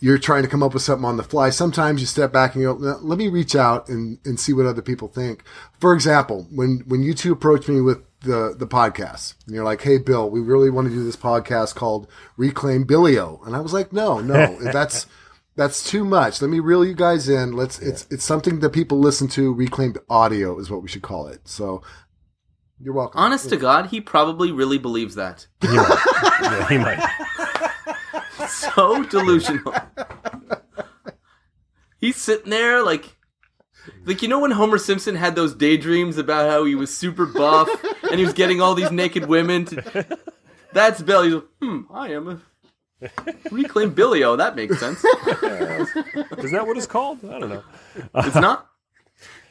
you're 0.00 0.18
trying 0.18 0.42
to 0.42 0.48
come 0.48 0.62
up 0.62 0.74
with 0.74 0.82
something 0.82 1.04
on 1.04 1.16
the 1.16 1.22
fly. 1.22 1.50
Sometimes 1.50 2.00
you 2.00 2.06
step 2.06 2.32
back 2.32 2.54
and 2.54 2.62
you 2.62 2.74
go, 2.74 2.98
let 3.00 3.16
me 3.18 3.28
reach 3.28 3.54
out 3.56 3.88
and, 3.88 4.18
and 4.24 4.38
see 4.38 4.52
what 4.52 4.66
other 4.66 4.82
people 4.82 5.08
think. 5.08 5.42
For 5.80 5.94
example, 5.94 6.46
when, 6.50 6.82
when 6.86 7.02
you 7.02 7.14
two 7.14 7.32
approached 7.32 7.68
me 7.68 7.80
with 7.80 8.02
the, 8.20 8.54
the 8.58 8.66
podcast 8.66 9.34
and 9.46 9.54
you're 9.54 9.64
like, 9.64 9.80
Hey, 9.80 9.96
Bill, 9.98 10.28
we 10.28 10.40
really 10.40 10.68
want 10.68 10.88
to 10.88 10.94
do 10.94 11.04
this 11.04 11.16
podcast 11.16 11.74
called 11.74 12.06
Reclaim 12.36 12.84
Billio. 12.86 13.46
And 13.46 13.56
I 13.56 13.60
was 13.60 13.72
like, 13.72 13.92
no, 13.94 14.18
no, 14.20 14.58
that's, 14.72 15.06
that's 15.56 15.88
too 15.88 16.04
much. 16.04 16.40
Let 16.42 16.50
me 16.50 16.60
reel 16.60 16.84
you 16.84 16.94
guys 16.94 17.28
in. 17.28 17.52
Let's, 17.52 17.78
it's, 17.78 18.06
it's 18.10 18.24
something 18.24 18.60
that 18.60 18.70
people 18.70 18.98
listen 18.98 19.28
to. 19.28 19.52
Reclaimed 19.52 19.98
audio 20.08 20.58
is 20.58 20.70
what 20.70 20.82
we 20.82 20.88
should 20.88 21.02
call 21.02 21.28
it. 21.28 21.46
So 21.46 21.82
you're 22.80 22.94
welcome. 22.94 23.20
Honest 23.20 23.48
to 23.50 23.56
God, 23.56 23.86
he 23.86 24.00
probably 24.00 24.50
really 24.52 24.78
believes 24.78 25.14
that. 25.14 25.46
He 25.60 25.68
might. 25.68 26.04
yeah, 26.42 26.68
he 26.68 26.78
might. 26.78 27.10
So 28.48 29.02
delusional. 29.04 29.74
He's 31.98 32.16
sitting 32.16 32.50
there 32.50 32.82
like 32.82 33.16
like 34.04 34.22
you 34.22 34.28
know 34.28 34.40
when 34.40 34.50
Homer 34.50 34.78
Simpson 34.78 35.14
had 35.14 35.34
those 35.34 35.54
daydreams 35.54 36.18
about 36.18 36.50
how 36.50 36.64
he 36.64 36.74
was 36.74 36.94
super 36.94 37.24
buff 37.26 37.68
and 38.10 38.18
he 38.18 38.24
was 38.24 38.34
getting 38.34 38.60
all 38.60 38.74
these 38.74 38.90
naked 38.90 39.26
women 39.26 39.64
to, 39.66 40.18
That's 40.72 41.00
Bill. 41.00 41.22
He's 41.22 41.34
like, 41.34 41.44
hmm, 41.62 41.80
I 41.90 42.08
am 42.08 42.28
a 42.28 42.40
reclaim 43.50 43.94
Billio. 43.94 44.36
That 44.36 44.56
makes 44.56 44.78
sense. 44.78 44.98
Is 46.44 46.50
that 46.50 46.66
what 46.66 46.76
it's 46.76 46.86
called? 46.86 47.24
I 47.24 47.38
don't 47.38 47.50
know. 47.50 47.62
It's 48.16 48.36
not? 48.36 48.68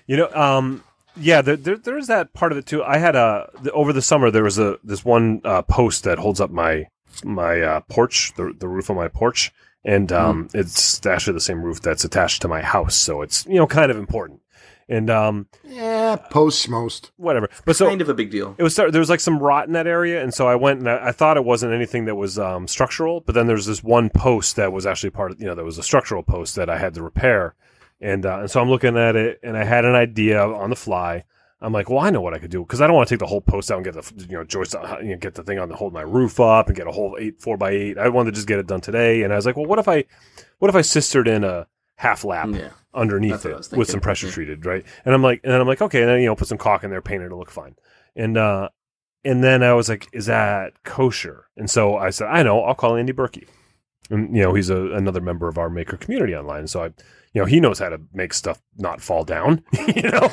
You 0.05 0.17
know, 0.17 0.29
um, 0.33 0.83
yeah, 1.15 1.41
there, 1.41 1.55
there, 1.55 1.77
there's 1.77 2.07
that 2.07 2.33
part 2.33 2.51
of 2.51 2.57
it 2.57 2.65
too. 2.65 2.83
I 2.83 2.97
had 2.97 3.15
a 3.15 3.49
the, 3.61 3.71
over 3.71 3.93
the 3.93 4.01
summer 4.01 4.29
there 4.31 4.43
was 4.43 4.59
a 4.59 4.77
this 4.83 5.05
one 5.05 5.39
uh, 5.45 5.61
post 5.61 6.03
that 6.03 6.17
holds 6.17 6.41
up 6.41 6.51
my 6.51 6.87
my 7.23 7.61
uh, 7.61 7.79
porch, 7.87 8.33
the 8.35 8.53
the 8.57 8.67
roof 8.67 8.89
of 8.89 8.97
my 8.97 9.07
porch, 9.07 9.53
and 9.85 10.11
um, 10.11 10.49
it's 10.53 11.05
actually 11.05 11.33
the 11.33 11.39
same 11.39 11.63
roof 11.63 11.81
that's 11.81 12.03
attached 12.03 12.41
to 12.41 12.49
my 12.49 12.61
house, 12.61 12.95
so 12.95 13.21
it's 13.21 13.45
you 13.45 13.55
know 13.55 13.65
kind 13.65 13.91
of 13.91 13.97
important. 13.97 14.41
And 14.89 15.09
um, 15.09 15.47
Yeah, 15.63 16.17
post 16.29 16.67
most. 16.69 17.11
whatever. 17.17 17.49
But 17.65 17.75
so 17.75 17.87
kind 17.87 18.01
of 18.01 18.09
a 18.09 18.13
big 18.13 18.31
deal. 18.31 18.53
it 18.57 18.63
was 18.63 18.75
there 18.75 18.89
was 18.91 19.09
like 19.09 19.21
some 19.21 19.39
rot 19.39 19.67
in 19.67 19.73
that 19.73 19.87
area, 19.87 20.21
and 20.21 20.33
so 20.33 20.47
I 20.47 20.55
went 20.55 20.79
and 20.79 20.89
I, 20.89 21.07
I 21.07 21.11
thought 21.11 21.37
it 21.37 21.45
wasn't 21.45 21.73
anything 21.73 22.05
that 22.05 22.15
was 22.15 22.37
um, 22.37 22.67
structural, 22.67 23.21
but 23.21 23.33
then 23.33 23.47
there's 23.47 23.65
this 23.65 23.83
one 23.83 24.09
post 24.09 24.55
that 24.57 24.73
was 24.73 24.85
actually 24.85 25.11
part 25.11 25.31
of 25.31 25.39
you 25.39 25.47
know 25.47 25.55
that 25.55 25.63
was 25.63 25.77
a 25.77 25.83
structural 25.83 26.21
post 26.21 26.55
that 26.55 26.69
I 26.69 26.77
had 26.77 26.93
to 26.95 27.03
repair, 27.03 27.55
and 28.01 28.25
uh, 28.25 28.39
and 28.41 28.51
so 28.51 28.61
I'm 28.61 28.69
looking 28.69 28.97
at 28.97 29.15
it, 29.15 29.39
and 29.41 29.57
I 29.57 29.63
had 29.63 29.85
an 29.85 29.95
idea 29.95 30.41
on 30.45 30.69
the 30.69 30.75
fly. 30.75 31.23
I'm 31.61 31.71
like, 31.71 31.89
well, 31.89 31.99
I 31.99 32.09
know 32.09 32.19
what 32.19 32.33
I 32.33 32.39
could 32.39 32.51
do 32.51 32.59
because 32.63 32.81
I 32.81 32.87
don't 32.87 32.95
want 32.97 33.07
to 33.07 33.15
take 33.15 33.21
the 33.21 33.25
whole 33.25 33.39
post 33.39 33.71
out 33.71 33.77
and 33.77 33.85
get 33.85 33.93
the 33.93 34.25
you 34.27 34.35
know 34.37 34.43
joist 34.43 34.75
uh, 34.75 34.97
you 35.01 35.11
know, 35.11 35.17
get 35.17 35.35
the 35.35 35.43
thing 35.43 35.59
on 35.59 35.69
to 35.69 35.75
hold 35.75 35.93
my 35.93 36.01
roof 36.01 36.41
up 36.41 36.67
and 36.67 36.75
get 36.75 36.87
a 36.87 36.91
whole 36.91 37.15
eight 37.17 37.41
four 37.41 37.55
by 37.55 37.71
eight. 37.71 37.97
I 37.97 38.09
wanted 38.09 38.31
to 38.31 38.35
just 38.35 38.47
get 38.47 38.59
it 38.59 38.67
done 38.67 38.81
today, 38.81 39.23
and 39.23 39.31
I 39.31 39.37
was 39.37 39.45
like, 39.45 39.55
well, 39.55 39.65
what 39.65 39.79
if 39.79 39.87
I 39.87 40.03
what 40.59 40.67
if 40.67 40.75
I 40.75 40.81
sistered 40.81 41.29
in 41.29 41.45
a 41.45 41.67
half 41.95 42.25
lap 42.25 42.49
Yeah. 42.51 42.71
Underneath 42.93 43.43
That's 43.43 43.45
what 43.45 43.53
I 43.73 43.75
it 43.75 43.79
with 43.79 43.89
some 43.89 43.99
pressure 43.99 44.27
Yeah. 44.27 44.33
treated, 44.33 44.65
right? 44.65 44.85
And 45.05 45.13
I'm 45.13 45.21
like, 45.23 45.41
and 45.43 45.51
then 45.51 45.59
I'm 45.61 45.67
like, 45.67 45.81
okay, 45.81 46.01
and 46.01 46.09
then 46.09 46.19
you 46.21 46.27
know, 46.27 46.35
put 46.35 46.47
some 46.47 46.57
caulk 46.57 46.83
in 46.83 46.89
there, 46.89 47.01
paint 47.01 47.21
it, 47.23 47.27
it'll 47.27 47.39
look 47.39 47.51
fine. 47.51 47.75
And 48.15 48.37
uh, 48.37 48.69
and 49.25 49.43
then 49.43 49.63
I 49.63 49.73
was 49.73 49.89
like, 49.89 50.07
is 50.13 50.25
that 50.27 50.83
kosher? 50.83 51.47
And 51.57 51.69
so 51.69 51.95
I 51.97 52.09
said, 52.09 52.27
I 52.27 52.43
know, 52.43 52.61
I'll 52.63 52.75
call 52.75 52.95
Andy 52.95 53.13
Berkey. 53.13 53.47
And 54.09 54.35
you 54.35 54.43
know, 54.43 54.53
he's 54.53 54.69
a, 54.69 54.91
another 54.93 55.21
member 55.21 55.47
of 55.47 55.57
our 55.57 55.69
maker 55.69 55.97
community 55.97 56.35
online. 56.35 56.67
So 56.67 56.83
I, 56.83 56.93
you 57.33 57.41
know, 57.41 57.45
he 57.45 57.59
knows 57.59 57.79
how 57.79 57.89
to 57.89 57.99
make 58.13 58.31
stuff 58.33 58.61
not 58.77 59.01
fall 59.01 59.23
down. 59.23 59.63
you 59.73 60.03
know, 60.03 60.29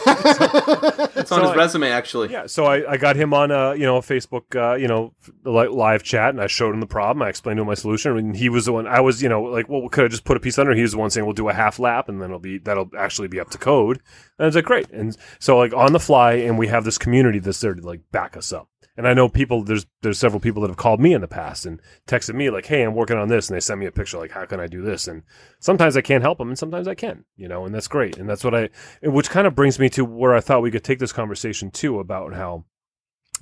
It's 1.16 1.32
on 1.32 1.40
So 1.40 1.40
his 1.42 1.50
I- 1.50 1.54
resume, 1.56 1.88
actually. 1.90 2.30
yeah, 2.30 2.46
so 2.46 2.64
I, 2.66 2.92
I 2.92 2.96
got 2.96 3.16
him 3.16 3.32
on 3.34 3.50
a 3.50 3.74
you 3.74 3.84
know 3.84 3.96
a 3.96 4.00
Facebook 4.02 4.54
uh, 4.54 4.74
you 4.76 4.86
know 4.88 5.12
li- 5.44 5.68
live 5.68 6.02
chat, 6.02 6.30
and 6.30 6.40
I 6.40 6.46
showed 6.46 6.74
him 6.74 6.80
the 6.80 6.86
problem. 6.86 7.22
I 7.22 7.28
explained 7.28 7.58
to 7.58 7.62
him 7.62 7.68
my 7.68 7.74
solution, 7.74 8.16
and 8.16 8.36
he 8.36 8.48
was 8.48 8.66
the 8.66 8.72
one. 8.72 8.86
I 8.86 9.00
was 9.00 9.22
you 9.22 9.28
know 9.28 9.42
like, 9.42 9.68
well, 9.68 9.88
could 9.88 10.04
I 10.04 10.08
just 10.08 10.24
put 10.24 10.36
a 10.36 10.40
piece 10.40 10.58
under? 10.58 10.74
He 10.74 10.82
was 10.82 10.92
the 10.92 10.98
one 10.98 11.10
saying, 11.10 11.24
"We'll 11.26 11.34
do 11.34 11.48
a 11.48 11.54
half 11.54 11.78
lap, 11.78 12.08
and 12.08 12.20
then 12.20 12.28
it'll 12.30 12.38
be 12.38 12.58
that'll 12.58 12.90
actually 12.98 13.28
be 13.28 13.40
up 13.40 13.50
to 13.50 13.58
code." 13.58 13.96
And 14.38 14.44
I 14.44 14.46
was 14.46 14.54
like, 14.54 14.64
"Great!" 14.64 14.90
And 14.90 15.16
so 15.38 15.58
like 15.58 15.72
on 15.74 15.92
the 15.92 16.00
fly, 16.00 16.32
and 16.34 16.58
we 16.58 16.68
have 16.68 16.84
this 16.84 16.98
community 16.98 17.38
that's 17.38 17.60
there 17.60 17.74
to 17.74 17.82
like 17.86 18.00
back 18.12 18.36
us 18.36 18.52
up. 18.52 18.68
And 18.96 19.06
I 19.06 19.14
know 19.14 19.28
people. 19.28 19.62
There's 19.62 19.86
there's 20.02 20.18
several 20.18 20.40
people 20.40 20.62
that 20.62 20.68
have 20.68 20.76
called 20.76 21.00
me 21.00 21.14
in 21.14 21.20
the 21.20 21.28
past 21.28 21.64
and 21.64 21.80
texted 22.06 22.34
me 22.34 22.50
like, 22.50 22.66
"Hey, 22.66 22.82
I'm 22.82 22.94
working 22.94 23.16
on 23.16 23.28
this," 23.28 23.48
and 23.48 23.56
they 23.56 23.60
send 23.60 23.80
me 23.80 23.86
a 23.86 23.92
picture 23.92 24.18
like, 24.18 24.32
"How 24.32 24.44
can 24.44 24.60
I 24.60 24.66
do 24.66 24.82
this?" 24.82 25.08
And 25.08 25.22
sometimes 25.58 25.96
I 25.96 26.02
can't 26.02 26.22
help 26.22 26.38
them, 26.38 26.48
and 26.48 26.58
sometimes 26.58 26.88
I 26.88 26.94
can. 26.94 27.24
You 27.36 27.48
know, 27.48 27.64
and 27.64 27.74
that's 27.74 27.88
great. 27.88 28.18
And 28.18 28.28
that's 28.28 28.44
what 28.44 28.54
I 28.54 28.68
which 29.02 29.30
kind 29.30 29.46
of 29.46 29.54
brings 29.54 29.78
me 29.78 29.88
to 29.90 30.04
where 30.04 30.34
I 30.34 30.40
thought 30.40 30.62
we 30.62 30.70
could 30.70 30.84
take 30.84 30.98
this 30.98 31.12
conversation 31.12 31.70
too 31.70 31.98
about 31.98 32.34
how 32.34 32.64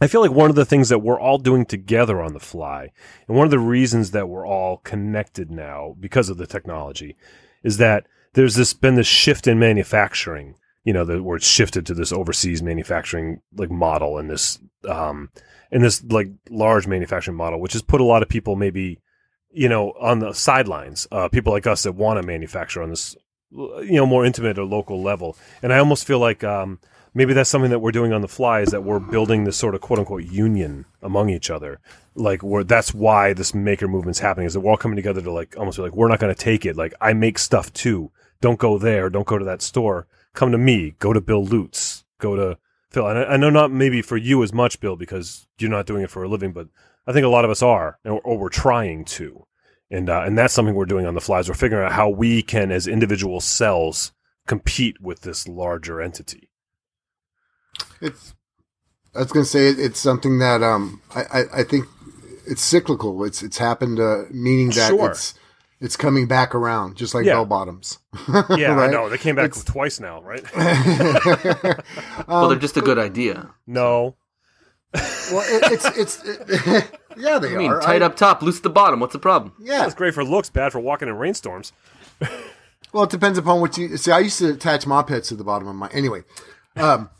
I 0.00 0.06
feel 0.06 0.20
like 0.20 0.30
one 0.30 0.50
of 0.50 0.56
the 0.56 0.64
things 0.64 0.90
that 0.90 1.00
we're 1.00 1.18
all 1.18 1.38
doing 1.38 1.66
together 1.66 2.22
on 2.22 2.32
the 2.32 2.40
fly, 2.40 2.92
and 3.26 3.36
one 3.36 3.46
of 3.46 3.50
the 3.50 3.58
reasons 3.58 4.12
that 4.12 4.28
we're 4.28 4.46
all 4.46 4.76
connected 4.78 5.50
now 5.50 5.96
because 5.98 6.28
of 6.28 6.36
the 6.36 6.46
technology, 6.46 7.16
is 7.64 7.78
that 7.78 8.06
there's 8.34 8.54
this 8.54 8.74
been 8.74 8.94
this 8.94 9.08
shift 9.08 9.48
in 9.48 9.58
manufacturing. 9.58 10.54
You 10.88 10.94
know, 10.94 11.04
the, 11.04 11.22
where 11.22 11.36
it's 11.36 11.46
shifted 11.46 11.84
to 11.86 11.94
this 11.94 12.12
overseas 12.12 12.62
manufacturing 12.62 13.40
like 13.54 13.70
model 13.70 14.18
and 14.18 14.30
this 14.30 14.58
um 14.88 15.30
and 15.70 15.84
this 15.84 16.02
like 16.04 16.28
large 16.48 16.86
manufacturing 16.86 17.36
model, 17.36 17.60
which 17.60 17.74
has 17.74 17.82
put 17.82 18.00
a 18.00 18.04
lot 18.04 18.22
of 18.22 18.28
people 18.28 18.56
maybe 18.56 19.00
you 19.50 19.68
know 19.68 19.92
on 20.00 20.20
the 20.20 20.32
sidelines. 20.32 21.06
Uh, 21.12 21.28
people 21.28 21.52
like 21.52 21.66
us 21.66 21.82
that 21.82 21.92
want 21.92 22.20
to 22.20 22.26
manufacture 22.26 22.82
on 22.82 22.90
this 22.90 23.16
you 23.50 23.96
know 23.96 24.06
more 24.06 24.24
intimate 24.24 24.58
or 24.58 24.64
local 24.64 25.02
level, 25.02 25.36
and 25.62 25.72
I 25.72 25.78
almost 25.78 26.06
feel 26.06 26.20
like 26.20 26.42
um, 26.42 26.78
maybe 27.14 27.34
that's 27.34 27.50
something 27.50 27.70
that 27.70 27.80
we're 27.80 27.92
doing 27.92 28.12
on 28.12 28.22
the 28.22 28.28
fly 28.28 28.60
is 28.60 28.70
that 28.70 28.84
we're 28.84 29.00
building 29.00 29.44
this 29.44 29.56
sort 29.56 29.74
of 29.74 29.80
quote 29.80 29.98
unquote 29.98 30.24
union 30.24 30.84
among 31.02 31.30
each 31.30 31.50
other. 31.50 31.80
Like 32.14 32.42
where 32.42 32.64
that's 32.64 32.94
why 32.94 33.32
this 33.32 33.54
maker 33.54 33.88
movement's 33.88 34.20
happening 34.20 34.46
is 34.46 34.54
that 34.54 34.60
we're 34.60 34.70
all 34.70 34.76
coming 34.76 34.96
together 34.96 35.20
to 35.22 35.32
like 35.32 35.56
almost 35.56 35.78
be 35.78 35.82
like 35.82 35.94
we're 35.96 36.08
not 36.08 36.20
going 36.20 36.34
to 36.34 36.40
take 36.40 36.64
it. 36.64 36.76
Like 36.76 36.94
I 37.00 37.12
make 37.12 37.38
stuff 37.38 37.72
too. 37.72 38.10
Don't 38.40 38.58
go 38.58 38.78
there. 38.78 39.10
Don't 39.10 39.26
go 39.26 39.38
to 39.38 39.44
that 39.44 39.62
store. 39.62 40.06
Come 40.38 40.52
to 40.52 40.58
me. 40.58 40.94
Go 41.00 41.12
to 41.12 41.20
Bill 41.20 41.44
Lutz. 41.44 42.04
Go 42.20 42.36
to 42.36 42.58
Phil. 42.90 43.08
And 43.08 43.18
I, 43.18 43.22
I 43.24 43.36
know 43.36 43.50
not 43.50 43.72
maybe 43.72 44.02
for 44.02 44.16
you 44.16 44.44
as 44.44 44.52
much, 44.52 44.78
Bill, 44.78 44.94
because 44.94 45.48
you're 45.58 45.68
not 45.68 45.84
doing 45.84 46.04
it 46.04 46.10
for 46.10 46.22
a 46.22 46.28
living, 46.28 46.52
but 46.52 46.68
I 47.08 47.12
think 47.12 47.24
a 47.24 47.28
lot 47.28 47.44
of 47.44 47.50
us 47.50 47.60
are, 47.60 47.98
or, 48.04 48.20
or 48.20 48.38
we're 48.38 48.48
trying 48.48 49.04
to. 49.06 49.46
And 49.90 50.08
uh, 50.08 50.22
and 50.24 50.38
that's 50.38 50.54
something 50.54 50.76
we're 50.76 50.84
doing 50.86 51.06
on 51.06 51.14
the 51.14 51.20
flies. 51.20 51.48
We're 51.48 51.56
figuring 51.56 51.84
out 51.84 51.90
how 51.90 52.08
we 52.08 52.42
can, 52.42 52.70
as 52.70 52.86
individual 52.86 53.40
cells, 53.40 54.12
compete 54.46 55.00
with 55.00 55.22
this 55.22 55.48
larger 55.48 56.00
entity. 56.00 56.50
It's. 58.00 58.32
I 59.16 59.18
was 59.18 59.32
going 59.32 59.44
to 59.44 59.50
say 59.50 59.66
it's 59.66 59.98
something 59.98 60.38
that 60.38 60.62
um 60.62 61.02
I, 61.16 61.22
I, 61.22 61.42
I 61.52 61.62
think 61.64 61.86
it's 62.46 62.62
cyclical. 62.62 63.24
It's 63.24 63.42
it's 63.42 63.58
happened, 63.58 63.98
uh, 63.98 64.26
meaning 64.30 64.68
that 64.68 64.90
Sure. 64.90 65.10
it's 65.10 65.34
it's 65.80 65.96
coming 65.96 66.26
back 66.26 66.54
around, 66.54 66.96
just 66.96 67.14
like 67.14 67.24
Yeah. 67.24 67.34
bell 67.34 67.46
bottoms. 67.46 67.98
Yeah, 68.56 68.76
I 68.78 68.88
know. 68.90 69.08
They 69.08 69.18
came 69.18 69.34
back 69.36 69.46
It's- 69.50 69.64
twice 69.64 70.00
now, 70.00 70.20
right? 70.22 70.44
Well, 72.26 72.44
Um, 72.44 72.48
they're 72.50 72.58
just 72.58 72.76
a 72.76 72.80
good 72.80 72.98
idea. 72.98 73.50
no. 73.66 74.16
well, 74.94 75.44
it, 75.46 75.72
it's 75.72 75.84
it's 75.98 76.24
it, 76.24 77.00
yeah, 77.18 77.38
they 77.38 77.54
I 77.54 77.58
mean, 77.58 77.70
are 77.70 77.80
tight 77.80 78.02
I- 78.02 78.06
up 78.06 78.16
top, 78.16 78.40
loose 78.42 78.56
at 78.56 78.62
the 78.62 78.70
bottom. 78.70 79.00
What's 79.00 79.12
the 79.12 79.18
problem? 79.18 79.52
Yeah, 79.60 79.84
it's 79.84 79.94
great 79.94 80.14
for 80.14 80.24
looks, 80.24 80.48
bad 80.50 80.72
for 80.72 80.80
walking 80.80 81.08
in 81.08 81.14
rainstorms. 81.16 81.72
Well, 82.92 83.04
it 83.04 83.10
depends 83.10 83.36
upon 83.38 83.60
what 83.60 83.76
you 83.76 83.98
see. 83.98 84.10
I 84.10 84.20
used 84.20 84.38
to 84.38 84.48
attach 84.54 84.86
mopeds 84.86 85.28
to 85.28 85.36
the 85.36 85.44
bottom 85.44 85.68
of 85.68 85.74
my. 85.76 85.88
Anyway, 85.88 86.22
um, 86.76 87.10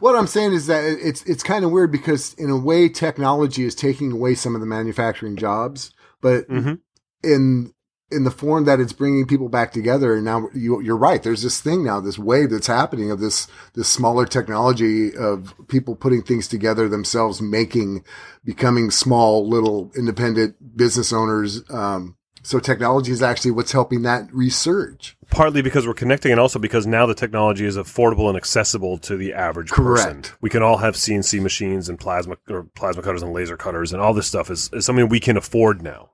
what 0.00 0.16
I'm 0.16 0.26
saying 0.26 0.52
is 0.52 0.66
that 0.66 0.84
it's 0.84 1.22
it's 1.24 1.42
kind 1.42 1.64
of 1.64 1.70
weird 1.70 1.90
because 1.90 2.34
in 2.34 2.50
a 2.50 2.58
way, 2.58 2.88
technology 2.88 3.64
is 3.64 3.74
taking 3.74 4.12
away 4.12 4.34
some 4.34 4.54
of 4.54 4.60
the 4.60 4.66
manufacturing 4.66 5.36
jobs, 5.36 5.92
but 6.24 6.48
Mhm. 6.48 6.80
in 7.22 7.70
in 8.10 8.22
the 8.22 8.30
form 8.30 8.64
that 8.64 8.78
it's 8.78 8.92
bringing 8.92 9.26
people 9.26 9.48
back 9.48 9.72
together. 9.72 10.14
And 10.14 10.24
now 10.24 10.48
you, 10.54 10.80
you're 10.80 10.96
right. 10.96 11.20
There's 11.22 11.42
this 11.42 11.60
thing 11.60 11.82
now, 11.82 12.00
this 12.00 12.18
wave 12.18 12.50
that's 12.50 12.66
happening 12.68 13.10
of 13.10 13.18
this 13.18 13.48
this 13.74 13.88
smaller 13.88 14.24
technology 14.26 15.16
of 15.16 15.52
people 15.68 15.96
putting 15.96 16.22
things 16.22 16.46
together 16.46 16.88
themselves, 16.88 17.40
making, 17.42 18.04
becoming 18.44 18.90
small 18.90 19.48
little 19.48 19.90
independent 19.96 20.76
business 20.76 21.12
owners. 21.12 21.62
Um, 21.70 22.16
so 22.42 22.60
technology 22.60 23.10
is 23.10 23.22
actually 23.22 23.52
what's 23.52 23.72
helping 23.72 24.02
that 24.02 24.28
resurge. 24.30 25.14
Partly 25.30 25.62
because 25.62 25.86
we're 25.86 25.94
connecting, 25.94 26.30
and 26.30 26.38
also 26.40 26.58
because 26.58 26.86
now 26.86 27.06
the 27.06 27.14
technology 27.14 27.64
is 27.64 27.76
affordable 27.78 28.28
and 28.28 28.36
accessible 28.36 28.98
to 28.98 29.16
the 29.16 29.32
average 29.32 29.70
person. 29.70 30.12
Correct. 30.22 30.36
We 30.42 30.50
can 30.50 30.62
all 30.62 30.76
have 30.76 30.94
CNC 30.94 31.40
machines 31.40 31.88
and 31.88 31.98
plasma 31.98 32.36
or 32.50 32.64
plasma 32.76 33.02
cutters 33.02 33.22
and 33.22 33.32
laser 33.32 33.56
cutters, 33.56 33.92
and 33.92 34.00
all 34.02 34.12
this 34.14 34.26
stuff 34.26 34.50
is, 34.50 34.68
is 34.74 34.84
something 34.84 35.08
we 35.08 35.20
can 35.20 35.36
afford 35.38 35.82
now. 35.82 36.10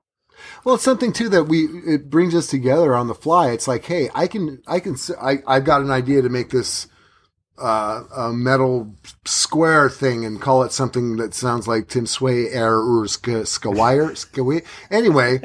Well, 0.63 0.75
it's 0.75 0.83
something 0.83 1.13
too 1.13 1.29
that 1.29 1.45
we 1.45 1.65
it 1.87 2.09
brings 2.09 2.35
us 2.35 2.47
together 2.47 2.95
on 2.95 3.07
the 3.07 3.15
fly. 3.15 3.51
It's 3.51 3.67
like, 3.67 3.85
hey, 3.85 4.09
I 4.13 4.27
can, 4.27 4.61
I 4.67 4.79
can, 4.79 4.95
I 5.19 5.39
I've 5.47 5.65
got 5.65 5.81
an 5.81 5.91
idea 5.91 6.21
to 6.21 6.29
make 6.29 6.49
this 6.51 6.87
uh, 7.61 8.03
a 8.15 8.33
metal 8.33 8.95
square 9.25 9.89
thing 9.89 10.25
and 10.25 10.41
call 10.41 10.63
it 10.63 10.71
something 10.71 11.17
that 11.17 11.33
sounds 11.33 11.67
like 11.67 11.87
Tim 11.87 12.07
Sway 12.07 12.49
Air 12.49 12.75
or 12.75 13.05
Skawire. 13.05 14.61
Anyway, 14.91 15.41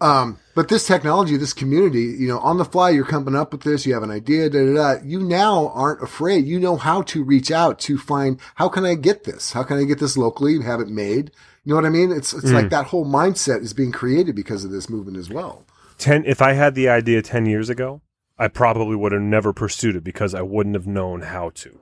um, 0.00 0.38
but 0.54 0.68
this 0.68 0.86
technology, 0.86 1.36
this 1.36 1.52
community, 1.52 2.14
you 2.18 2.28
know, 2.28 2.38
on 2.40 2.58
the 2.58 2.64
fly, 2.64 2.90
you're 2.90 3.04
coming 3.04 3.34
up 3.34 3.52
with 3.52 3.62
this. 3.62 3.86
You 3.86 3.94
have 3.94 4.02
an 4.02 4.10
idea. 4.10 4.50
Da, 4.50 4.64
da, 4.64 4.74
da. 4.74 5.02
You 5.04 5.20
now 5.20 5.68
aren't 5.68 6.02
afraid. 6.02 6.46
You 6.46 6.60
know 6.60 6.76
how 6.76 7.02
to 7.02 7.24
reach 7.24 7.50
out 7.50 7.78
to 7.80 7.98
find 7.98 8.38
how 8.56 8.68
can 8.68 8.84
I 8.84 8.94
get 8.94 9.24
this? 9.24 9.52
How 9.52 9.62
can 9.62 9.78
I 9.78 9.84
get 9.84 9.98
this 9.98 10.16
locally? 10.16 10.60
Have 10.62 10.80
it 10.80 10.88
made. 10.88 11.30
You 11.66 11.70
know 11.70 11.76
what 11.80 11.84
I 11.84 11.90
mean? 11.90 12.12
It's 12.12 12.32
it's 12.32 12.46
mm. 12.46 12.52
like 12.52 12.70
that 12.70 12.86
whole 12.86 13.04
mindset 13.04 13.60
is 13.60 13.72
being 13.72 13.90
created 13.90 14.36
because 14.36 14.64
of 14.64 14.70
this 14.70 14.88
movement 14.88 15.16
as 15.16 15.28
well. 15.28 15.64
Ten. 15.98 16.24
If 16.24 16.40
I 16.40 16.52
had 16.52 16.76
the 16.76 16.88
idea 16.88 17.22
ten 17.22 17.44
years 17.44 17.68
ago, 17.68 18.02
I 18.38 18.46
probably 18.46 18.94
would 18.94 19.10
have 19.10 19.20
never 19.20 19.52
pursued 19.52 19.96
it 19.96 20.04
because 20.04 20.32
I 20.32 20.42
wouldn't 20.42 20.76
have 20.76 20.86
known 20.86 21.22
how 21.22 21.50
to. 21.50 21.80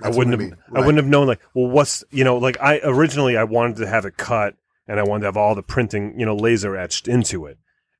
That's 0.00 0.14
I 0.14 0.18
wouldn't 0.18 0.40
have. 0.40 0.40
I, 0.40 0.44
mean. 0.44 0.56
right. 0.70 0.82
I 0.82 0.86
wouldn't 0.86 0.98
have 0.98 1.10
known 1.10 1.26
like, 1.26 1.40
well, 1.54 1.66
what's 1.66 2.04
you 2.12 2.22
know, 2.22 2.36
like 2.38 2.56
I 2.60 2.80
originally 2.84 3.36
I 3.36 3.42
wanted 3.42 3.78
to 3.78 3.88
have 3.88 4.04
it 4.04 4.16
cut 4.16 4.54
and 4.86 5.00
I 5.00 5.02
wanted 5.02 5.22
to 5.22 5.26
have 5.26 5.36
all 5.36 5.56
the 5.56 5.62
printing, 5.62 6.20
you 6.20 6.24
know, 6.24 6.36
laser 6.36 6.76
etched 6.76 7.08
into 7.08 7.46
it. 7.46 7.58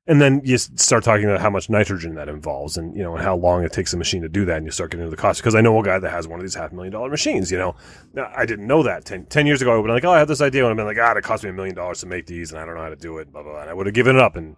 And 0.09 0.21
then 0.21 0.41
you 0.45 0.57
start 0.57 1.03
talking 1.03 1.25
about 1.25 1.41
how 1.41 1.49
much 1.49 1.69
nitrogen 1.69 2.15
that 2.15 2.29
involves 2.29 2.77
and, 2.77 2.95
you 2.95 3.03
know, 3.03 3.15
and 3.15 3.23
how 3.23 3.35
long 3.35 3.65
it 3.65 3.73
takes 3.73 3.91
a 3.93 3.97
machine 3.97 4.21
to 4.21 4.29
do 4.29 4.45
that. 4.45 4.55
And 4.55 4.65
you 4.65 4.71
start 4.71 4.91
getting 4.91 5.05
into 5.05 5.15
the 5.15 5.21
cost. 5.21 5.41
Because 5.41 5.53
I 5.53 5.59
know 5.59 5.77
a 5.77 5.83
guy 5.83 5.99
that 5.99 6.09
has 6.09 6.27
one 6.27 6.39
of 6.39 6.45
these 6.45 6.55
half 6.55 6.71
million 6.71 6.93
dollar 6.93 7.09
machines, 7.09 7.51
you 7.51 7.57
know. 7.57 7.75
Now, 8.13 8.31
I 8.35 8.45
didn't 8.45 8.67
know 8.67 8.83
that 8.83 9.03
10, 9.03 9.25
10 9.25 9.45
years 9.45 9.61
ago. 9.61 9.71
I 9.71 9.75
would 9.75 9.79
have 9.79 9.85
been 9.87 9.95
like, 9.95 10.05
oh, 10.05 10.15
I 10.15 10.19
have 10.19 10.29
this 10.29 10.39
idea. 10.39 10.63
And 10.63 10.71
I've 10.71 10.77
been 10.77 10.85
like, 10.85 10.97
ah, 10.97 11.17
it 11.17 11.23
cost 11.23 11.43
me 11.43 11.49
a 11.49 11.53
million 11.53 11.75
dollars 11.75 11.99
to 12.01 12.05
make 12.05 12.25
these 12.25 12.51
and 12.51 12.59
I 12.59 12.65
don't 12.65 12.75
know 12.75 12.83
how 12.83 12.89
to 12.89 12.95
do 12.95 13.17
it, 13.17 13.33
blah, 13.33 13.43
blah, 13.43 13.51
blah. 13.51 13.61
And 13.61 13.69
I 13.69 13.73
would 13.73 13.85
have 13.85 13.95
given 13.95 14.15
it 14.15 14.21
up 14.21 14.37
and, 14.37 14.55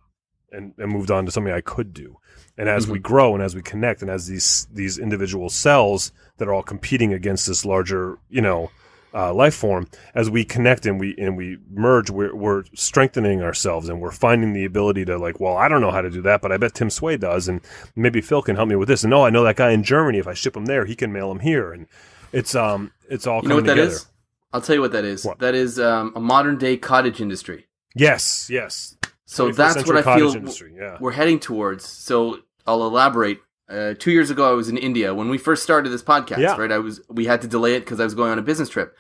and, 0.52 0.74
and 0.78 0.91
moved 0.91 1.10
on 1.10 1.26
to 1.26 1.32
something 1.32 1.52
I 1.52 1.62
could 1.62 1.93
do. 1.93 2.18
And 2.56 2.70
as 2.70 2.84
mm-hmm. 2.84 2.93
we 2.93 3.00
grow 3.00 3.34
and 3.34 3.41
as 3.41 3.56
we 3.56 3.62
connect 3.62 4.02
and 4.02 4.12
as 4.12 4.28
these 4.28 4.68
these 4.72 5.00
individual 5.00 5.50
cells 5.50 6.12
that 6.38 6.47
are 6.47 6.54
all 6.54 6.62
competing 6.62 7.14
against 7.14 7.47
this 7.47 7.66
larger, 7.66 8.20
you 8.30 8.41
know, 8.41 8.70
uh, 9.14 9.34
life 9.34 9.55
form, 9.55 9.88
as 10.14 10.30
we 10.30 10.43
connect 10.43 10.86
and 10.86 10.99
we 10.99 11.16
and 11.18 11.36
we 11.36 11.57
merge, 11.70 12.10
we're, 12.10 12.36
we're 12.36 12.64
strengthening 12.76 13.41
ourselves 13.41 13.89
and 13.89 14.01
we're 14.01 14.12
finding 14.12 14.53
the 14.53 14.66
ability 14.66 15.05
to 15.05 15.18
like, 15.18 15.39
well, 15.39 15.57
I 15.57 15.68
don't 15.68 15.82
know 15.82 15.91
how 15.91 16.01
to 16.01 16.10
do 16.10 16.22
that, 16.24 16.41
but 16.41 16.51
I 16.51 16.57
bet 16.57 16.76
Tim 16.76 16.89
Sway 16.89 17.18
does, 17.18 17.47
and 17.47 17.62
maybe 17.95 18.22
Phil 18.22 18.41
can 18.41 18.55
help 18.55 18.70
me 18.70 18.76
with 18.76 18.88
this. 18.88 19.03
And 19.03 19.14
oh, 19.14 19.24
I 19.24 19.30
know 19.30 19.43
that 19.43 19.55
guy 19.55 19.72
in 19.72 19.84
Germany. 19.84 20.18
If 20.20 20.28
I 20.28 20.34
ship 20.34 20.55
him 20.55 20.66
there, 20.66 20.86
he 20.86 20.95
can 20.95 21.12
mail 21.12 21.32
him 21.32 21.39
here, 21.39 21.74
and 21.74 21.88
it's 22.32 22.55
um, 22.55 22.91
it's 23.10 23.28
all 23.28 23.41
you 23.41 23.49
know 23.49 23.55
what 23.55 23.66
that 23.66 23.76
together. 23.76 23.91
is. 23.91 24.05
I'll 24.51 24.62
tell 24.62 24.76
you 24.76 24.82
what 24.82 24.91
that 24.93 25.05
is. 25.05 25.26
What? 25.26 25.39
That 25.39 25.55
is 25.55 25.80
um, 25.80 26.14
a 26.16 26.20
modern 26.20 26.57
day 26.57 26.78
cottage 26.78 27.22
industry. 27.22 27.68
Yes, 27.95 28.49
yes. 28.49 28.95
So 29.26 29.51
that's 29.51 29.86
what 29.86 29.95
I 29.95 30.18
feel 30.18 30.36
industry, 30.36 30.74
yeah. 30.76 30.97
we're 30.99 31.12
heading 31.12 31.39
towards. 31.39 31.86
So 31.86 32.39
I'll 32.66 32.82
elaborate. 32.82 33.39
Uh, 33.70 33.93
two 33.97 34.11
years 34.11 34.32
ago, 34.32 34.49
I 34.49 34.53
was 34.53 34.67
in 34.70 34.78
India 34.78 35.13
when 35.13 35.30
we 35.30 35.38
first 35.38 35.61
started 35.63 35.89
this 35.89 36.03
podcast. 36.03 36.39
Yeah. 36.39 36.57
Right, 36.57 36.72
I 36.72 36.80
was 36.80 37.01
we 37.09 37.26
had 37.26 37.41
to 37.41 37.47
delay 37.47 37.76
it 37.76 37.82
because 37.82 37.99
I 37.99 38.03
was 38.03 38.15
going 38.15 38.32
on 38.32 38.39
a 38.39 38.43
business 38.43 38.70
trip. 38.70 38.95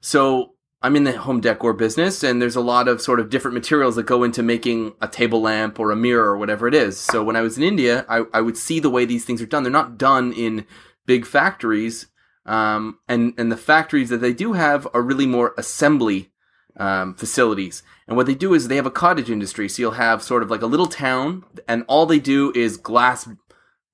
So 0.00 0.54
I'm 0.82 0.96
in 0.96 1.04
the 1.04 1.18
home 1.18 1.40
decor 1.40 1.72
business, 1.72 2.22
and 2.22 2.40
there's 2.40 2.56
a 2.56 2.60
lot 2.60 2.88
of 2.88 3.02
sort 3.02 3.20
of 3.20 3.28
different 3.28 3.54
materials 3.54 3.96
that 3.96 4.04
go 4.06 4.22
into 4.22 4.42
making 4.42 4.94
a 5.00 5.08
table 5.08 5.42
lamp 5.42 5.78
or 5.78 5.90
a 5.90 5.96
mirror 5.96 6.30
or 6.30 6.38
whatever 6.38 6.66
it 6.68 6.74
is. 6.74 6.98
So 6.98 7.22
when 7.22 7.36
I 7.36 7.40
was 7.40 7.58
in 7.58 7.64
India, 7.64 8.06
I, 8.08 8.22
I 8.32 8.40
would 8.40 8.56
see 8.56 8.80
the 8.80 8.90
way 8.90 9.04
these 9.04 9.24
things 9.24 9.42
are 9.42 9.46
done. 9.46 9.62
They're 9.62 9.72
not 9.72 9.98
done 9.98 10.32
in 10.32 10.66
big 11.06 11.26
factories, 11.26 12.06
um, 12.46 12.98
and 13.08 13.34
and 13.36 13.50
the 13.50 13.56
factories 13.56 14.08
that 14.08 14.18
they 14.18 14.32
do 14.32 14.54
have 14.54 14.86
are 14.94 15.02
really 15.02 15.26
more 15.26 15.54
assembly 15.58 16.30
um, 16.78 17.14
facilities. 17.14 17.82
And 18.06 18.16
what 18.16 18.26
they 18.26 18.34
do 18.34 18.54
is 18.54 18.68
they 18.68 18.76
have 18.76 18.86
a 18.86 18.90
cottage 18.90 19.30
industry. 19.30 19.68
So 19.68 19.82
you'll 19.82 19.90
have 19.92 20.22
sort 20.22 20.42
of 20.42 20.50
like 20.50 20.62
a 20.62 20.66
little 20.66 20.86
town, 20.86 21.44
and 21.66 21.84
all 21.88 22.06
they 22.06 22.20
do 22.20 22.52
is 22.54 22.76
glass 22.76 23.28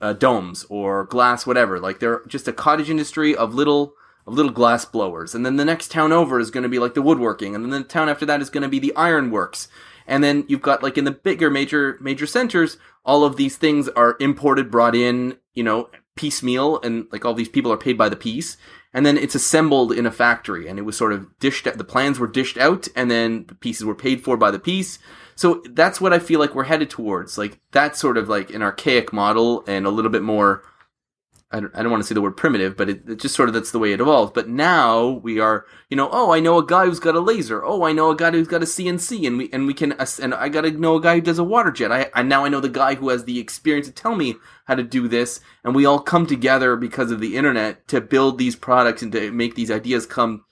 uh, 0.02 0.12
domes 0.12 0.66
or 0.68 1.04
glass 1.04 1.46
whatever. 1.46 1.80
Like 1.80 2.00
they're 2.00 2.22
just 2.26 2.48
a 2.48 2.52
cottage 2.52 2.90
industry 2.90 3.34
of 3.34 3.54
little 3.54 3.94
of 4.26 4.34
little 4.34 4.52
glass 4.52 4.84
blowers. 4.84 5.34
And 5.34 5.46
then 5.46 5.56
the 5.56 5.64
next 5.64 5.90
town 5.90 6.12
over 6.12 6.38
is 6.38 6.50
going 6.50 6.62
to 6.62 6.68
be 6.68 6.78
like 6.78 6.94
the 6.94 7.02
woodworking, 7.02 7.54
and 7.54 7.64
then 7.64 7.70
the 7.70 7.88
town 7.88 8.08
after 8.08 8.26
that 8.26 8.42
is 8.42 8.50
going 8.50 8.62
to 8.62 8.68
be 8.68 8.78
the 8.78 8.94
ironworks. 8.94 9.68
And 10.06 10.22
then 10.22 10.44
you've 10.48 10.62
got 10.62 10.82
like 10.82 10.98
in 10.98 11.04
the 11.04 11.10
bigger 11.12 11.48
major 11.48 11.96
major 12.00 12.26
centers, 12.26 12.76
all 13.04 13.24
of 13.24 13.36
these 13.36 13.56
things 13.56 13.88
are 13.90 14.16
imported, 14.20 14.70
brought 14.70 14.94
in, 14.94 15.38
you 15.54 15.62
know, 15.62 15.88
piecemeal, 16.16 16.80
and 16.82 17.06
like 17.12 17.24
all 17.24 17.34
these 17.34 17.48
people 17.48 17.72
are 17.72 17.78
paid 17.78 17.96
by 17.96 18.08
the 18.08 18.16
piece 18.16 18.56
and 18.94 19.06
then 19.06 19.16
it's 19.16 19.34
assembled 19.34 19.92
in 19.92 20.06
a 20.06 20.10
factory 20.10 20.68
and 20.68 20.78
it 20.78 20.82
was 20.82 20.96
sort 20.96 21.12
of 21.12 21.38
dished 21.38 21.64
the 21.64 21.84
plans 21.84 22.18
were 22.18 22.26
dished 22.26 22.58
out 22.58 22.88
and 22.94 23.10
then 23.10 23.44
the 23.48 23.54
pieces 23.54 23.84
were 23.84 23.94
paid 23.94 24.22
for 24.22 24.36
by 24.36 24.50
the 24.50 24.58
piece 24.58 24.98
so 25.34 25.62
that's 25.70 26.00
what 26.00 26.12
i 26.12 26.18
feel 26.18 26.40
like 26.40 26.54
we're 26.54 26.64
headed 26.64 26.90
towards 26.90 27.38
like 27.38 27.60
that's 27.70 28.00
sort 28.00 28.16
of 28.16 28.28
like 28.28 28.50
an 28.50 28.62
archaic 28.62 29.12
model 29.12 29.64
and 29.66 29.86
a 29.86 29.90
little 29.90 30.10
bit 30.10 30.22
more 30.22 30.62
I 31.54 31.60
don't, 31.60 31.76
I 31.76 31.82
don't 31.82 31.90
want 31.90 32.02
to 32.02 32.06
say 32.06 32.14
the 32.14 32.22
word 32.22 32.36
primitive, 32.36 32.78
but 32.78 32.88
it, 32.88 33.06
it, 33.06 33.20
just 33.20 33.34
sort 33.34 33.50
of 33.50 33.54
that's 33.54 33.72
the 33.72 33.78
way 33.78 33.92
it 33.92 34.00
evolves. 34.00 34.32
But 34.32 34.48
now 34.48 35.20
we 35.22 35.38
are, 35.38 35.66
you 35.90 35.96
know, 35.98 36.08
oh, 36.10 36.32
I 36.32 36.40
know 36.40 36.56
a 36.56 36.64
guy 36.64 36.86
who's 36.86 36.98
got 36.98 37.14
a 37.14 37.20
laser. 37.20 37.62
Oh, 37.62 37.84
I 37.84 37.92
know 37.92 38.10
a 38.10 38.16
guy 38.16 38.30
who's 38.30 38.48
got 38.48 38.62
a 38.62 38.66
CNC, 38.66 39.26
and 39.26 39.36
we 39.36 39.50
and 39.52 39.66
we 39.66 39.74
can, 39.74 39.92
and 40.22 40.34
I 40.34 40.48
got 40.48 40.62
to 40.62 40.70
know 40.70 40.96
a 40.96 41.00
guy 41.00 41.16
who 41.16 41.20
does 41.20 41.38
a 41.38 41.44
water 41.44 41.70
jet. 41.70 41.92
I, 41.92 42.10
I 42.14 42.22
now 42.22 42.44
I 42.44 42.48
know 42.48 42.60
the 42.60 42.70
guy 42.70 42.94
who 42.94 43.10
has 43.10 43.24
the 43.24 43.38
experience 43.38 43.86
to 43.86 43.92
tell 43.92 44.16
me 44.16 44.36
how 44.64 44.76
to 44.76 44.82
do 44.82 45.08
this, 45.08 45.40
and 45.62 45.74
we 45.74 45.84
all 45.84 46.00
come 46.00 46.26
together 46.26 46.74
because 46.76 47.10
of 47.10 47.20
the 47.20 47.36
internet 47.36 47.86
to 47.88 48.00
build 48.00 48.38
these 48.38 48.56
products 48.56 49.02
and 49.02 49.12
to 49.12 49.30
make 49.30 49.54
these 49.54 49.70
ideas 49.70 50.06
come 50.06 50.44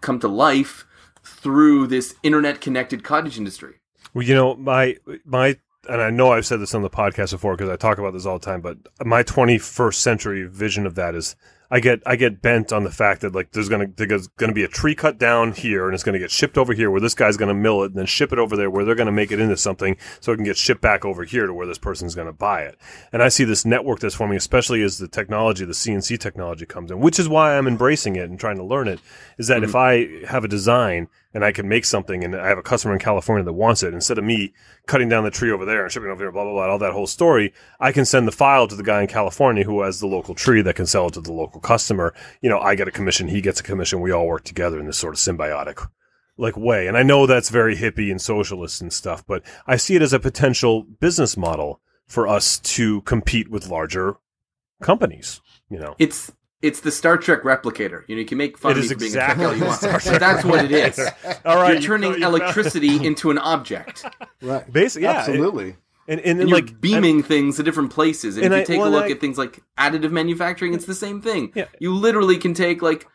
come 0.00 0.18
to 0.18 0.28
life 0.28 0.84
through 1.22 1.86
this 1.86 2.14
internet 2.24 2.60
connected 2.60 3.04
cottage 3.04 3.38
industry. 3.38 3.79
Well, 4.14 4.24
you 4.24 4.34
know, 4.34 4.56
my 4.56 4.96
my 5.24 5.56
and 5.88 6.00
I 6.00 6.10
know 6.10 6.32
I've 6.32 6.46
said 6.46 6.60
this 6.60 6.74
on 6.74 6.82
the 6.82 6.90
podcast 6.90 7.32
before 7.32 7.56
because 7.56 7.70
I 7.70 7.76
talk 7.76 7.98
about 7.98 8.12
this 8.12 8.26
all 8.26 8.38
the 8.38 8.44
time, 8.44 8.60
but 8.60 8.78
my 9.04 9.22
21st 9.22 9.94
century 9.94 10.46
vision 10.46 10.86
of 10.86 10.94
that 10.96 11.14
is 11.14 11.36
I 11.72 11.78
get 11.78 12.02
I 12.04 12.16
get 12.16 12.42
bent 12.42 12.72
on 12.72 12.82
the 12.82 12.90
fact 12.90 13.20
that 13.20 13.32
like 13.32 13.52
there's 13.52 13.68
gonna 13.68 13.86
there's 13.96 14.26
gonna 14.26 14.52
be 14.52 14.64
a 14.64 14.68
tree 14.68 14.96
cut 14.96 15.18
down 15.18 15.52
here 15.52 15.86
and 15.86 15.94
it's 15.94 16.02
gonna 16.02 16.18
get 16.18 16.30
shipped 16.30 16.58
over 16.58 16.72
here 16.72 16.90
where 16.90 17.00
this 17.00 17.14
guy's 17.14 17.36
gonna 17.36 17.54
mill 17.54 17.84
it 17.84 17.86
and 17.86 17.94
then 17.94 18.06
ship 18.06 18.32
it 18.32 18.40
over 18.40 18.56
there 18.56 18.68
where 18.68 18.84
they're 18.84 18.96
gonna 18.96 19.12
make 19.12 19.30
it 19.30 19.38
into 19.38 19.56
something 19.56 19.96
so 20.20 20.32
it 20.32 20.36
can 20.36 20.44
get 20.44 20.56
shipped 20.56 20.80
back 20.80 21.04
over 21.04 21.22
here 21.22 21.46
to 21.46 21.54
where 21.54 21.68
this 21.68 21.78
person's 21.78 22.16
gonna 22.16 22.32
buy 22.32 22.62
it. 22.62 22.76
And 23.12 23.22
I 23.22 23.28
see 23.28 23.44
this 23.44 23.64
network 23.64 24.00
that's 24.00 24.16
forming, 24.16 24.36
especially 24.36 24.82
as 24.82 24.98
the 24.98 25.06
technology, 25.06 25.64
the 25.64 25.72
CNC 25.72 26.18
technology 26.18 26.66
comes 26.66 26.90
in, 26.90 26.98
which 26.98 27.20
is 27.20 27.28
why 27.28 27.56
I'm 27.56 27.68
embracing 27.68 28.16
it 28.16 28.28
and 28.28 28.38
trying 28.38 28.56
to 28.56 28.64
learn 28.64 28.88
it. 28.88 28.98
Is 29.38 29.46
that 29.46 29.62
mm-hmm. 29.62 29.64
if 29.64 29.76
I 29.76 30.26
have 30.26 30.44
a 30.44 30.48
design 30.48 31.08
and 31.32 31.44
I 31.44 31.52
can 31.52 31.68
make 31.68 31.84
something 31.84 32.24
and 32.24 32.34
I 32.34 32.48
have 32.48 32.58
a 32.58 32.62
customer 32.62 32.92
in 32.92 33.00
California 33.00 33.44
that 33.44 33.52
wants 33.52 33.82
it, 33.82 33.94
instead 33.94 34.18
of 34.18 34.24
me 34.24 34.52
cutting 34.86 35.08
down 35.08 35.24
the 35.24 35.30
tree 35.30 35.50
over 35.50 35.64
there 35.64 35.84
and 35.84 35.92
shipping 35.92 36.10
over 36.10 36.24
here, 36.24 36.32
blah, 36.32 36.44
blah, 36.44 36.52
blah, 36.52 36.68
all 36.68 36.78
that 36.78 36.92
whole 36.92 37.06
story, 37.06 37.52
I 37.78 37.92
can 37.92 38.04
send 38.04 38.26
the 38.26 38.32
file 38.32 38.66
to 38.66 38.74
the 38.74 38.82
guy 38.82 39.02
in 39.02 39.06
California 39.06 39.64
who 39.64 39.82
has 39.82 40.00
the 40.00 40.06
local 40.06 40.34
tree 40.34 40.62
that 40.62 40.76
can 40.76 40.86
sell 40.86 41.06
it 41.06 41.14
to 41.14 41.20
the 41.20 41.32
local 41.32 41.60
customer. 41.60 42.14
You 42.40 42.50
know, 42.50 42.58
I 42.58 42.74
get 42.74 42.88
a 42.88 42.92
commission, 42.92 43.28
he 43.28 43.40
gets 43.40 43.60
a 43.60 43.64
commission, 43.64 44.00
we 44.00 44.10
all 44.10 44.26
work 44.26 44.44
together 44.44 44.80
in 44.80 44.86
this 44.86 44.98
sort 44.98 45.14
of 45.14 45.20
symbiotic 45.20 45.86
like 46.36 46.56
way. 46.56 46.86
And 46.86 46.96
I 46.96 47.02
know 47.02 47.26
that's 47.26 47.50
very 47.50 47.76
hippie 47.76 48.10
and 48.10 48.20
socialist 48.20 48.80
and 48.80 48.92
stuff, 48.92 49.24
but 49.26 49.42
I 49.66 49.76
see 49.76 49.94
it 49.94 50.02
as 50.02 50.12
a 50.12 50.18
potential 50.18 50.82
business 50.82 51.36
model 51.36 51.80
for 52.06 52.26
us 52.26 52.58
to 52.58 53.02
compete 53.02 53.48
with 53.48 53.68
larger 53.68 54.16
companies. 54.82 55.40
You 55.68 55.78
know, 55.78 55.94
it's 55.98 56.32
it's 56.62 56.80
the 56.80 56.90
Star 56.90 57.16
Trek 57.16 57.42
replicator. 57.42 58.04
You 58.06 58.16
know, 58.16 58.20
you 58.20 58.26
can 58.26 58.38
make 58.38 58.58
fun 58.58 58.72
it 58.72 58.78
of 58.78 58.82
me 58.82 58.88
for 58.88 58.94
being 58.96 59.08
exactly 59.08 59.44
a 59.44 59.48
Trek 59.48 59.60
all 59.60 59.80
you 59.80 59.90
want. 59.90 60.04
That's 60.20 60.44
what 60.44 60.64
it 60.64 60.72
is. 60.72 60.98
all 61.44 61.56
right, 61.56 61.74
you're 61.74 61.82
turning 61.82 62.14
you 62.14 62.26
electricity 62.26 63.04
into 63.06 63.30
an 63.30 63.38
object. 63.38 64.04
Right. 64.42 64.70
Basically, 64.70 65.04
yeah, 65.04 65.18
absolutely. 65.18 65.76
And, 66.06 66.20
and, 66.20 66.20
and, 66.20 66.40
and 66.40 66.50
like 66.50 66.80
beaming 66.80 67.16
and, 67.16 67.26
things 67.26 67.56
to 67.56 67.62
different 67.62 67.90
places. 67.90 68.36
And, 68.36 68.46
if 68.46 68.52
you 68.52 68.58
I, 68.58 68.64
take 68.64 68.78
well, 68.80 68.88
a 68.88 68.90
look 68.90 69.04
I, 69.04 69.10
at 69.12 69.20
things 69.20 69.38
like 69.38 69.62
additive 69.78 70.10
manufacturing, 70.10 70.74
it's 70.74 70.86
the 70.86 70.94
same 70.94 71.22
thing. 71.22 71.52
Yeah. 71.54 71.66
You 71.78 71.94
literally 71.94 72.36
can 72.36 72.52
take 72.52 72.82
like 72.82 73.06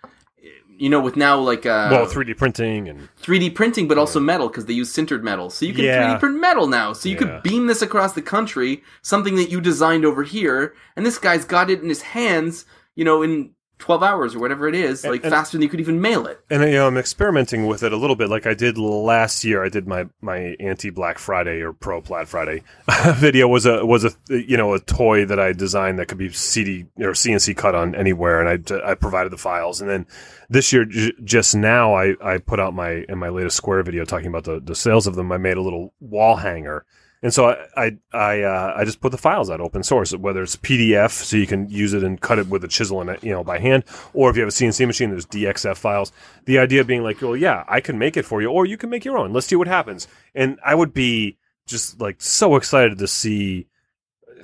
you 0.77 0.89
know, 0.89 0.99
with 0.99 1.15
now 1.15 1.39
like 1.39 1.65
uh, 1.65 1.87
well, 1.91 2.05
3D 2.05 2.37
printing 2.37 2.89
and 2.89 3.07
3D 3.21 3.55
printing, 3.55 3.87
but 3.87 3.97
also 3.97 4.19
metal 4.19 4.47
because 4.47 4.65
they 4.65 4.73
use 4.73 4.93
sintered 4.93 5.21
metal. 5.21 5.49
So 5.49 5.65
you 5.65 5.73
can 5.73 5.85
yeah. 5.85 6.15
3D 6.15 6.19
print 6.19 6.39
metal 6.39 6.67
now. 6.67 6.93
So 6.93 7.09
you 7.09 7.15
yeah. 7.15 7.19
could 7.19 7.43
beam 7.43 7.67
this 7.67 7.81
across 7.81 8.13
the 8.13 8.21
country, 8.21 8.83
something 9.01 9.35
that 9.35 9.49
you 9.49 9.61
designed 9.61 10.05
over 10.05 10.23
here, 10.23 10.73
and 10.95 11.05
this 11.05 11.17
guy's 11.17 11.45
got 11.45 11.69
it 11.69 11.81
in 11.81 11.89
his 11.89 12.01
hands 12.01 12.65
you 12.95 13.05
know, 13.05 13.21
in 13.21 13.51
12 13.77 14.03
hours 14.03 14.35
or 14.35 14.39
whatever 14.39 14.69
it 14.69 14.75
is, 14.75 15.03
like 15.03 15.23
and, 15.23 15.31
faster 15.31 15.57
than 15.57 15.61
you 15.61 15.67
could 15.67 15.81
even 15.81 15.99
mail 15.99 16.25
it. 16.27 16.39
And 16.49 16.63
you 16.63 16.71
know, 16.71 16.87
I'm 16.87 16.97
experimenting 16.97 17.67
with 17.67 17.83
it 17.83 17.91
a 17.91 17.97
little 17.97 18.15
bit, 18.15 18.29
like 18.29 18.47
I 18.47 18.53
did 18.53 18.77
last 18.77 19.43
year. 19.43 19.63
I 19.63 19.69
did 19.69 19.85
my 19.85 20.05
my 20.21 20.55
anti 20.59 20.89
Black 20.89 21.19
Friday 21.19 21.61
or 21.61 21.73
pro 21.73 22.01
Plaid 22.01 22.27
Friday 22.27 22.63
video 23.15 23.47
was 23.47 23.65
a 23.65 23.85
was 23.85 24.05
a 24.05 24.11
you 24.29 24.55
know 24.55 24.73
a 24.73 24.79
toy 24.79 25.25
that 25.25 25.39
I 25.39 25.51
designed 25.51 25.99
that 25.99 26.07
could 26.07 26.17
be 26.17 26.31
CD 26.31 26.85
or 26.97 27.11
CNC 27.11 27.57
cut 27.57 27.75
on 27.75 27.95
anywhere, 27.95 28.41
and 28.41 28.49
I 28.71 28.91
I 28.91 28.95
provided 28.95 29.31
the 29.31 29.37
files. 29.37 29.81
And 29.81 29.89
then 29.89 30.07
this 30.49 30.71
year, 30.71 30.85
j- 30.85 31.13
just 31.23 31.53
now, 31.53 31.95
I 31.95 32.15
I 32.23 32.37
put 32.37 32.59
out 32.61 32.73
my 32.73 33.05
in 33.09 33.19
my 33.19 33.29
latest 33.29 33.57
Square 33.57 33.83
video 33.83 34.05
talking 34.05 34.27
about 34.27 34.45
the 34.45 34.61
the 34.61 34.75
sales 34.75 35.05
of 35.05 35.15
them. 35.15 35.31
I 35.31 35.37
made 35.37 35.57
a 35.57 35.61
little 35.61 35.93
wall 35.99 36.37
hanger 36.37 36.85
and 37.26 37.34
so 37.34 37.47
I 37.47 37.57
I 37.76 37.97
I, 38.13 38.41
uh, 38.43 38.73
I, 38.78 38.86
just 38.86 39.01
put 39.01 39.11
the 39.11 39.17
files 39.17 39.49
out 39.49 39.59
open 39.59 39.82
source, 39.82 40.13
whether 40.13 40.43
it's 40.43 40.57
PDF, 40.57 41.09
so 41.09 41.38
you 41.38 41.47
can 41.47 41.67
use 41.71 41.95
it 41.95 42.03
and 42.03 42.21
cut 42.21 42.38
it 42.38 42.47
with 42.49 42.63
a 42.63 42.67
chisel 42.67 43.01
and 43.01 43.09
it, 43.09 43.23
you 43.23 43.32
know 43.32 43.43
by 43.43 43.57
hand, 43.57 43.84
or 44.13 44.30
if 44.30 44.36
you 44.36 44.43
have 44.43 44.49
a 44.49 44.51
CNC 44.51 44.86
machine, 44.86 45.09
there's 45.09 45.26
DXF 45.26 45.76
files. 45.76 46.11
The 46.45 46.59
idea 46.59 46.84
being 46.84 47.01
like, 47.01 47.23
well, 47.23 47.36
yeah, 47.36 47.63
I 47.67 47.82
can 47.82 47.97
make 47.97 48.15
it 48.15 48.26
for 48.26 48.43
you, 48.43 48.51
or 48.51 48.67
you 48.67 48.78
can 48.78 48.91
make 48.91 49.03
your 49.03 49.17
own. 49.17 49.34
Let's 49.34 49.47
see 49.47 49.55
what 49.55 49.67
happens. 49.67 50.07
And 50.36 50.59
I 50.63 50.76
would 50.76 50.93
be 50.93 51.39
just 51.65 51.99
like 51.99 52.21
so 52.21 52.57
excited 52.57 52.99
to 52.99 53.07
see 53.07 53.65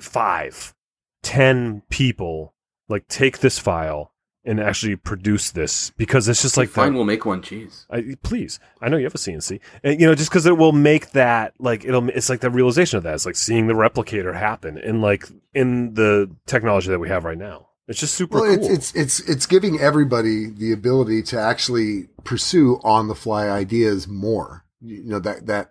five, 0.00 0.74
ten 1.22 1.82
people 1.88 2.52
like 2.88 3.06
take 3.06 3.38
this 3.38 3.60
file 3.60 4.11
and 4.44 4.58
actually 4.60 4.96
produce 4.96 5.50
this 5.52 5.90
because 5.90 6.28
it's 6.28 6.42
just 6.42 6.56
like 6.56 6.68
Fine, 6.68 6.92
the, 6.92 6.96
we'll 6.96 7.04
make 7.04 7.24
one. 7.24 7.42
Jeez. 7.42 7.86
I, 7.90 8.16
please, 8.22 8.58
I 8.80 8.88
know 8.88 8.96
you 8.96 9.04
have 9.04 9.14
a 9.14 9.18
CNC, 9.18 9.60
and 9.84 10.00
you 10.00 10.06
know, 10.06 10.14
just 10.14 10.30
because 10.30 10.46
it 10.46 10.56
will 10.58 10.72
make 10.72 11.10
that 11.12 11.54
like 11.58 11.84
it'll. 11.84 12.08
It's 12.08 12.28
like 12.28 12.40
the 12.40 12.50
realization 12.50 12.96
of 12.96 13.02
that. 13.04 13.14
It's 13.14 13.26
like 13.26 13.36
seeing 13.36 13.66
the 13.68 13.74
replicator 13.74 14.34
happen 14.36 14.78
in 14.78 15.00
like 15.00 15.26
in 15.54 15.94
the 15.94 16.30
technology 16.46 16.88
that 16.90 16.98
we 16.98 17.08
have 17.08 17.24
right 17.24 17.38
now. 17.38 17.68
It's 17.88 17.98
just 18.00 18.14
super 18.14 18.40
Well, 18.40 18.56
cool. 18.56 18.64
it's, 18.64 18.94
it's 18.94 18.94
it's 18.94 19.20
it's 19.28 19.46
giving 19.46 19.80
everybody 19.80 20.46
the 20.50 20.72
ability 20.72 21.22
to 21.24 21.38
actually 21.40 22.08
pursue 22.24 22.80
on 22.84 23.08
the 23.08 23.14
fly 23.14 23.48
ideas 23.48 24.06
more. 24.08 24.64
You 24.80 25.04
know 25.04 25.18
that 25.20 25.46
that 25.46 25.70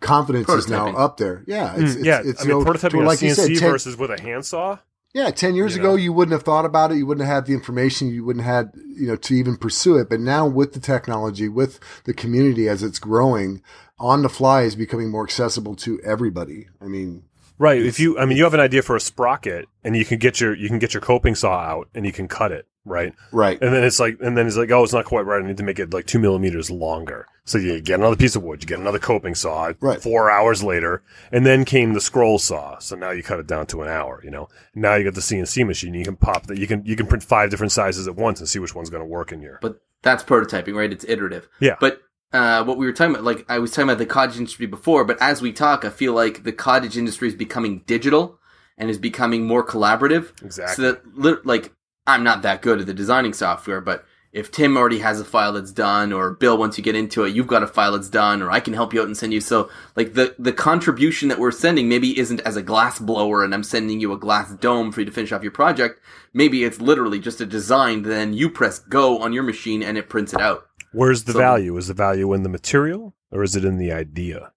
confidence 0.00 0.48
is 0.48 0.68
now 0.68 0.88
up 0.96 1.16
there. 1.16 1.42
Yeah, 1.46 1.72
it's, 1.76 1.94
Mm, 1.94 1.96
it's, 1.96 2.04
yeah, 2.04 2.20
it's 2.24 2.42
I 2.42 2.44
mean, 2.48 2.58
you 2.58 2.64
know, 2.64 2.70
prototyping 2.70 2.90
to- 2.90 3.00
like 3.02 3.22
you 3.22 3.30
CNC 3.30 3.34
said, 3.34 3.48
10 3.58 3.70
versus 3.70 3.96
with 3.96 4.10
a 4.10 4.20
handsaw. 4.20 4.78
Yeah, 5.14 5.30
ten 5.30 5.54
years 5.54 5.74
You 5.76 5.80
ago, 5.82 5.90
know? 5.90 5.96
you 5.96 6.12
wouldn't 6.12 6.32
have 6.32 6.42
thought 6.42 6.64
about 6.64 6.92
it. 6.92 6.98
You 6.98 7.06
wouldn't 7.06 7.26
have 7.26 7.34
had 7.34 7.46
the 7.46 7.54
information. 7.54 8.08
You 8.08 8.24
wouldn't 8.24 8.44
have 8.44 8.66
had 8.66 8.72
you 8.96 9.06
know 9.06 9.16
to 9.16 9.34
even 9.34 9.56
pursue 9.56 9.96
it. 9.96 10.08
But 10.10 10.20
now, 10.20 10.46
with 10.46 10.72
the 10.74 10.80
technology, 10.80 11.48
with 11.48 11.80
the 12.04 12.12
community 12.14 12.68
as 12.68 12.82
it's 12.82 12.98
growing, 12.98 13.62
on 13.98 14.22
the 14.22 14.28
fly 14.28 14.62
is 14.62 14.76
becoming 14.76 15.10
more 15.10 15.24
accessible 15.24 15.74
to 15.76 16.00
everybody. 16.02 16.68
I 16.80 16.86
mean, 16.86 17.24
Right. 17.58 17.80
If 17.82 17.98
you, 17.98 18.18
I 18.18 18.26
mean, 18.26 18.36
you 18.36 18.44
have 18.44 18.52
an 18.52 18.60
idea 18.60 18.82
for 18.82 18.96
a 18.96 19.00
sprocket, 19.00 19.66
and 19.82 19.96
you 19.96 20.04
can 20.04 20.18
get 20.18 20.40
your 20.40 20.54
you 20.54 20.68
can 20.68 20.78
get 20.78 20.92
your 20.92 21.00
coping 21.00 21.34
saw 21.34 21.58
out, 21.58 21.88
and 21.94 22.04
you 22.04 22.12
can 22.12 22.28
cut 22.28 22.52
it. 22.52 22.66
Right. 22.86 23.12
right? 23.32 23.60
And 23.60 23.74
then 23.74 23.84
it's 23.84 24.00
like, 24.00 24.18
and 24.22 24.38
then 24.38 24.46
it's 24.46 24.56
like, 24.56 24.70
oh, 24.70 24.84
it's 24.84 24.92
not 24.92 25.04
quite 25.04 25.26
right. 25.26 25.42
I 25.42 25.46
need 25.46 25.56
to 25.58 25.62
make 25.62 25.78
it 25.78 25.92
like 25.92 26.06
two 26.06 26.18
millimeters 26.18 26.70
longer. 26.70 27.26
So 27.44 27.58
you 27.58 27.80
get 27.80 28.00
another 28.00 28.16
piece 28.16 28.34
of 28.34 28.42
wood, 28.42 28.62
you 28.62 28.66
get 28.66 28.78
another 28.78 28.98
coping 28.98 29.34
saw. 29.34 29.72
Right. 29.80 30.00
Four 30.00 30.30
hours 30.30 30.62
later, 30.62 31.02
and 31.30 31.44
then 31.44 31.64
came 31.64 31.92
the 31.92 32.00
scroll 32.00 32.38
saw. 32.38 32.78
So 32.78 32.96
now 32.96 33.10
you 33.10 33.22
cut 33.22 33.38
it 33.38 33.46
down 33.46 33.66
to 33.66 33.82
an 33.82 33.88
hour. 33.88 34.20
You 34.24 34.30
know. 34.30 34.48
Now 34.74 34.94
you 34.94 35.04
got 35.04 35.14
the 35.14 35.20
CNC 35.20 35.66
machine. 35.66 35.94
You 35.94 36.04
can 36.04 36.16
pop 36.16 36.46
that. 36.46 36.58
You 36.58 36.66
can 36.66 36.84
you 36.86 36.96
can 36.96 37.06
print 37.06 37.22
five 37.22 37.50
different 37.50 37.72
sizes 37.72 38.08
at 38.08 38.16
once 38.16 38.40
and 38.40 38.48
see 38.48 38.58
which 38.58 38.74
one's 38.74 38.90
going 38.90 39.02
to 39.02 39.06
work 39.06 39.32
in 39.32 39.40
your. 39.40 39.58
But 39.60 39.80
that's 40.02 40.22
prototyping, 40.24 40.74
right? 40.74 40.90
It's 40.90 41.04
iterative. 41.04 41.48
Yeah. 41.60 41.76
But 41.80 42.00
uh, 42.32 42.64
what 42.64 42.78
we 42.78 42.86
were 42.86 42.92
talking 42.92 43.14
about, 43.14 43.24
like 43.24 43.44
I 43.48 43.58
was 43.58 43.70
talking 43.70 43.88
about 43.88 43.98
the 43.98 44.06
cottage 44.06 44.38
industry 44.38 44.66
before, 44.66 45.04
but 45.04 45.20
as 45.20 45.40
we 45.40 45.52
talk, 45.52 45.84
I 45.84 45.90
feel 45.90 46.12
like 46.12 46.44
the 46.44 46.52
cottage 46.52 46.96
industry 46.96 47.28
is 47.28 47.34
becoming 47.34 47.82
digital 47.86 48.38
and 48.76 48.90
is 48.90 48.98
becoming 48.98 49.46
more 49.46 49.64
collaborative. 49.64 50.30
Exactly. 50.42 50.74
So 50.74 50.92
that, 50.92 51.46
like, 51.46 51.72
I'm 52.06 52.24
not 52.24 52.42
that 52.42 52.62
good 52.62 52.80
at 52.80 52.86
the 52.86 52.94
designing 52.94 53.32
software, 53.32 53.80
but 53.80 54.04
if 54.32 54.50
Tim 54.50 54.76
already 54.76 54.98
has 54.98 55.18
a 55.18 55.24
file 55.24 55.54
that's 55.54 55.72
done, 55.72 56.12
or 56.12 56.32
Bill, 56.32 56.58
once 56.58 56.76
you 56.76 56.84
get 56.84 56.94
into 56.94 57.24
it, 57.24 57.34
you've 57.34 57.46
got 57.46 57.62
a 57.62 57.66
file 57.66 57.92
that's 57.92 58.10
done, 58.10 58.42
or 58.42 58.50
I 58.50 58.60
can 58.60 58.74
help 58.74 58.92
you 58.92 59.00
out 59.00 59.06
and 59.06 59.16
send 59.16 59.32
you. 59.32 59.40
So, 59.40 59.70
like, 59.96 60.12
the, 60.12 60.34
the 60.38 60.52
contribution 60.52 61.28
that 61.30 61.38
we're 61.38 61.50
sending 61.50 61.88
maybe 61.88 62.18
isn't 62.18 62.40
as 62.40 62.54
a 62.54 62.62
glass 62.62 62.98
blower 62.98 63.42
and 63.44 63.54
I'm 63.54 63.62
sending 63.62 63.98
you 63.98 64.12
a 64.12 64.18
glass 64.18 64.52
dome 64.56 64.92
for 64.92 65.00
you 65.00 65.06
to 65.06 65.12
finish 65.12 65.32
off 65.32 65.42
your 65.42 65.52
project. 65.52 66.00
Maybe 66.34 66.64
it's 66.64 66.80
literally 66.82 67.18
just 67.18 67.40
a 67.40 67.46
design, 67.46 68.02
then 68.02 68.34
you 68.34 68.50
press 68.50 68.78
go 68.78 69.18
on 69.20 69.32
your 69.32 69.42
machine 69.42 69.82
and 69.82 69.96
it 69.96 70.10
prints 70.10 70.34
it 70.34 70.40
out. 70.40 70.66
Where's 70.92 71.24
the 71.24 71.32
So- 71.32 71.38
value? 71.38 71.74
Is 71.78 71.86
the 71.88 71.94
value 71.94 72.32
in 72.34 72.42
the 72.42 72.50
material 72.50 73.14
or 73.30 73.42
is 73.42 73.56
it 73.56 73.64
in 73.64 73.78
the 73.78 73.90
idea? 73.92 74.52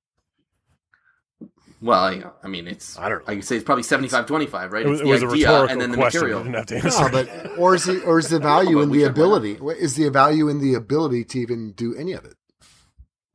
Well, 1.82 2.14
you 2.14 2.20
know, 2.20 2.34
I 2.44 2.48
mean, 2.50 2.68
it's, 2.68 2.98
I 3.00 3.08
don't 3.08 3.20
know. 3.20 3.26
like 3.28 3.38
you 3.38 3.42
say, 3.42 3.56
it's 3.56 3.64
probably 3.64 3.84
75 3.84 4.26
25, 4.26 4.72
right? 4.74 4.86
It 4.86 4.90
was, 4.90 5.00
it's 5.00 5.08
it 5.08 5.12
was 5.12 5.22
the 5.22 5.28
a 5.28 5.30
idea 5.32 5.48
rhetorical 5.48 5.72
and 5.72 5.82
then 5.82 5.92
the 5.92 5.98
question. 5.98 6.20
material. 6.22 6.40
You 6.40 6.44
didn't 6.52 6.56
have 6.58 6.66
to 6.68 6.76
answer. 6.86 7.04
No, 7.04 7.10
but 7.12 7.58
or 7.58 7.76
is 7.76 7.88
it 7.88 8.04
or 8.06 8.20
is 8.20 8.28
the 8.30 8.40
value 8.54 8.76
But 8.78 8.82
in 8.84 8.90
the 8.92 9.00
said 9.04 9.18
why 9.18 9.28
not? 9.28 9.38
ability? 9.38 9.60
Is 9.82 9.96
the 9.96 10.10
value 10.10 10.50
in 10.50 10.60
the 10.60 10.74
ability 10.74 11.24
to 11.26 11.40
even 11.40 11.72
do 11.74 11.96
any 11.96 12.14
of 12.14 12.26
it? 12.26 12.36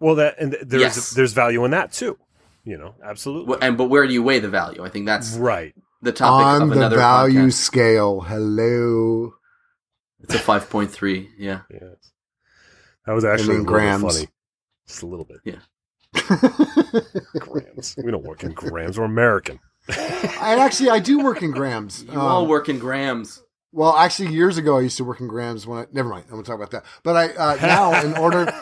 well, 0.00 0.16
that 0.16 0.34
and 0.38 0.56
there's 0.62 0.82
Yes. 0.82 1.10
there's 1.10 1.32
value 1.32 1.64
in 1.64 1.70
that 1.70 1.92
too. 1.92 2.18
You 2.64 2.76
know, 2.78 2.94
absolutely. 3.02 3.50
Well, 3.50 3.58
And, 3.62 3.76
but 3.78 3.86
where 3.86 4.06
do 4.06 4.12
you 4.12 4.22
weigh 4.22 4.38
the 4.40 4.48
value? 4.48 4.82
I 4.84 4.88
think 4.90 5.06
that's 5.06 5.34
right. 5.36 5.74
the 6.02 6.12
topic 6.12 6.46
On 6.46 6.62
of 6.72 6.90
the 6.90 6.96
value 6.96 7.46
podcast. 7.48 7.52
scale, 7.54 8.20
hello. 8.22 9.34
It's 10.20 10.34
a 10.34 10.38
5.3, 10.38 11.28
yeah. 11.38 11.60
Yes. 11.70 11.82
That 13.06 13.12
was 13.12 13.24
actually 13.24 13.56
a 13.56 13.58
in 13.58 13.64
little 13.64 13.74
grams. 13.74 14.02
funny. 14.14 14.28
Just 14.86 15.02
a 15.02 15.06
little 15.06 15.26
bit. 15.26 15.38
Yeah. 15.44 15.56
Grams. 17.38 17.94
we 18.02 18.10
don't 18.10 18.24
work 18.24 18.42
in 18.44 18.52
grams. 18.52 18.98
We're 18.98 19.04
American. 19.04 19.60
and 19.88 20.60
actually, 20.60 20.90
I 20.90 20.98
do 20.98 21.22
work 21.22 21.42
in 21.42 21.50
grams. 21.50 22.04
You 22.04 22.18
all 22.18 22.42
Um, 22.42 22.48
work 22.48 22.68
in 22.68 22.78
grams. 22.78 23.42
Well, 23.72 23.96
actually, 23.96 24.32
years 24.32 24.56
ago, 24.56 24.78
I 24.78 24.82
used 24.82 24.96
to 24.98 25.04
work 25.04 25.20
in 25.20 25.26
grams. 25.28 25.66
When 25.66 25.78
I 25.80 25.86
never 25.92 26.08
mind, 26.08 26.24
I'm 26.28 26.32
gonna 26.32 26.44
talk 26.44 26.54
about 26.56 26.70
that. 26.70 26.84
But 27.02 27.16
I 27.16 27.28
uh, 27.34 27.56
now, 27.60 28.00
in 28.04 28.16
order, 28.18 28.52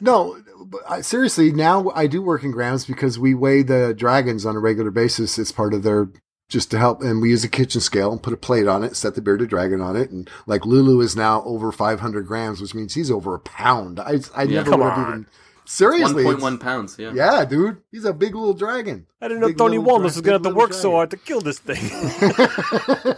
no, 0.00 0.38
but 0.64 0.80
I, 0.88 1.00
seriously, 1.00 1.52
now 1.52 1.90
I 1.94 2.06
do 2.06 2.22
work 2.22 2.44
in 2.44 2.52
grams 2.52 2.86
because 2.86 3.18
we 3.18 3.34
weigh 3.34 3.62
the 3.62 3.92
dragons 3.92 4.46
on 4.46 4.54
a 4.56 4.60
regular 4.60 4.90
basis. 4.90 5.38
It's 5.38 5.52
part 5.52 5.74
of 5.74 5.82
their 5.82 6.08
just 6.48 6.70
to 6.70 6.78
help, 6.78 7.02
and 7.02 7.20
we 7.20 7.30
use 7.30 7.44
a 7.44 7.48
kitchen 7.48 7.80
scale 7.80 8.12
and 8.12 8.22
put 8.22 8.32
a 8.34 8.36
plate 8.36 8.68
on 8.68 8.84
it, 8.84 8.94
set 8.94 9.14
the 9.14 9.22
bearded 9.22 9.48
dragon 9.50 9.80
on 9.80 9.96
it, 9.96 10.10
and 10.10 10.30
like 10.46 10.64
Lulu 10.64 11.00
is 11.00 11.16
now 11.16 11.42
over 11.44 11.72
500 11.72 12.26
grams, 12.26 12.60
which 12.60 12.74
means 12.74 12.94
he's 12.94 13.10
over 13.10 13.34
a 13.34 13.40
pound. 13.40 13.98
I 13.98 14.20
I 14.34 14.44
Yeah. 14.44 14.62
never 14.62 14.70
would 14.76 14.80
have 14.92 15.08
even 15.08 15.26
seriously. 15.72 16.24
1.1 16.24 16.36
it's- 16.36 16.62
pounds, 16.62 16.96
yeah. 16.98 17.12
Yeah, 17.14 17.44
dude, 17.44 17.78
he's 17.90 18.04
a 18.04 18.12
big 18.12 18.34
little 18.34 18.54
dragon. 18.54 19.06
I 19.20 19.28
didn't 19.28 19.40
know 19.40 19.48
Big 19.48 19.58
Tony 19.58 19.78
Walnuts 19.78 20.14
dra- 20.14 20.18
was 20.18 20.26
going 20.26 20.42
to 20.42 20.48
have 20.48 20.54
to 20.54 20.58
work 20.58 20.68
little 20.70 20.82
so 20.82 20.90
hard 20.92 21.10
to 21.10 21.16
kill 21.16 21.40
this 21.40 21.58
thing. 21.58 21.82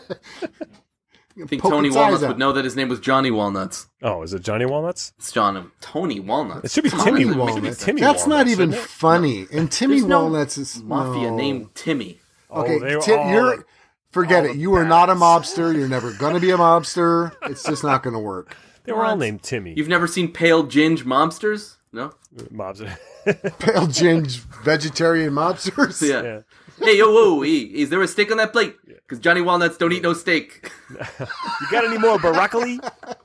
I 1.36 1.46
think 1.46 1.62
Tony 1.62 1.90
Walnuts 1.90 2.22
out. 2.22 2.28
would 2.28 2.38
know 2.38 2.52
that 2.52 2.64
his 2.64 2.76
name 2.76 2.88
was 2.88 3.00
Johnny 3.00 3.32
Walnuts. 3.32 3.88
oh, 4.02 4.22
is 4.22 4.32
it 4.32 4.42
Johnny 4.42 4.66
Walnuts? 4.66 5.12
It's 5.18 5.32
John 5.32 5.72
Tony 5.80 6.20
Walnuts. 6.20 6.64
It 6.66 6.70
should 6.70 6.84
be 6.84 6.90
Come 6.90 7.04
Timmy 7.06 7.22
it 7.22 7.24
should 7.24 7.32
be 7.32 7.38
Walnuts. 7.38 7.78
Timmy. 7.78 8.00
Timmy 8.00 8.00
That's 8.02 8.26
not 8.28 8.36
Walnuts, 8.36 8.52
even 8.52 8.68
isn't 8.70 8.84
it? 8.84 8.86
funny. 8.88 9.46
And 9.52 9.72
Timmy 9.72 9.94
There's 9.96 10.06
no 10.08 10.20
Walnuts 10.22 10.58
is 10.58 10.80
Mafia 10.82 11.30
no. 11.30 11.36
named 11.36 11.74
Timmy. 11.74 12.20
Oh, 12.50 12.62
okay, 12.62 12.94
Oh, 12.94 13.00
Tim, 13.00 13.30
you're 13.30 13.56
like- 13.56 13.66
forget 14.12 14.44
it. 14.44 14.52
the 14.52 14.58
You 14.58 14.74
are 14.74 14.84
not 14.84 15.10
a 15.10 15.14
mobster. 15.16 15.74
You're 15.76 15.88
never 15.88 16.12
going 16.12 16.34
to 16.34 16.40
be 16.40 16.50
a 16.52 16.56
mobster. 16.56 17.34
It's 17.50 17.64
just 17.64 17.82
not 17.82 18.04
going 18.04 18.14
to 18.14 18.20
work. 18.20 18.56
They 18.84 18.92
were 18.92 19.04
all 19.04 19.16
named 19.16 19.42
Timmy. 19.42 19.74
You've 19.76 19.88
never 19.88 20.06
seen 20.06 20.30
Pale 20.30 20.66
Ginge 20.68 21.02
Mobsters? 21.02 21.78
No? 21.94 22.12
Mobs. 22.50 22.80
Pale 23.24 23.86
ginge 23.86 24.38
vegetarian 24.64 25.32
mobsters. 25.32 26.02
Yeah. 26.02 26.22
yeah. 26.22 26.40
hey, 26.84 26.98
yo, 26.98 27.12
whoa, 27.12 27.42
hey, 27.42 27.60
is 27.60 27.88
there 27.88 28.02
a 28.02 28.08
steak 28.08 28.32
on 28.32 28.38
that 28.38 28.52
plate? 28.52 28.74
Because 28.84 29.20
Johnny 29.20 29.40
Walnuts 29.40 29.76
don't 29.76 29.92
eat 29.92 30.02
no 30.02 30.12
steak. 30.12 30.72
You 31.20 31.70
got 31.70 31.84
any 31.84 31.98
more 31.98 32.18
broccoli? 32.18 32.78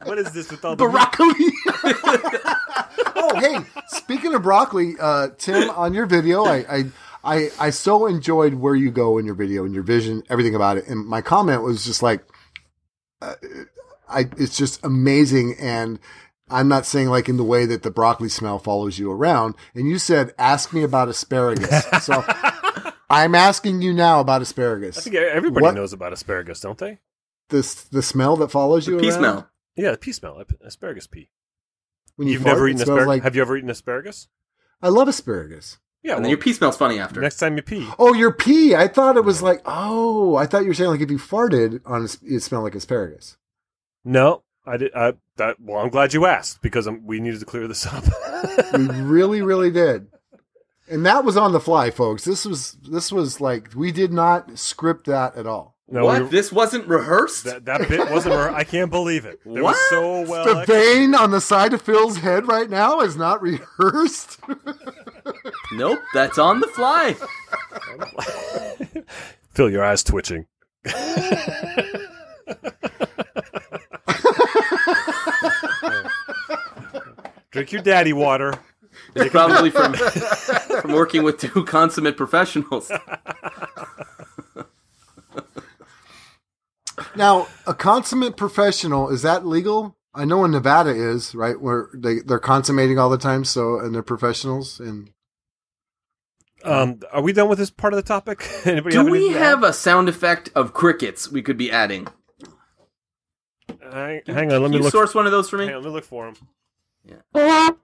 What 0.04 0.20
is 0.20 0.32
this 0.32 0.52
with 0.52 0.64
all 0.64 0.76
the 0.76 0.88
Broccoli. 0.88 1.34
oh, 3.16 3.40
hey, 3.40 3.60
speaking 3.88 4.34
of 4.34 4.44
broccoli, 4.44 4.94
uh, 5.00 5.30
Tim, 5.38 5.70
on 5.72 5.94
your 5.94 6.06
video, 6.06 6.46
I, 6.46 6.58
I, 6.58 6.86
I, 7.24 7.50
I 7.60 7.70
so 7.72 8.06
enjoyed 8.06 8.54
where 8.54 8.76
you 8.76 8.92
go 8.92 9.18
in 9.18 9.26
your 9.26 9.36
video 9.36 9.66
and 9.66 9.74
your 9.74 9.84
vision, 9.84 10.24
everything 10.30 10.56
about 10.56 10.78
it. 10.78 10.88
And 10.88 11.06
my 11.08 11.22
comment 11.22 11.64
was 11.64 11.84
just 11.84 12.04
like, 12.04 12.24
uh, 13.22 13.34
I, 14.08 14.30
it's 14.38 14.56
just 14.56 14.84
amazing. 14.86 15.56
And 15.60 16.00
I'm 16.50 16.68
not 16.68 16.86
saying 16.86 17.10
like 17.10 17.30
in 17.30 17.38
the 17.38 17.44
way 17.44 17.66
that 17.66 17.84
the 17.84 17.92
broccoli 17.92 18.30
smell 18.30 18.60
follows 18.60 18.98
you 19.00 19.12
around. 19.12 19.56
And 19.76 19.88
you 19.90 19.98
said, 20.00 20.34
ask 20.38 20.74
me 20.74 20.84
about 20.84 21.08
asparagus. 21.10 21.86
so 22.04 22.24
I'm 23.10 23.36
asking 23.36 23.82
you 23.82 23.94
now 23.94 24.20
about 24.20 24.42
asparagus. 24.42 24.98
I 24.98 25.02
think 25.02 25.16
everybody 25.16 25.64
What- 25.64 25.76
knows 25.76 25.94
about 25.94 26.14
asparagus, 26.14 26.60
don't 26.62 26.78
they? 26.78 27.00
the, 27.50 27.86
the 27.92 28.02
smell 28.04 28.36
that 28.38 28.52
follows 28.52 28.88
you 28.88 28.98
Pea 29.00 29.10
around 29.10 29.18
smell. 29.20 29.50
Yeah, 29.76 29.96
pea 30.00 30.12
smell, 30.12 30.44
asparagus 30.64 31.08
pea. 31.08 31.30
when 32.16 32.28
you 32.28 32.34
You've 32.34 32.44
fart, 32.44 32.56
never 32.58 32.68
eaten 32.68 32.82
asparagus? 32.82 33.08
like 33.08 33.24
Have 33.24 33.36
you 33.36 33.42
ever 33.42 33.58
eaten 33.58 33.70
asparagus? 33.72 34.28
I 34.84 34.90
love 34.90 35.08
asparagus. 35.08 35.80
Yeah. 36.04 36.12
And 36.12 36.18
well, 36.18 36.22
then 36.24 36.30
your 36.30 36.38
pee 36.38 36.54
smells 36.54 36.78
funny 36.78 37.00
after. 37.00 37.20
next 37.22 37.38
time 37.38 37.58
you 37.58 37.64
pee, 37.64 37.88
Oh, 37.98 38.14
your 38.14 38.32
pee. 38.32 38.76
I 38.76 38.88
thought 38.88 39.18
it 39.18 39.24
was 39.26 39.42
like, 39.42 39.62
oh, 39.66 40.36
I 40.36 40.46
thought 40.46 40.62
you 40.62 40.68
were 40.70 40.74
saying 40.76 40.92
like 40.92 41.02
if 41.02 41.10
you 41.10 41.18
farted 41.18 41.82
on 41.86 42.06
it, 42.06 42.18
it 42.24 42.42
smelled 42.42 42.66
like 42.66 42.76
asparagus. 42.76 43.38
no, 44.06 44.44
I 44.66 44.78
did. 44.78 44.94
I, 44.94 45.14
that, 45.40 45.60
well, 45.60 45.82
I'm 45.82 45.90
glad 45.90 46.14
you 46.14 46.26
asked 46.26 46.62
because 46.62 46.88
i 46.88 46.92
we 46.92 47.20
needed 47.20 47.40
to 47.42 47.46
clear 47.46 47.68
this 47.68 47.86
up. 47.86 48.04
We 48.78 48.86
really, 49.02 49.42
really 49.42 49.72
did. 49.72 50.08
And 50.90 51.06
that 51.06 51.26
was 51.26 51.36
on 51.36 51.52
the 51.52 51.60
fly, 51.60 51.92
folks. 51.92 52.24
This 52.24 52.46
was 52.46 52.78
this 52.90 53.12
was 53.12 53.42
like 53.42 53.70
we 53.76 53.92
did 53.92 54.14
not 54.14 54.58
script 54.58 55.08
that 55.08 55.36
at 55.36 55.46
all. 55.46 55.76
no, 55.90 56.06
what? 56.06 56.18
we 56.20 56.24
were- 56.24 56.30
this 56.30 56.52
wasn't 56.52 56.88
rehearsed? 56.88 57.44
that, 57.44 57.66
that 57.66 57.88
bit 57.90 58.10
wasn't. 58.10 58.36
her- 58.36 58.50
I 58.50 58.64
can't 58.64 58.90
believe 58.90 59.26
it. 59.26 59.40
It 59.46 59.62
was 59.62 59.76
so 59.90 60.22
well. 60.22 60.46
The 60.46 60.66
vein 60.66 61.14
on 61.16 61.32
the 61.32 61.42
side 61.42 61.74
of 61.74 61.82
Phil's 61.82 62.18
head 62.18 62.48
right 62.48 62.70
now 62.70 63.02
is 63.02 63.18
not 63.18 63.42
rehearsed. 63.42 64.40
nope, 65.74 66.00
that's 66.14 66.38
on 66.38 66.60
the 66.62 66.68
fly. 66.68 67.16
Phil, 69.54 69.70
your 69.70 69.84
eyes 69.84 70.04
twitching. 70.04 70.46
Drink 77.52 77.72
your 77.72 77.82
daddy 77.82 78.14
water. 78.14 78.54
It's 79.16 79.32
probably 79.32 79.70
from 79.72 79.94
from 80.82 80.94
working 80.94 81.24
with 81.24 81.38
two 81.40 81.64
consummate 81.66 82.18
professionals. 82.18 82.92
now, 87.16 87.48
a 87.68 87.74
consummate 87.74 88.38
professional 88.38 89.10
is 89.10 89.22
that 89.24 89.46
legal? 89.46 89.96
I 90.14 90.26
know 90.26 90.44
in 90.46 90.52
Nevada 90.52 90.90
is 90.92 91.36
right 91.36 91.60
where 91.60 91.90
they 91.94 92.20
they're 92.20 92.40
consummating 92.40 93.00
all 93.00 93.10
the 93.10 93.18
time. 93.18 93.46
So 93.46 93.80
and 93.80 93.94
they're 93.96 94.04
professionals 94.04 94.80
and 94.80 95.12
Um, 96.64 97.00
are 97.12 97.22
we 97.22 97.34
done 97.34 97.50
with 97.50 97.58
this 97.60 97.70
part 97.72 97.94
of 97.94 97.98
the 97.98 98.04
topic? 98.04 98.48
Anybody 98.66 98.94
Do 98.96 99.00
have 99.00 99.10
we 99.10 99.30
have 99.30 99.64
a 99.64 99.74
sound 99.74 100.10
effect 100.10 100.50
of 100.56 100.74
crickets 100.74 101.32
we 101.32 101.42
could 101.42 101.58
be 101.58 101.72
adding? 101.72 102.08
Hang, 103.82 104.22
hang 104.28 104.52
on, 104.54 104.62
let 104.64 104.72
Can 104.72 104.72
me 104.72 104.78
you 104.78 104.84
look. 104.84 104.92
source 104.92 105.16
one 105.16 105.26
of 105.26 105.32
those 105.32 105.50
for 105.50 105.58
me? 105.58 105.66
Hang 105.68 105.76
on, 105.76 105.84
let 105.84 105.90
me 105.90 105.94
look 105.96 106.06
for 106.06 106.34
him. 107.10 107.76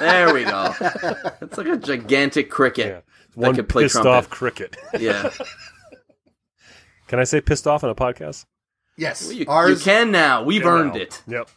There 0.00 0.34
we 0.34 0.44
go. 0.44 0.74
It's 1.42 1.56
like 1.58 1.66
a 1.68 1.76
gigantic 1.76 2.46
Yeah, 2.46 2.50
cricket. 2.54 3.04
one 3.34 3.54
could 3.54 3.68
play 3.68 3.84
pissed 3.84 3.94
trumpet. 3.94 4.10
off 4.10 4.30
cricket. 4.30 4.76
Yeah. 4.98 5.30
Can 7.08 7.18
I 7.18 7.24
say 7.24 7.40
pissed 7.40 7.66
off 7.66 7.82
on 7.82 7.90
a 7.90 7.94
podcast? 7.94 8.44
Yes, 8.96 9.24
Well, 9.24 9.32
you, 9.32 9.70
you 9.74 9.80
can 9.80 10.12
now. 10.12 10.44
We've 10.44 10.64
earned 10.64 10.94
Now. 10.94 11.00
it. 11.00 11.22
Yep. 11.26 11.48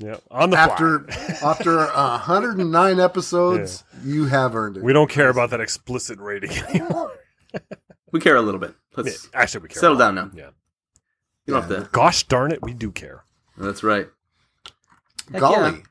Yep. 0.00 0.22
On 0.30 0.50
the 0.50 0.56
after 0.56 1.06
after 1.42 1.76
109 1.76 3.00
episodes, 3.00 3.84
you 4.04 4.26
have 4.26 4.56
earned 4.56 4.76
it. 4.78 4.82
We 4.82 4.92
don't 4.92 5.10
care 5.10 5.28
about 5.28 5.50
that 5.50 5.60
explicit 5.60 6.18
rating 6.18 6.50
anymore. 6.50 7.12
We 8.12 8.20
care 8.20 8.36
a 8.36 8.42
little 8.42 8.60
bit. 8.60 8.74
Let's 8.96 9.28
Actually, 9.34 9.62
we 9.62 9.68
care. 9.68 9.80
settle 9.80 9.96
down 9.98 10.14
now. 10.14 10.30
Yeah. 10.34 10.50
You 11.46 11.54
don't 11.54 11.62
have 11.62 11.84
to. 11.84 11.88
Gosh 11.92 12.24
darn 12.24 12.52
it, 12.52 12.62
we 12.62 12.72
do 12.74 12.90
care. 12.90 13.24
That's 13.56 13.82
right. 13.82 14.08
Heck 15.32 15.40
Golly, 15.40 15.82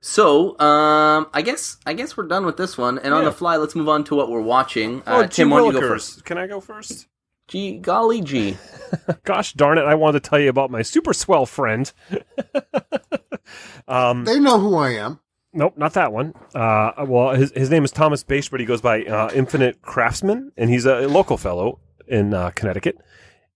So, 0.00 0.58
um, 0.60 1.28
I 1.32 1.42
guess 1.42 1.78
I 1.86 1.92
guess 1.94 2.16
we're 2.16 2.26
done 2.26 2.44
with 2.44 2.56
this 2.56 2.76
one, 2.76 2.98
and 2.98 3.14
on 3.14 3.24
the 3.24 3.32
fly, 3.32 3.56
let's 3.56 3.74
move 3.74 3.88
on 3.88 4.04
to 4.04 4.14
what 4.14 4.30
we're 4.30 4.40
watching. 4.40 5.02
Oh, 5.06 5.20
Uh, 5.22 5.26
Tim, 5.26 5.50
why 5.50 5.58
don't 5.58 5.74
you 5.74 5.80
go 5.80 5.88
first? 5.88 6.24
Can 6.24 6.38
I 6.38 6.46
go 6.46 6.60
first? 6.60 7.06
Gee, 7.48 7.78
golly 7.78 8.20
gee. 8.20 8.56
Gosh 9.24 9.54
darn 9.54 9.78
it, 9.78 9.82
I 9.84 9.94
wanted 9.94 10.22
to 10.22 10.28
tell 10.30 10.38
you 10.38 10.50
about 10.50 10.70
my 10.70 10.82
super 10.82 11.12
swell 11.12 11.46
friend. 11.46 11.92
um, 13.88 14.24
they 14.24 14.38
know 14.38 14.58
who 14.60 14.76
I 14.76 14.90
am. 14.90 15.20
Nope, 15.52 15.76
not 15.76 15.94
that 15.94 16.12
one. 16.12 16.34
Uh, 16.54 16.92
well, 17.08 17.34
his 17.34 17.50
his 17.52 17.70
name 17.70 17.84
is 17.84 17.90
Thomas 17.90 18.22
Bache, 18.22 18.50
but 18.50 18.60
he 18.60 18.66
goes 18.66 18.80
by 18.80 19.02
uh, 19.04 19.30
Infinite 19.34 19.82
Craftsman, 19.82 20.52
and 20.56 20.70
he's 20.70 20.86
a 20.86 21.08
local 21.08 21.36
fellow 21.36 21.80
in 22.06 22.32
uh, 22.34 22.50
Connecticut. 22.50 22.98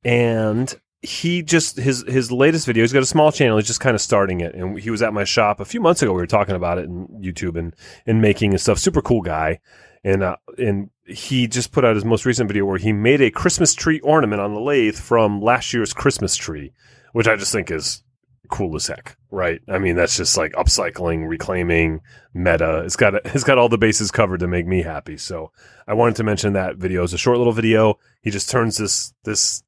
And 0.05 0.75
he 1.05 1.43
just 1.43 1.77
his 1.77 2.03
his 2.09 2.33
latest 2.33 2.67
video. 2.67 2.83
He's 2.83 2.93
got 2.93 3.03
a 3.03 3.07
small 3.07 3.31
channel. 3.31 3.59
He's 3.59 3.67
just 3.67 3.81
kind 3.81 3.95
of 3.95 4.01
starting 4.01 4.41
it, 4.41 4.55
and 4.55 4.79
he 4.79 4.91
was 4.91 5.03
at 5.03 5.13
my 5.13 5.25
shop 5.25 5.61
a 5.61 5.65
few 5.65 5.81
months 5.81 6.01
ago. 6.03 6.13
We 6.13 6.21
were 6.21 6.27
talking 6.27 6.55
about 6.55 6.79
it 6.79 6.85
in 6.85 7.07
YouTube 7.21 7.59
and 7.59 7.75
and 8.07 8.23
making 8.23 8.53
and 8.53 8.61
stuff. 8.61 8.79
Super 8.79 9.03
cool 9.03 9.21
guy, 9.21 9.61
and 10.03 10.23
uh, 10.23 10.37
and 10.57 10.91
he 11.07 11.47
just 11.47 11.73
put 11.73 11.85
out 11.85 11.95
his 11.95 12.05
most 12.05 12.25
recent 12.25 12.49
video 12.49 12.65
where 12.65 12.79
he 12.79 12.93
made 12.93 13.21
a 13.21 13.31
Christmas 13.31 13.75
tree 13.75 14.01
ornament 14.01 14.41
on 14.41 14.55
the 14.55 14.61
lathe 14.61 14.97
from 14.97 15.43
last 15.43 15.75
year's 15.75 15.93
Christmas 15.93 16.37
tree, 16.37 16.73
which 17.13 17.29
I 17.29 17.37
just 17.37 17.53
think 17.53 17.71
is 17.71 18.03
cool 18.49 18.77
as 18.77 18.87
heck, 18.87 19.19
right? 19.31 19.61
I 19.69 19.79
mean, 19.79 19.97
that's 19.97 20.17
just 20.17 20.37
like 20.37 20.53
upcycling, 20.53 21.29
reclaiming, 21.29 22.01
meta. 22.33 22.83
It's 22.85 22.97
got 22.97 23.15
it's 23.27 23.45
got 23.45 23.59
all 23.59 23.69
the 23.69 23.77
bases 23.77 24.11
covered 24.11 24.41
to 24.41 24.47
make 24.47 24.67
me 24.67 24.83
happy. 24.83 25.19
So 25.19 25.53
I 25.87 25.93
wanted 25.93 26.17
to 26.17 26.25
mention 26.25 26.55
that 26.55 26.77
video. 26.77 27.05
It's 27.05 27.13
a 27.13 27.19
short 27.19 27.37
little 27.37 27.53
video. 27.53 27.99
He 28.23 28.31
just 28.31 28.49
turns 28.49 28.79
this 28.79 29.13
this 29.25 29.64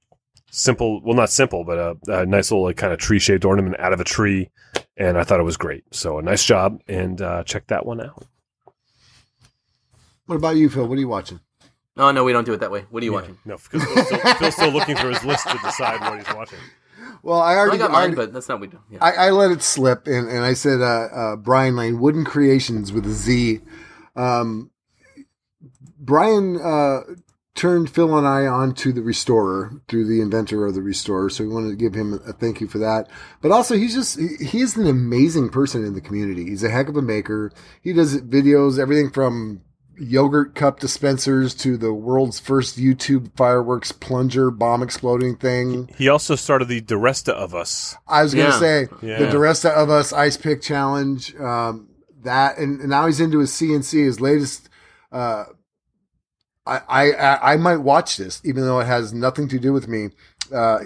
simple, 0.56 1.00
well, 1.02 1.14
not 1.14 1.30
simple, 1.30 1.64
but 1.64 1.78
a, 1.78 2.20
a 2.20 2.26
nice 2.26 2.50
little 2.50 2.64
like 2.64 2.76
kind 2.76 2.92
of 2.92 2.98
tree 2.98 3.18
shaped 3.18 3.44
ornament 3.44 3.78
out 3.78 3.92
of 3.92 4.00
a 4.00 4.04
tree, 4.04 4.50
and 4.96 5.18
I 5.18 5.24
thought 5.24 5.38
it 5.40 5.44
was 5.44 5.56
great. 5.56 5.84
So 5.92 6.18
a 6.18 6.22
nice 6.22 6.44
job, 6.44 6.80
and 6.88 7.20
uh, 7.20 7.44
check 7.44 7.66
that 7.68 7.84
one 7.86 8.00
out. 8.00 8.24
What 10.26 10.36
about 10.36 10.56
you, 10.56 10.68
Phil? 10.68 10.86
What 10.86 10.96
are 10.96 11.00
you 11.00 11.08
watching? 11.08 11.40
Oh 11.98 12.10
no, 12.10 12.24
we 12.24 12.32
don't 12.32 12.44
do 12.44 12.52
it 12.52 12.60
that 12.60 12.70
way. 12.70 12.84
What 12.90 13.02
are 13.02 13.06
you 13.06 13.12
Yeah, 13.12 13.20
watching? 13.20 13.38
No, 13.44 13.56
Phil's 13.58 13.82
still, 14.06 14.18
Phil's 14.34 14.54
still 14.54 14.70
looking 14.70 14.96
through 14.96 15.10
his 15.14 15.24
list 15.24 15.48
to 15.48 15.58
decide 15.62 16.00
what 16.00 16.18
he's 16.26 16.34
watching. 16.34 16.58
Well, 17.22 17.40
I 17.40 17.54
already 17.56 17.76
I 17.76 17.78
got 17.78 17.90
already- 17.92 18.08
mine, 18.08 18.16
but 18.16 18.32
that's 18.32 18.48
not 18.48 18.60
what 18.60 18.68
we 18.70 18.76
do. 18.76 18.80
Yeah. 18.90 18.98
I, 19.00 19.12
I 19.26 19.30
let 19.30 19.50
it 19.50 19.62
slip, 19.62 20.06
and, 20.06 20.28
and 20.28 20.44
I 20.44 20.52
said 20.52 20.80
uh, 20.80 20.84
uh, 21.12 21.36
Brian 21.36 21.74
Lane, 21.76 21.98
Wooden 22.00 22.24
Creations 22.24 22.92
with 22.92 23.06
a 23.06 23.10
Z. 23.12 23.60
Um, 24.14 24.70
Brian 25.98 26.60
uh, 26.62 27.00
turned 27.56 27.90
Phil 27.90 28.16
and 28.16 28.26
I 28.26 28.46
on 28.46 28.74
to 28.74 28.92
the 28.92 29.02
Restorer 29.02 29.80
through 29.88 30.06
the 30.06 30.20
inventor 30.20 30.64
of 30.66 30.74
the 30.74 30.82
Restorer, 30.82 31.30
so 31.30 31.42
we 31.44 31.50
wanted 31.52 31.70
to 31.70 31.76
give 31.76 31.94
him 31.94 32.20
a 32.26 32.32
thank 32.32 32.60
you 32.60 32.68
for 32.68 32.78
that. 32.78 33.08
But 33.42 33.50
also, 33.50 33.76
he's 33.76 33.94
just 33.94 34.18
he- 34.18 34.44
he's 34.44 34.76
an 34.76 34.86
amazing 34.86 35.48
person 35.48 35.84
in 35.84 35.94
the 35.94 36.00
community. 36.00 36.44
He's 36.44 36.62
a 36.62 36.70
heck 36.70 36.88
of 36.88 36.96
a 36.96 37.02
maker. 37.02 37.50
He 37.80 37.92
does 37.92 38.20
videos, 38.22 38.78
everything 38.78 39.10
from 39.10 39.62
yogurt 39.98 40.54
cup 40.54 40.78
dispensers 40.78 41.54
to 41.54 41.78
the 41.78 41.90
world's 41.92 42.38
first 42.38 42.78
YouTube 42.78 43.30
fireworks 43.34 43.92
plunger 43.92 44.50
bomb 44.50 44.82
exploding 44.82 45.36
thing. 45.36 45.88
He 45.96 46.06
also 46.10 46.36
started 46.36 46.68
the 46.68 46.82
DiResta 46.82 47.32
of 47.32 47.54
Us. 47.54 47.96
I 48.06 48.22
was 48.22 48.34
going 48.34 48.46
to 48.46 48.52
Yeah. 48.52 48.58
say 48.60 48.88
Yeah. 49.00 49.18
the 49.20 49.26
DiResta 49.26 49.70
of 49.70 49.88
Us 49.88 50.12
Ice 50.12 50.36
Pick 50.36 50.60
Challenge. 50.60 51.34
Um, 51.40 51.88
that 52.24 52.58
and, 52.58 52.80
and 52.80 52.90
now 52.90 53.06
he's 53.06 53.20
into 53.20 53.38
his 53.38 53.52
CNC. 53.52 54.04
His 54.04 54.20
latest. 54.20 54.68
Uh, 55.10 55.44
I, 56.66 56.80
I 56.88 57.12
I 57.12 57.52
I 57.52 57.56
might 57.56 57.78
watch 57.78 58.16
this, 58.16 58.40
even 58.44 58.64
though 58.64 58.80
it 58.80 58.86
has 58.86 59.12
nothing 59.12 59.48
to 59.48 59.58
do 59.58 59.72
with 59.72 59.88
me. 59.88 60.10
Uh, 60.52 60.80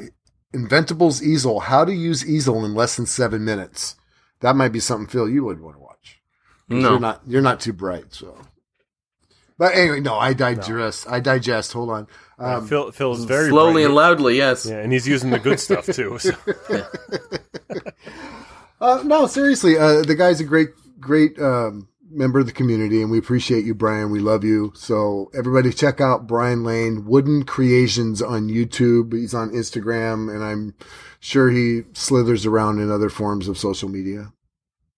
Inventables 0.52 1.22
easel. 1.22 1.60
How 1.60 1.84
to 1.84 1.92
use 1.92 2.28
easel 2.28 2.64
in 2.64 2.74
less 2.74 2.96
than 2.96 3.06
seven 3.06 3.44
minutes. 3.44 3.94
That 4.40 4.56
might 4.56 4.70
be 4.72 4.80
something 4.80 5.06
Phil 5.06 5.28
you 5.28 5.44
would 5.44 5.60
want 5.60 5.76
to 5.76 5.80
watch. 5.80 6.20
No. 6.68 6.90
you're 6.90 7.00
not 7.00 7.22
you're 7.26 7.42
not 7.42 7.60
too 7.60 7.72
bright. 7.72 8.06
So, 8.12 8.36
but 9.58 9.74
anyway, 9.74 10.00
no, 10.00 10.16
I 10.16 10.32
digest. 10.32 11.06
I 11.08 11.20
digest. 11.20 11.72
Hold 11.72 11.90
on. 11.90 12.06
Um, 12.38 12.66
Phil 12.66 12.90
Phil 12.90 13.12
is 13.12 13.24
very 13.24 13.48
Slowly 13.50 13.74
bright. 13.74 13.84
and 13.86 13.94
loudly, 13.94 14.36
yes. 14.36 14.66
Yeah, 14.66 14.78
and 14.78 14.92
he's 14.92 15.06
using 15.06 15.30
the 15.30 15.38
good 15.38 15.60
stuff 15.60 15.86
too. 15.86 16.18
So. 16.18 16.32
Uh, 18.80 19.02
no, 19.04 19.26
seriously, 19.26 19.76
uh, 19.76 20.00
the 20.00 20.14
guy's 20.14 20.40
a 20.40 20.44
great, 20.44 20.70
great 20.98 21.38
um, 21.38 21.86
member 22.10 22.40
of 22.40 22.46
the 22.46 22.52
community, 22.52 23.00
and 23.02 23.10
we 23.10 23.18
appreciate 23.18 23.64
you, 23.64 23.74
Brian. 23.74 24.10
We 24.10 24.20
love 24.20 24.44
you. 24.44 24.72
So 24.74 25.30
everybody, 25.34 25.72
check 25.72 26.00
out 26.00 26.26
Brian 26.26 26.64
Lane 26.64 27.04
Wooden 27.06 27.44
Creations 27.44 28.20
on 28.20 28.48
YouTube. 28.48 29.12
He's 29.12 29.34
on 29.34 29.50
Instagram, 29.50 30.32
and 30.34 30.42
I'm 30.44 30.74
sure 31.20 31.50
he 31.50 31.82
slithers 31.92 32.46
around 32.46 32.80
in 32.80 32.90
other 32.90 33.08
forms 33.10 33.48
of 33.48 33.56
social 33.58 33.88
media. 33.88 34.32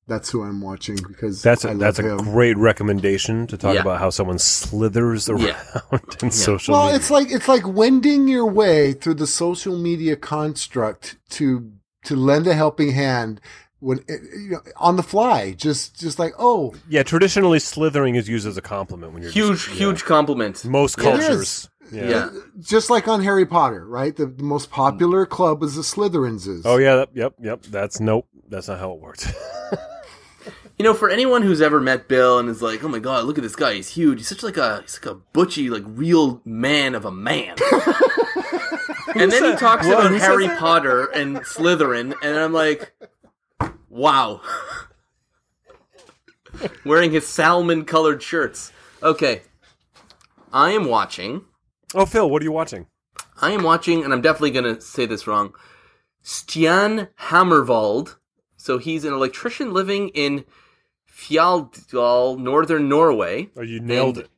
That's 0.08 0.30
who 0.30 0.42
I'm 0.42 0.60
watching 0.60 0.96
because 0.96 1.42
That's 1.42 1.64
I 1.64 1.68
a, 1.68 1.72
love 1.72 1.80
that's 1.80 1.98
a 2.00 2.02
him. 2.02 2.18
great 2.18 2.56
recommendation 2.58 3.46
to 3.46 3.56
talk 3.56 3.74
Yeah. 3.76 3.82
about 3.82 4.00
how 4.00 4.10
someone 4.10 4.38
slithers 4.38 5.28
around 5.28 5.42
Yeah. 5.92 5.98
in 6.22 6.30
social 6.32 6.72
well, 6.74 6.86
media. 6.86 6.96
it's 6.96 7.10
like 7.10 7.30
it's 7.30 7.46
like 7.48 7.66
wending 7.66 8.26
your 8.26 8.46
way 8.46 8.94
through 8.94 9.14
the 9.14 9.28
social 9.28 9.78
media 9.78 10.16
construct 10.16 11.18
to 11.30 11.70
to 12.04 12.16
lend 12.16 12.48
a 12.48 12.54
helping 12.54 12.90
hand 12.90 13.40
when 13.82 13.98
eh, 14.08 14.14
you 14.34 14.50
know 14.52 14.60
on 14.76 14.96
the 14.96 15.02
fly. 15.02 15.52
Just 15.52 16.00
just 16.00 16.18
like 16.18 16.32
oh, 16.38 16.74
yeah, 16.88 17.02
traditionally 17.02 17.58
slithering 17.58 18.14
is 18.14 18.28
used 18.28 18.46
as 18.46 18.56
a 18.56 18.62
compliment 18.62 19.12
when 19.12 19.22
you're 19.22 19.32
Huge, 19.32 19.58
just- 19.58 19.68
yeah. 19.70 19.74
huge 19.74 20.04
compliment. 20.04 20.64
Most 20.64 20.98
Yeah. 20.98 21.08
It 21.08 21.18
is. 21.18 21.26
cultures. 21.26 21.68
Yeah. 21.90 22.08
Yeah. 22.08 22.30
just 22.60 22.88
like 22.88 23.06
on 23.06 23.22
Harry 23.22 23.44
Potter, 23.44 23.84
right? 23.86 24.16
The, 24.16 24.24
the 24.24 24.42
most 24.44 24.70
popular 24.70 25.26
club 25.26 25.62
is 25.62 25.74
the 25.74 25.82
Slytherins. 25.82 26.48
Is. 26.48 26.64
Oh 26.64 26.78
yeah. 26.78 27.00
Yep. 27.00 27.10
Yep. 27.14 27.34
Yep. 27.42 27.62
That's 27.64 28.00
nope. 28.00 28.26
That's 28.48 28.68
not 28.68 28.78
how 28.78 28.92
it 28.92 29.00
works. 29.00 29.30
You 30.78 30.84
know, 30.84 30.94
for 30.94 31.10
anyone 31.10 31.42
who's 31.42 31.60
ever 31.60 31.80
met 31.80 32.08
Bill 32.08 32.40
and 32.40 32.48
is 32.48 32.60
like, 32.62 32.82
"Oh 32.82 32.88
my 32.88 32.98
god, 32.98 33.24
look 33.24 33.36
at 33.38 33.42
this 33.44 33.54
guy! 33.54 33.74
He's 33.74 33.90
huge. 33.90 34.18
He's 34.18 34.26
such 34.28 34.42
like 34.42 34.56
a 34.56 34.80
he's 34.80 34.98
like 35.00 35.14
a 35.14 35.18
butchy, 35.32 35.70
like 35.70 35.84
real 35.86 36.40
man 36.44 36.94
of 36.96 37.04
a 37.04 37.12
man." 37.12 37.54
and 39.14 39.30
then 39.30 39.44
he 39.52 39.56
talks 39.58 39.86
What? 39.86 39.98
about 40.06 40.10
Who 40.10 40.16
Harry? 40.16 40.48
Potter 40.48 41.04
and 41.06 41.36
Slytherin, 41.38 42.14
and 42.22 42.38
I'm 42.38 42.52
like, 42.52 42.92
"Wow." 43.92 44.40
Wearing 46.84 47.12
his 47.12 47.26
salmon-colored 47.26 48.22
shirts. 48.22 48.72
Okay, 49.02 49.42
I 50.52 50.70
am 50.70 50.84
watching. 50.86 51.44
oh, 51.94 52.06
Phil, 52.06 52.28
what 52.28 52.42
are 52.42 52.44
you 52.44 52.52
watching? 52.52 52.86
I 53.40 53.50
am 53.52 53.62
watching, 53.62 54.04
and 54.04 54.12
I'm 54.12 54.20
definitely 54.20 54.50
going 54.52 54.74
to 54.76 54.80
say 54.80 55.06
this 55.06 55.26
wrong. 55.26 55.54
Stian 56.24 57.08
Hammervold. 57.20 58.16
So 58.56 58.78
he's 58.78 59.04
an 59.04 59.12
electrician 59.12 59.72
living 59.72 60.10
in 60.10 60.44
Fjalldal, 61.10 62.38
northern 62.38 62.88
Norway. 62.88 63.48
Oh, 63.56 63.62
you 63.62 63.80
nailed 63.80 64.18
And- 64.18 64.28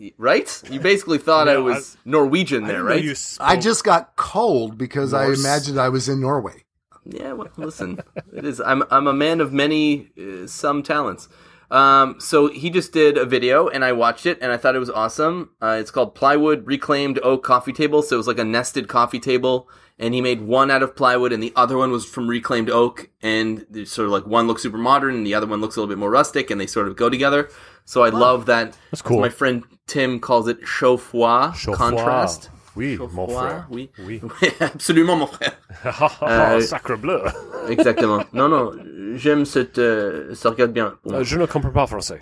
it. 0.00 0.14
Right? 0.18 0.62
You 0.70 0.80
basically 0.80 1.18
thought 1.18 1.46
I 1.48 1.54
No, 1.54 1.62
was 1.62 1.96
Norwegian 2.06 2.62
there, 2.64 2.76
didn't 2.78 2.86
right? 2.86 3.02
you 3.04 3.14
I 3.38 3.56
just 3.56 3.84
got 3.84 4.16
cold 4.16 4.78
because 4.78 5.12
I 5.12 5.26
imagined 5.26 5.78
I 5.78 5.90
was 5.90 6.08
in 6.08 6.20
Norway. 6.22 6.64
Yeah, 7.04 7.32
well, 7.32 7.48
listen, 7.56 8.00
it 8.32 8.44
is. 8.44 8.60
I'm 8.60 8.84
I'm 8.90 9.06
a 9.06 9.12
man 9.12 9.40
of 9.40 9.52
many 9.52 10.10
uh, 10.18 10.46
some 10.46 10.82
talents. 10.82 11.28
Um, 11.70 12.16
so 12.18 12.48
he 12.48 12.68
just 12.68 12.92
did 12.92 13.16
a 13.16 13.24
video, 13.24 13.68
and 13.68 13.84
I 13.84 13.92
watched 13.92 14.26
it, 14.26 14.38
and 14.42 14.50
I 14.52 14.56
thought 14.56 14.74
it 14.74 14.80
was 14.80 14.90
awesome. 14.90 15.50
Uh, 15.62 15.76
it's 15.80 15.90
called 15.90 16.14
plywood 16.14 16.66
reclaimed 16.66 17.20
oak 17.22 17.44
coffee 17.44 17.72
table. 17.72 18.02
So 18.02 18.16
it 18.16 18.18
was 18.18 18.26
like 18.26 18.38
a 18.38 18.44
nested 18.44 18.88
coffee 18.88 19.20
table, 19.20 19.68
and 19.98 20.12
he 20.12 20.20
made 20.20 20.40
one 20.42 20.70
out 20.70 20.82
of 20.82 20.96
plywood, 20.96 21.32
and 21.32 21.42
the 21.42 21.52
other 21.54 21.76
one 21.78 21.92
was 21.92 22.04
from 22.04 22.28
reclaimed 22.28 22.70
oak, 22.70 23.08
and 23.22 23.64
sort 23.86 24.06
of 24.06 24.12
like 24.12 24.26
one 24.26 24.46
looks 24.46 24.62
super 24.62 24.78
modern, 24.78 25.14
and 25.14 25.26
the 25.26 25.34
other 25.34 25.46
one 25.46 25.60
looks 25.60 25.76
a 25.76 25.80
little 25.80 25.88
bit 25.92 25.98
more 25.98 26.10
rustic, 26.10 26.50
and 26.50 26.60
they 26.60 26.66
sort 26.66 26.88
of 26.88 26.96
go 26.96 27.08
together. 27.08 27.48
So 27.84 28.02
I 28.02 28.10
love 28.10 28.46
that. 28.46 28.76
That's 28.90 29.02
cool. 29.02 29.20
My 29.20 29.28
friend 29.28 29.64
Tim 29.86 30.20
calls 30.20 30.48
it 30.48 30.58
Chauffois. 30.66 31.52
contrast. 31.74 32.50
Oui, 32.80 32.98
mon 33.12 33.28
frère. 33.28 33.66
oui, 33.70 33.90
Oui. 34.06 34.20
absolument, 34.60 35.16
mon 35.16 35.26
frère. 35.26 35.52
Oh, 36.22 36.60
Sacre 36.60 36.96
bleu. 36.96 37.20
Exactement. 37.68 38.24
Non, 38.32 38.48
non, 38.48 38.72
j'aime 39.16 39.44
cette. 39.44 39.78
euh, 39.78 40.34
ça 40.34 40.50
regarde 40.50 40.72
bien. 40.72 40.94
pour 41.02 41.12
euh, 41.12 41.14
moi. 41.16 41.20
Euh, 41.20 41.24
je 41.24 41.36
ne 41.38 41.46
comprends 41.46 41.70
pas 41.70 41.86
français. 41.86 42.20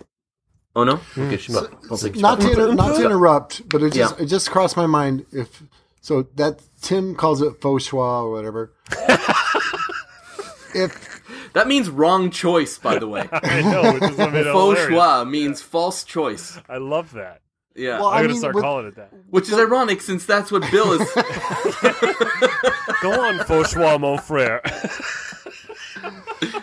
Oh 0.74 0.84
non 0.84 0.98
mm. 1.16 1.22
Ok, 1.22 1.38
je 1.38 1.46
sais 1.46 1.52
pas. 1.52 1.66
Je 1.82 1.88
pensais 1.88 2.10
Not 2.10 2.36
to, 2.36 2.46
inter- 2.48 2.74
not 2.74 2.94
to 2.94 3.02
interrupt, 3.06 3.62
but 3.68 3.82
it 3.82 3.92
just 3.94 4.14
Yeah. 4.18 4.24
it 4.24 4.28
just 4.28 4.50
crossed 4.50 4.76
my 4.76 4.86
mind 4.86 5.24
if 5.32 5.62
So 6.00 6.22
that 6.36 6.58
Tim 6.80 7.14
calls 7.16 7.40
it 7.42 7.60
faux 7.60 7.84
choix 7.84 8.22
or 8.22 8.30
whatever. 8.30 8.72
if 10.74 11.20
That 11.54 11.66
means 11.66 11.88
wrong 11.90 12.30
choice, 12.30 12.78
by 12.78 12.98
the 12.98 13.08
way. 13.08 13.24
I 13.32 13.62
know. 13.62 13.92
Which 13.94 14.02
is 14.04 14.18
it 14.18 14.52
Faux 14.52 14.78
hilarious. 14.78 14.88
choix 14.88 15.24
means 15.24 15.62
false 15.62 16.04
choice. 16.04 16.58
I 16.68 16.76
love 16.78 17.12
that. 17.14 17.40
Yeah. 17.78 17.98
Well, 18.00 18.08
I'm 18.08 18.14
I 18.14 18.16
gonna 18.22 18.28
mean, 18.30 18.38
start 18.38 18.54
with- 18.54 18.64
calling 18.64 18.86
it 18.86 18.96
that. 18.96 19.12
Which 19.30 19.48
is 19.48 19.54
ironic 19.54 20.00
since 20.02 20.26
that's 20.26 20.50
what 20.50 20.68
Bill 20.70 20.92
is. 21.00 21.08
Go 23.02 23.12
on, 23.20 23.38
faux 23.44 23.72
choix, 23.72 23.96
mon 23.98 24.18
frère. 24.18 24.60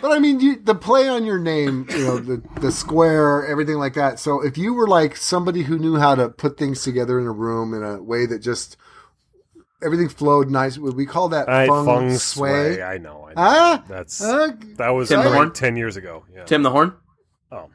But 0.00 0.12
I 0.12 0.18
mean, 0.18 0.40
you, 0.40 0.56
the 0.60 0.74
play 0.74 1.08
on 1.08 1.24
your 1.24 1.38
name, 1.38 1.86
you 1.90 1.98
know, 2.04 2.18
the 2.18 2.42
the 2.60 2.70
square, 2.72 3.46
everything 3.46 3.76
like 3.76 3.94
that. 3.94 4.18
So 4.18 4.42
if 4.44 4.56
you 4.58 4.74
were 4.74 4.86
like 4.86 5.16
somebody 5.16 5.62
who 5.62 5.78
knew 5.78 5.96
how 5.96 6.14
to 6.14 6.28
put 6.28 6.58
things 6.58 6.82
together 6.82 7.18
in 7.20 7.26
a 7.26 7.32
room 7.32 7.74
in 7.74 7.82
a 7.82 8.02
way 8.02 8.26
that 8.26 8.38
just 8.40 8.76
everything 9.82 10.08
flowed 10.08 10.50
nice, 10.50 10.78
would 10.78 10.96
we 10.96 11.06
call 11.06 11.28
that 11.30 11.48
I 11.48 11.66
feng, 11.66 11.84
feng 11.84 12.18
sway? 12.18 12.74
shui. 12.74 12.82
I 12.82 12.98
know. 12.98 13.28
I 13.28 13.34
know. 13.34 13.42
Huh? 13.42 13.82
That's 13.88 14.18
Huh? 14.24 14.52
that 14.76 14.90
was 14.90 15.08
Tim 15.08 15.22
the 15.22 15.30
Horn? 15.30 15.52
ten 15.52 15.76
years 15.76 15.96
ago. 15.96 16.24
Yeah. 16.34 16.44
Tim 16.44 16.62
the 16.62 16.70
Horn? 16.70 16.94
Oh, 17.52 17.68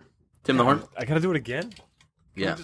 Tim 0.43 0.57
the 0.57 0.63
Horn? 0.63 0.83
I 0.97 1.05
gotta 1.05 1.19
do 1.21 1.31
it 1.31 1.37
again. 1.37 1.71
Yeah. 2.35 2.57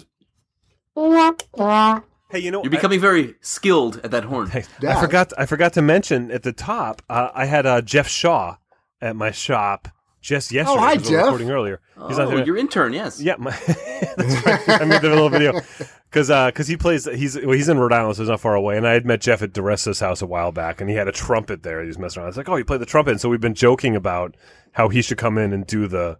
Hey, 2.30 2.40
you 2.40 2.50
know, 2.50 2.62
You're 2.62 2.70
becoming 2.70 3.00
very 3.00 3.36
skilled 3.40 4.00
at 4.04 4.10
that 4.10 4.24
horn. 4.24 4.50
I, 4.52 4.64
I 4.86 5.00
forgot. 5.00 5.32
I 5.38 5.46
forgot 5.46 5.72
to 5.74 5.82
mention 5.82 6.30
at 6.30 6.42
the 6.42 6.52
top. 6.52 7.00
Uh, 7.08 7.30
I 7.34 7.46
had 7.46 7.64
uh, 7.66 7.80
Jeff 7.80 8.08
Shaw 8.08 8.56
at 9.00 9.16
my 9.16 9.30
shop 9.30 9.88
just 10.20 10.50
yesterday. 10.52 10.76
Oh, 10.78 10.80
hi, 10.80 10.96
'cause 10.96 11.08
we 11.08 11.14
were 11.14 11.20
Jeff. 11.20 11.24
Recording 11.26 11.50
earlier. 11.50 11.80
He's 12.08 12.18
not 12.18 12.26
Oh, 12.28 12.36
there. 12.36 12.44
your 12.44 12.56
intern, 12.58 12.92
yes. 12.92 13.20
Yeah, 13.20 13.36
my, 13.38 13.50
that's 13.66 14.44
right. 14.46 14.80
I 14.82 14.84
made 14.84 15.00
the 15.00 15.08
little 15.08 15.28
video 15.30 15.52
because 16.10 16.28
because 16.28 16.66
he 16.66 16.76
plays 16.76 17.06
he's 17.06 17.36
well, 17.36 17.52
he's 17.52 17.68
in 17.68 17.78
Rhode 17.78 17.92
Island, 17.92 18.16
so 18.16 18.22
he's 18.24 18.28
not 18.28 18.40
far 18.40 18.54
away. 18.56 18.76
And 18.76 18.86
I 18.86 18.92
had 18.92 19.06
met 19.06 19.20
Jeff 19.20 19.40
at 19.40 19.52
DiResta's 19.52 20.00
house 20.00 20.20
a 20.20 20.26
while 20.26 20.52
back, 20.52 20.80
and 20.80 20.90
he 20.90 20.96
had 20.96 21.08
a 21.08 21.12
trumpet 21.12 21.62
there. 21.62 21.80
He 21.80 21.86
was 21.86 21.98
messing 21.98 22.20
around. 22.20 22.26
I 22.26 22.30
was 22.30 22.36
like, 22.36 22.48
"Oh, 22.48 22.56
you 22.56 22.64
play 22.64 22.76
the 22.78 22.84
trumpet?" 22.86 23.12
And 23.12 23.20
so 23.20 23.28
we've 23.28 23.40
been 23.40 23.54
joking 23.54 23.94
about 23.96 24.36
how 24.72 24.88
he 24.90 25.00
should 25.00 25.18
come 25.18 25.38
in 25.38 25.52
and 25.52 25.66
do 25.66 25.86
the. 25.88 26.18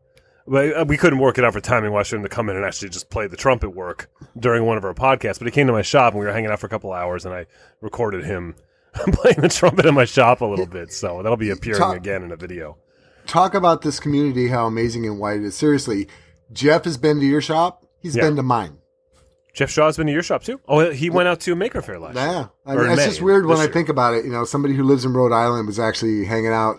But 0.49 0.77
uh, 0.77 0.85
we 0.89 0.97
couldn't 0.97 1.19
work 1.19 1.39
it 1.39 1.45
out 1.45 1.53
for 1.53 1.61
timing. 1.61 1.93
Why 1.93 2.03
shouldn't 2.03 2.29
to 2.29 2.35
come 2.35 2.49
in 2.49 2.57
and 2.57 2.65
actually 2.65 2.89
just 2.89 3.11
play 3.11 3.27
the 3.27 3.37
trumpet 3.37 3.71
work 3.71 4.11
during 4.39 4.65
one 4.65 4.77
of 4.79 4.85
our 4.85 4.95
podcasts? 4.95 5.39
But 5.39 5.47
he 5.47 5.51
came 5.51 5.67
to 5.67 5.73
my 5.73 5.83
shop 5.83 6.13
and 6.15 6.21
we 6.21 6.27
were 6.27 6.33
hanging 6.33 6.51
out 6.51 6.59
for 6.61 6.67
a 6.67 6.71
couple 6.71 6.93
hours, 6.93 7.25
and 7.27 7.35
I 7.35 7.47
recorded 7.81 8.25
him 8.25 8.55
playing 8.95 9.41
the 9.41 9.49
trumpet 9.49 9.85
in 9.87 9.95
my 9.95 10.05
shop 10.07 10.41
a 10.41 10.47
little 10.47 10.67
bit. 10.67 10.93
So 10.93 11.23
that'll 11.23 11.37
be 11.37 11.51
appearing 11.51 11.79
Talk- 11.81 11.97
again 11.97 12.23
in 12.23 12.33
a 12.33 12.37
video. 12.37 12.79
Talk 13.27 13.53
about 13.53 13.83
this 13.83 14.01
community, 14.01 14.49
how 14.49 14.67
amazing 14.67 15.05
and 15.07 15.19
wide 15.19 15.41
it 15.41 15.45
is. 15.45 15.55
Seriously, 15.57 16.09
Jeff 16.51 16.85
has 16.85 16.97
been 16.97 17.21
to 17.21 17.27
your 17.27 17.43
shop. 17.43 17.85
He's 18.01 18.17
Yeah. 18.17 18.23
been 18.23 18.37
to 18.37 18.43
mine. 18.43 18.79
Jeff 19.53 19.71
Shaw's 19.71 19.97
been 19.97 20.07
to 20.07 20.13
your 20.13 20.23
shop 20.23 20.45
too. 20.45 20.61
Oh, 20.69 20.91
he 20.91 21.11
went 21.11 21.29
out 21.29 21.41
to 21.41 21.55
Maker 21.57 21.83
Faire 21.83 21.99
last 21.99 22.15
year. 22.15 22.25
Yeah, 22.25 22.47
I 22.65 22.77
mean, 22.77 22.87
it's 22.91 22.97
May, 22.97 23.05
just 23.07 23.21
weird 23.21 23.45
when 23.45 23.59
this 23.59 23.67
I 23.69 23.71
think 23.73 23.89
about 23.89 24.15
it. 24.15 24.25
You 24.25 24.31
know, 24.31 24.45
somebody 24.45 24.75
who 24.75 24.85
lives 24.85 25.05
in 25.05 25.13
Rhode 25.15 25.33
Island 25.33 25.67
was 25.67 25.81
actually 25.81 26.25
hanging 26.27 26.53
out, 26.53 26.77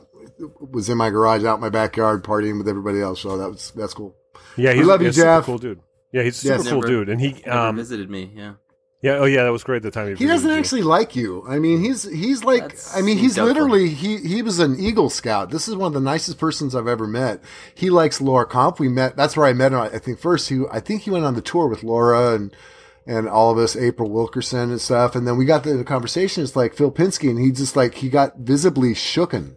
was 0.59 0.89
in 0.89 0.97
my 0.97 1.09
garage, 1.09 1.43
out 1.43 1.55
in 1.55 1.61
my 1.61 1.69
backyard, 1.69 2.23
partying 2.23 2.57
with 2.57 2.67
everybody 2.67 3.01
else. 3.01 3.21
So 3.21 3.37
that 3.37 3.49
was 3.49 3.71
that's 3.75 3.93
cool. 3.93 4.15
Yeah, 4.55 4.71
We 4.71 4.77
he's, 4.79 4.87
love 4.87 5.01
you, 5.01 5.07
he's 5.07 5.17
a 5.17 5.21
super 5.21 5.27
Jeff. 5.37 5.45
cool 5.45 5.57
dude. 5.57 5.79
Yeah, 6.11 6.23
he's 6.23 6.43
a 6.43 6.47
Yes. 6.47 6.59
super 6.63 6.69
cool 6.71 6.81
Never- 6.81 6.87
dude, 6.87 7.09
and 7.09 7.21
he 7.21 7.43
um 7.45 7.75
visited 7.75 8.09
me, 8.09 8.31
yeah. 8.35 8.53
yeah 9.01 9.13
oh 9.19 9.25
yeah 9.25 9.43
that 9.43 9.51
was 9.51 9.63
great 9.63 9.83
the 9.83 9.91
time 9.91 10.07
he, 10.07 10.15
He 10.15 10.25
doesn't 10.25 10.47
visited 10.49 10.53
you. 10.53 10.59
actually 10.59 10.81
like 10.83 11.15
you. 11.15 11.43
I 11.47 11.59
mean, 11.59 11.81
he's 11.83 12.03
he's 12.09 12.43
like. 12.43 12.69
That's 12.69 12.97
I 12.97 13.01
mean, 13.01 13.17
he's 13.17 13.35
doubtful. 13.35 13.53
literally 13.53 13.89
he 13.89 14.17
he 14.17 14.41
was 14.41 14.59
an 14.59 14.79
Eagle 14.79 15.09
Scout. 15.09 15.51
This 15.51 15.67
is 15.67 15.75
one 15.75 15.87
of 15.87 15.93
the 15.93 15.99
nicest 15.99 16.37
persons 16.39 16.73
I've 16.75 16.87
ever 16.87 17.05
met. 17.07 17.41
He 17.75 17.89
likes 17.89 18.19
Laura 18.21 18.45
Kampf. 18.47 18.79
We 18.79 18.89
met. 18.89 19.15
That's 19.15 19.37
where 19.37 19.45
I 19.45 19.53
met 19.53 19.71
him. 19.73 19.79
I 19.79 19.99
think 19.99 20.19
first 20.19 20.49
he 20.49 20.61
I 20.71 20.79
think 20.79 21.03
he 21.03 21.11
went 21.11 21.25
on 21.25 21.35
the 21.35 21.41
tour 21.41 21.67
with 21.67 21.83
Laura 21.83 22.33
and 22.35 22.55
and 23.05 23.27
all 23.27 23.49
of 23.51 23.57
us, 23.57 23.75
April 23.75 24.09
Wilkerson 24.11 24.69
and 24.71 24.79
stuff. 24.81 25.15
And 25.15 25.27
then 25.27 25.35
we 25.37 25.45
got 25.45 25.63
to 25.63 25.75
the 25.77 25.83
conversation. 25.83 26.43
It's 26.43 26.55
like 26.55 26.75
Phil 26.75 26.91
Pinsky, 26.91 27.29
and 27.29 27.39
he 27.39 27.51
just 27.51 27.75
like 27.75 27.95
he 27.95 28.09
got 28.09 28.37
visibly 28.37 28.93
shooken. 28.93 29.55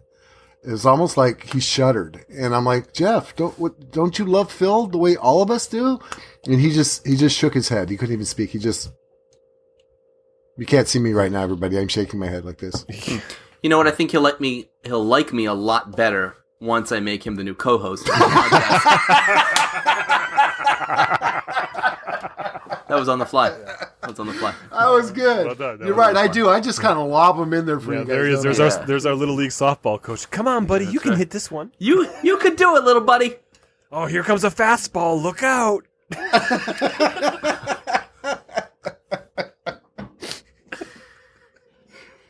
It 0.65 0.71
was 0.71 0.85
almost 0.85 1.17
like 1.17 1.51
he 1.51 1.59
shuddered, 1.59 2.25
and 2.29 2.55
I'm 2.55 2.63
like, 2.63 2.93
Jeff, 2.93 3.35
don't 3.35 3.57
what, 3.59 3.91
don't 3.91 4.17
you 4.17 4.23
love 4.25 4.49
Phil 4.51 4.87
the 4.87 4.97
way 4.97 5.17
all 5.17 5.41
of 5.41 5.51
us 5.51 5.67
do? 5.67 5.99
And 6.45 6.59
he 6.59 6.71
just 6.71 7.05
he 7.05 7.17
just 7.17 7.37
shook 7.37 7.53
his 7.53 7.67
head. 7.69 7.89
He 7.89 7.97
couldn't 7.97 8.13
even 8.13 8.25
speak. 8.25 8.51
He 8.51 8.59
just 8.59 8.91
you 10.57 10.65
can't 10.65 10.87
see 10.87 10.99
me 10.99 11.11
right 11.11 11.31
now, 11.31 11.43
everybody. 11.43 11.77
I'm 11.77 11.89
shaking 11.89 12.19
my 12.19 12.27
head 12.27 12.45
like 12.45 12.59
this. 12.59 12.85
You 13.63 13.69
know 13.69 13.77
what? 13.77 13.87
I 13.87 13.91
think 13.91 14.11
he'll 14.11 14.19
like 14.19 14.41
me. 14.41 14.69
He'll 14.83 15.05
like 15.05 15.31
me 15.31 15.45
a 15.45 15.53
lot 15.53 15.95
better 15.95 16.35
once 16.59 16.91
I 16.91 16.99
make 16.99 17.25
him 17.25 17.35
the 17.35 17.45
new 17.45 17.55
co-host. 17.55 18.09
of 18.09 18.13
the 18.13 18.21
podcast. 18.25 18.83
that 22.67 22.89
was 22.99 23.09
on 23.09 23.19
the 23.19 23.25
fly. 23.25 23.49
That 23.49 23.93
was 24.09 24.19
on 24.19 24.27
the 24.27 24.33
fly. 24.33 24.53
That 24.71 24.87
was 24.89 25.11
good. 25.11 25.45
Well 25.45 25.55
done. 25.55 25.79
That 25.79 25.85
You're 25.85 25.95
was 25.95 26.05
right. 26.05 26.13
well 26.13 26.23
I 26.23 26.27
done. 26.27 26.33
do. 26.35 26.49
I 26.49 26.59
just 26.59 26.81
kind 26.81 26.97
of 26.99 27.07
lob 27.07 27.37
them 27.37 27.53
in 27.53 27.65
there 27.65 27.79
for 27.79 27.93
Yeah, 27.93 27.99
you 27.99 28.05
guys. 28.05 28.09
there 28.15 28.25
he 28.25 28.31
is. 28.33 28.35
don't 28.43 28.43
There's 28.57 28.59
I? 28.75 28.79
our 28.79 28.85
there's 28.85 29.05
our 29.05 29.13
little 29.15 29.35
league 29.35 29.51
softball 29.51 30.01
coach. 30.01 30.29
Come 30.29 30.47
on, 30.47 30.65
buddy, 30.65 30.85
you 30.85 30.99
can 30.99 31.11
right. 31.11 31.17
hit 31.19 31.29
this 31.31 31.49
one. 31.51 31.71
You 31.79 32.09
you 32.23 32.37
could 32.37 32.55
do 32.55 32.75
it, 32.75 32.83
little 32.83 33.01
buddy. 33.03 33.35
Oh, 33.91 34.05
here 34.07 34.23
comes 34.23 34.43
a 34.43 34.49
fastball. 34.49 35.21
Look 35.21 35.43
out! 35.43 35.85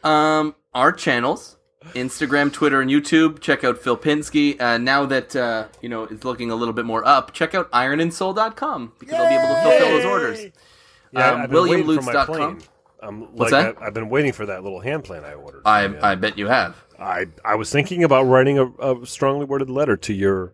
Um, 0.03 0.55
our 0.73 0.91
channels, 0.91 1.57
Instagram, 1.93 2.51
Twitter, 2.51 2.81
and 2.81 2.89
YouTube. 2.89 3.39
Check 3.39 3.63
out 3.63 3.77
Phil 3.77 3.97
Pinsky. 3.97 4.59
Uh, 4.61 4.77
now 4.77 5.05
that 5.05 5.35
uh, 5.35 5.67
you 5.81 5.89
know 5.89 6.03
it's 6.03 6.23
looking 6.23 6.51
a 6.51 6.55
little 6.55 6.73
bit 6.73 6.85
more 6.85 7.05
up, 7.07 7.33
check 7.33 7.53
out 7.55 7.71
ironandsoul.com 7.71 8.93
because 8.99 9.15
I'll 9.15 9.29
be 9.29 9.35
able 9.35 9.55
to 9.55 9.61
fulfill 9.61 9.89
those 9.89 10.05
orders. 10.05 10.45
Yeah, 11.11 11.31
Um, 11.31 11.41
I've 11.41 11.49
been 11.51 11.63
waiting 11.69 11.85
for 12.01 12.11
WilliamLutz.com. 12.11 12.59
Um, 13.01 13.21
like 13.21 13.29
What's 13.33 13.51
that? 13.51 13.81
I, 13.81 13.87
I've 13.87 13.93
been 13.93 14.09
waiting 14.09 14.31
for 14.31 14.45
that 14.45 14.63
little 14.63 14.79
hand 14.79 15.03
plane 15.03 15.23
I 15.23 15.33
ordered. 15.33 15.61
I 15.65 15.87
Yeah. 15.87 15.99
I 16.01 16.15
bet 16.15 16.37
you 16.37 16.47
have. 16.47 16.75
I 16.99 17.27
I 17.43 17.55
was 17.55 17.69
thinking 17.71 18.03
about 18.03 18.23
writing 18.23 18.57
a, 18.57 18.65
a 18.93 19.05
strongly 19.05 19.45
worded 19.45 19.69
letter 19.69 19.97
to 19.97 20.13
your 20.13 20.53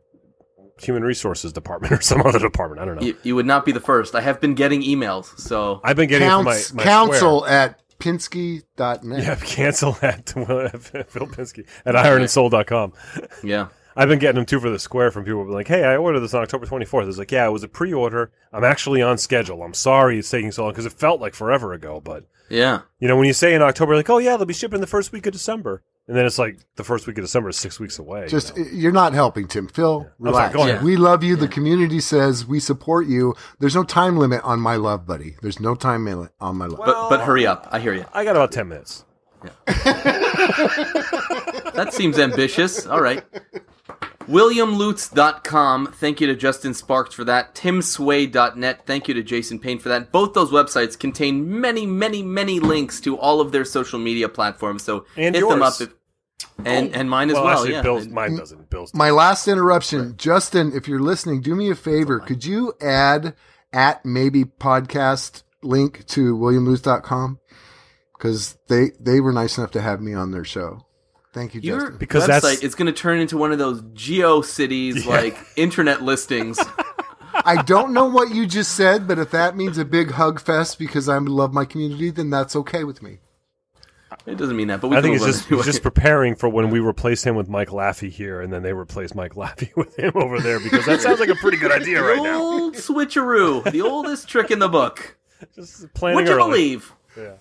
human 0.82 1.04
resources 1.04 1.54
department 1.54 1.94
or 2.00 2.02
some 2.02 2.22
other 2.22 2.40
department. 2.40 2.82
I 2.82 2.86
don't 2.86 2.96
know. 2.96 3.02
You, 3.06 3.18
you 3.24 3.36
would 3.36 3.46
not 3.46 3.66
be 3.66 3.72
the 3.72 3.80
first. 3.80 4.16
I 4.16 4.22
have 4.22 4.42
been 4.42 4.56
getting 4.56 4.82
emails, 4.82 5.38
so 5.40 5.80
I've 5.84 5.96
been 5.96 6.10
getting 6.10 6.28
it 6.28 6.32
from 6.32 6.46
my, 6.46 6.52
Counts, 6.54 6.74
my 6.74 6.84
council 6.84 7.40
square. 7.42 7.52
at 7.60 7.80
pinsky.net. 8.00 9.24
Yeah, 9.24 9.36
cancel 9.44 9.98
at 10.02 10.30
Phil 10.30 11.28
Pinsky 11.28 11.68
at 11.86 11.96
ironandsoul.com. 11.96 12.94
yeah. 13.44 13.68
I've 13.96 14.08
been 14.08 14.20
getting 14.20 14.36
them 14.36 14.46
too 14.46 14.60
for 14.62 14.70
the 14.70 14.80
square 14.80 15.12
from 15.12 15.26
people 15.26 15.44
who 15.44 15.52
like, 15.52 15.68
hey, 15.68 15.84
I 15.84 15.98
ordered 15.98 16.22
this 16.22 16.34
on 16.34 16.42
October 16.44 16.66
24th. 16.66 17.10
It's 17.10 17.18
like, 17.18 17.32
yeah, 17.34 17.46
it 17.48 17.52
was 17.52 17.64
a 17.64 17.68
pre 17.68 17.92
order. 17.92 18.32
I'm 18.54 18.64
actually 18.64 19.02
on 19.02 19.18
schedule. 19.18 19.62
I'm 19.62 19.74
sorry 19.74 20.20
it's 20.20 20.30
taking 20.30 20.52
so 20.54 20.64
long 20.64 20.72
because 20.72 20.86
it 20.86 20.94
felt 20.94 21.20
like 21.20 21.34
forever 21.34 21.74
ago. 21.74 22.00
But, 22.00 22.24
Yeah. 22.50 22.82
you 23.00 23.08
know, 23.10 23.18
when 23.18 23.26
you 23.26 23.34
say 23.34 23.54
in 23.54 23.62
October, 23.62 23.96
like, 23.98 24.10
oh, 24.10 24.20
yeah, 24.20 24.38
they'll 24.38 24.46
be 24.46 24.54
shipping 24.54 24.80
the 24.80 24.88
first 24.88 25.12
week 25.12 25.26
of 25.26 25.34
December. 25.34 25.84
And 26.10 26.18
then 26.18 26.26
it's 26.26 26.40
like 26.40 26.58
the 26.76 26.84
first 26.84 27.06
week 27.06 27.20
of 27.20 27.24
December 27.24 27.50
is 27.50 27.58
six 27.58 27.80
weeks 27.80 28.00
away. 28.00 28.24
you 28.24 28.30
Just 28.30 28.58
know? 28.58 28.66
you're 28.74 28.92
not 28.92 29.14
helping, 29.14 29.48
Tim. 29.48 29.68
Phil, 29.68 30.08
I'm 30.20 30.26
relax. 30.26 30.56
go 30.56 30.64
ahead. 30.64 30.82
We 30.82 30.98
love 30.98 31.24
you. 31.24 31.36
The 31.36 31.48
community 31.48 32.00
says 32.00 32.48
we 32.48 32.60
support 32.60 33.06
you. 33.06 33.36
There's 33.60 33.76
no 33.76 33.84
time 33.84 34.18
limit 34.18 34.42
on 34.44 34.60
my 34.60 34.76
love, 34.76 35.06
buddy. 35.06 35.36
There's 35.44 35.60
no 35.60 35.76
time 35.76 36.06
limit 36.06 36.32
on 36.42 36.58
my 36.58 36.66
love. 36.66 36.82
But 36.84 37.10
but 37.10 37.22
hurry 37.22 37.46
up. 37.46 37.68
I 37.72 37.78
hear 37.80 37.94
you. 37.94 38.06
I 38.12 38.24
got 38.24 38.36
about 38.36 38.52
10 38.52 38.68
minutes. 38.68 39.06
That 41.76 41.94
seems 41.94 42.20
ambitious. 42.20 42.86
All 42.86 43.00
right. 43.02 43.24
WilliamLutz.com. 44.28 45.94
Thank 45.94 46.22
you 46.22 46.28
to 46.28 46.36
Justin 46.36 46.74
Sparks 46.74 47.16
for 47.16 47.24
that. 47.24 47.56
TimSway.net. 47.56 48.86
Thank 48.86 49.08
you 49.08 49.14
to 49.14 49.24
Jason 49.24 49.60
Payne 49.60 49.80
for 49.80 49.90
that. 49.90 50.12
Both 50.12 50.34
those 50.34 50.52
websites 50.52 50.98
contain 51.00 51.60
many, 51.62 51.86
many, 51.86 52.22
many 52.22 52.60
links 52.60 53.00
to 53.02 53.18
all 53.18 53.42
of 53.42 53.52
their 53.52 53.66
social 53.66 53.98
media 53.98 54.30
platforms. 54.30 54.84
So 54.84 55.06
And 55.16 55.36
hit 55.36 55.48
them 55.48 55.64
up. 55.64 55.80
If, 55.80 55.94
and 56.66 56.90
oh. 56.90 57.00
and 57.00 57.10
mine 57.10 57.30
as 57.30 57.36
well, 57.36 57.46
well. 57.46 57.58
actually, 57.60 57.74
yeah. 57.74 57.82
Bill's, 57.82 58.08
mine 58.08 58.36
doesn't. 58.36 58.70
Bill's 58.70 58.94
My 58.94 59.10
last 59.12 59.48
interruption, 59.48 60.16
Justin, 60.18 60.72
if 60.76 60.88
you're 60.88 61.00
listening, 61.00 61.42
do 61.42 61.56
me 61.56 61.70
a 61.70 61.76
favor. 61.76 62.20
Could 62.20 62.46
you 62.46 62.74
add 62.82 63.36
at 63.72 64.06
maybe 64.06 64.46
podcast 64.46 65.44
link 65.62 66.06
to 66.08 66.36
williamlewis.com? 66.36 67.40
Because 68.18 68.58
they, 68.68 68.92
they 69.00 69.22
were 69.22 69.32
nice 69.32 69.58
enough 69.58 69.72
to 69.72 69.82
have 69.82 70.02
me 70.02 70.14
on 70.14 70.32
their 70.32 70.44
show. 70.44 70.86
Thank 71.32 71.54
you, 71.54 71.62
Your 71.62 71.80
Justin. 71.80 71.98
Because 71.98 72.24
website 72.24 72.28
that's- 72.28 72.64
is 72.64 72.76
going 72.76 72.88
to 72.88 73.00
turn 73.00 73.20
into 73.20 73.38
one 73.38 73.52
of 73.52 73.60
those 73.60 73.82
geo 73.94 74.42
cities 74.42 75.06
like 75.06 75.38
internet 75.56 76.02
listings. 76.02 76.60
I 77.46 77.62
don't 77.62 77.94
know 77.94 78.06
what 78.06 78.34
you 78.34 78.46
just 78.46 78.76
said, 78.76 79.08
but 79.08 79.20
if 79.20 79.32
that 79.32 79.56
means 79.56 79.78
a 79.78 79.86
big 79.86 80.12
hug 80.12 80.42
fest 80.42 80.78
because 80.78 81.08
I 81.08 81.18
love 81.20 81.54
my 81.54 81.64
community, 81.64 82.10
then 82.10 82.30
that's 82.30 82.56
okay 82.56 82.84
with 82.84 83.02
me. 83.02 83.20
It 84.26 84.38
doesn't 84.38 84.56
mean 84.56 84.68
that, 84.68 84.80
but 84.82 84.90
we 84.90 84.98
I 84.98 85.02
think 85.02 85.16
it's 85.16 85.26
just 85.26 85.48
anyway. 85.48 85.64
just 85.64 85.82
preparing 85.82 86.36
for 86.36 86.48
when 86.50 86.70
we 86.70 86.80
replace 86.80 87.24
him 87.24 87.36
with 87.36 87.50
Mike 87.50 87.70
Laffey 87.70 88.10
here, 88.12 88.42
and 88.42 88.52
then 88.54 88.62
they 88.64 88.74
replace 88.74 89.16
Mike 89.16 89.34
Laffey 89.34 89.74
with 89.78 89.98
him 89.98 90.12
over 90.16 90.40
there 90.40 90.60
because 90.60 90.86
that 90.86 91.02
sounds 91.02 91.20
like 91.20 91.30
a 91.30 91.36
pretty 91.36 91.58
good 91.58 91.72
idea 91.72 92.02
right 92.04 92.22
now. 92.22 92.40
old 92.40 92.76
switcheroo, 92.76 93.70
the 93.72 93.82
oldest 93.82 94.28
trick 94.28 94.52
in 94.52 94.60
the 94.60 94.70
book. 94.70 95.18
Just 95.56 95.92
planning 95.94 96.18
Would 96.18 96.28
you 96.28 96.34
early. 96.34 96.50
believe? 96.50 96.94
Yeah. 97.18 97.34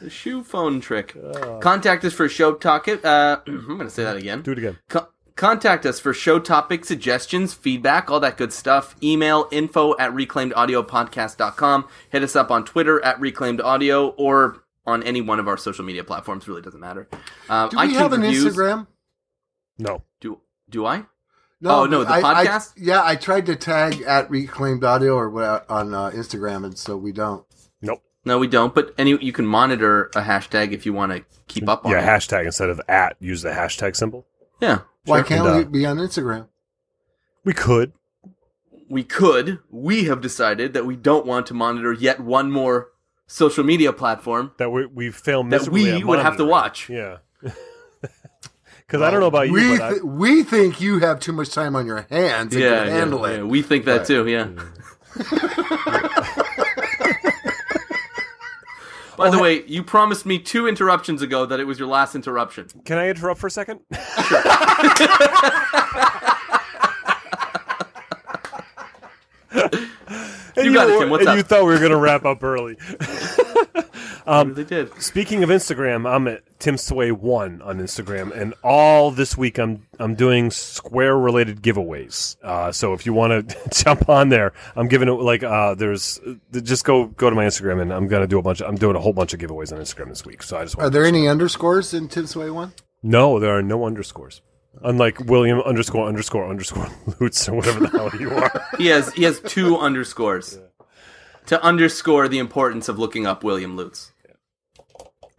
The 0.00 0.10
shoe 0.10 0.42
phone 0.42 0.80
trick. 0.80 1.16
Contact 1.60 2.04
us 2.04 2.12
for 2.12 2.28
show 2.28 2.54
talk. 2.54 2.88
Uh, 2.88 3.38
I'm 3.46 3.66
going 3.66 3.80
to 3.80 3.90
say 3.90 4.02
that 4.04 4.16
again. 4.16 4.42
Do 4.42 4.52
it 4.52 4.58
again. 4.58 4.78
Co- 4.88 5.06
contact 5.36 5.86
us 5.86 6.00
for 6.00 6.12
show 6.12 6.38
topic 6.40 6.84
suggestions, 6.84 7.54
feedback, 7.54 8.10
all 8.10 8.18
that 8.20 8.36
good 8.36 8.52
stuff. 8.52 8.96
Email 9.02 9.48
info 9.52 9.96
at 9.98 10.10
reclaimedaudiopodcast.com. 10.12 11.88
Hit 12.10 12.22
us 12.22 12.34
up 12.34 12.50
on 12.50 12.64
Twitter 12.64 13.04
at 13.04 13.20
reclaimed 13.20 13.60
audio 13.60 14.08
or 14.08 14.61
on 14.86 15.02
any 15.02 15.20
one 15.20 15.38
of 15.38 15.48
our 15.48 15.56
social 15.56 15.84
media 15.84 16.04
platforms. 16.04 16.46
Really 16.48 16.62
doesn't 16.62 16.80
matter. 16.80 17.08
Um, 17.48 17.68
Do 17.70 17.76
we 17.78 17.84
iTunes 17.88 17.92
have 17.94 18.12
an 18.12 18.20
reviews- 18.22 18.44
Uh, 18.46 18.48
Instagram? 18.60 18.86
No. 19.78 20.02
Do 20.20 20.40
do 20.70 20.86
I? 20.86 21.06
Oh, 21.64 21.86
no, 21.86 22.02
the 22.02 22.10
I- 22.10 22.18
I- 22.40 22.44
podcast? 22.46 22.72
yeah, 22.76 23.02
I 23.04 23.14
tried 23.14 23.46
to 23.46 23.54
tag 23.54 24.02
at 24.02 24.28
Reclaimed 24.30 24.82
Audio 24.82 25.14
or 25.14 25.30
what 25.30 25.64
on 25.70 25.94
uh, 25.94 26.10
Instagram, 26.10 26.64
and 26.64 26.76
so 26.76 26.96
we 26.96 27.12
don't. 27.12 27.44
Nope. 27.80 28.02
No, 28.24 28.38
we 28.38 28.48
don't. 28.48 28.74
But 28.74 28.92
any 28.98 29.16
you 29.24 29.32
can 29.32 29.46
monitor 29.46 30.06
a 30.16 30.22
hashtag 30.22 30.72
if 30.72 30.84
you 30.86 30.92
want 30.92 31.12
to 31.12 31.24
keep 31.46 31.68
up 31.68 31.84
on 31.86 31.92
Yeah, 31.92 32.00
it. 32.00 32.04
hashtag 32.18 32.46
instead 32.46 32.68
of 32.68 32.80
at, 32.88 33.16
use 33.20 33.42
the 33.42 33.50
hashtag 33.50 33.94
symbol. 33.96 34.26
yeah. 34.60 34.80
Why 35.04 35.18
sure. 35.18 35.24
can't 35.24 35.46
And, 35.46 35.54
uh, 35.54 35.58
we 35.58 35.64
be 35.64 35.86
on 35.86 35.98
Instagram? 35.98 36.48
We 37.44 37.52
could. 37.52 37.92
we 38.88 39.02
could. 39.04 39.58
We 39.70 40.04
have 40.04 40.20
decided 40.20 40.72
that 40.74 40.84
we 40.86 40.96
don't 40.96 41.26
want 41.26 41.46
to 41.46 41.54
monitor 41.54 41.92
yet 41.92 42.20
one 42.20 42.50
more 42.50 42.88
social 43.26 43.64
media 43.64 43.92
platform. 43.92 44.52
That 44.58 44.70
we 44.70 44.86
we 44.86 45.10
failed 45.10 45.50
That 45.50 45.68
we 45.68 46.02
would 46.04 46.18
have 46.20 46.36
to 46.38 46.44
watch. 46.44 46.88
Yeah. 46.88 47.18
Because 48.86 49.00
I 49.06 49.10
don't 49.10 49.20
know 49.20 49.26
about 49.26 49.46
you, 49.46 49.54
we 49.54 49.78
but 49.78 49.80
I- 49.80 50.02
we 50.04 50.42
think 50.42 50.78
you 50.82 50.98
have 50.98 51.18
too 51.18 51.32
much 51.32 51.48
time 51.50 51.74
on 51.74 51.86
your 51.86 52.02
hands 52.10 52.52
and 52.54 52.62
Yeah, 52.62 52.78
can 52.80 52.86
yeah, 52.88 52.92
handle 52.92 53.26
yeah. 53.26 53.36
it. 53.38 53.46
We 53.46 53.62
think 53.62 53.86
that 53.86 53.98
Right. 53.98 54.06
too. 54.06 54.26
Yeah. 54.28 54.48
Mm. 54.48 54.60
By 59.16 59.30
the 59.30 59.38
way, 59.38 59.64
you 59.66 59.82
promised 59.82 60.26
me 60.26 60.38
two 60.38 60.66
interruptions 60.66 61.22
ago 61.22 61.46
that 61.46 61.58
it 61.60 61.64
was 61.64 61.78
your 61.78 61.88
last 61.88 62.14
interruption. 62.14 62.66
can 62.84 62.98
I 62.98 63.08
interrupt 63.08 63.40
for 63.40 63.46
a 63.46 63.50
second? 63.50 63.80
And 69.50 69.90
You 70.56 70.72
got 70.72 70.90
it, 70.90 70.98
Tim. 70.98 71.10
What's 71.10 71.22
and 71.22 71.30
up? 71.30 71.36
you 71.36 71.42
thought 71.42 71.64
we 71.64 71.72
were 71.72 71.78
going 71.78 71.90
to 71.90 71.96
wrap 71.96 72.24
up 72.24 72.42
early. 72.42 72.76
Um, 74.26 74.54
they 74.54 74.64
did. 74.64 75.02
Speaking 75.02 75.42
of 75.42 75.50
Instagram, 75.50 76.08
I'm 76.08 76.28
at 76.28 76.42
Tim 76.60 76.76
Sway 76.76 77.10
one 77.10 77.60
on 77.62 77.78
Instagram, 77.78 78.30
and 78.30 78.54
all 78.62 79.10
this 79.10 79.36
week 79.36 79.58
I'm 79.58 79.86
I'm 79.98 80.14
doing 80.14 80.50
Square 80.50 81.18
related 81.18 81.60
giveaways. 81.62 82.36
Uh, 82.42 82.70
so 82.70 82.92
if 82.92 83.04
you 83.04 83.12
want 83.12 83.48
to 83.48 83.56
jump 83.84 84.08
on 84.08 84.28
there, 84.28 84.52
I'm 84.76 84.88
giving 84.88 85.08
it 85.08 85.12
like 85.12 85.42
uh, 85.42 85.74
there's 85.74 86.20
uh, 86.20 86.60
just 86.60 86.84
go 86.84 87.06
go 87.06 87.30
to 87.30 87.36
my 87.36 87.46
Instagram, 87.46 87.80
and 87.82 87.92
I'm 87.92 88.06
gonna 88.06 88.26
do 88.26 88.38
a 88.38 88.42
bunch. 88.42 88.60
Of, 88.60 88.68
I'm 88.68 88.76
doing 88.76 88.96
a 88.96 89.00
whole 89.00 89.12
bunch 89.12 89.34
of 89.34 89.40
giveaways 89.40 89.72
on 89.72 89.80
Instagram 89.80 90.08
this 90.08 90.24
week. 90.24 90.42
So 90.42 90.56
I 90.56 90.64
just 90.64 90.78
Are 90.78 90.90
there 90.90 91.04
any 91.04 91.26
underscores 91.26 91.92
in 91.92 92.08
Tim 92.08 92.26
Sway 92.26 92.50
one? 92.50 92.72
no, 93.02 93.40
there 93.40 93.56
are 93.56 93.62
no 93.62 93.84
underscores. 93.84 94.40
Unlike 94.84 95.20
William 95.26 95.60
underscore 95.60 96.06
underscore 96.08 96.48
underscore 96.48 96.88
Lutz 97.20 97.48
or 97.48 97.54
whatever 97.56 97.80
the 97.80 97.88
hell 97.88 98.10
you 98.18 98.30
are. 98.30 98.50
He 98.78 98.86
has 98.86 99.12
he 99.12 99.22
has 99.24 99.40
two 99.40 99.76
underscores 99.78 100.58
to 101.46 101.62
underscore 101.62 102.28
the 102.28 102.38
importance 102.38 102.88
of 102.88 102.98
looking 102.98 103.26
up 103.26 103.44
William 103.44 103.76
Lutz. 103.76 104.12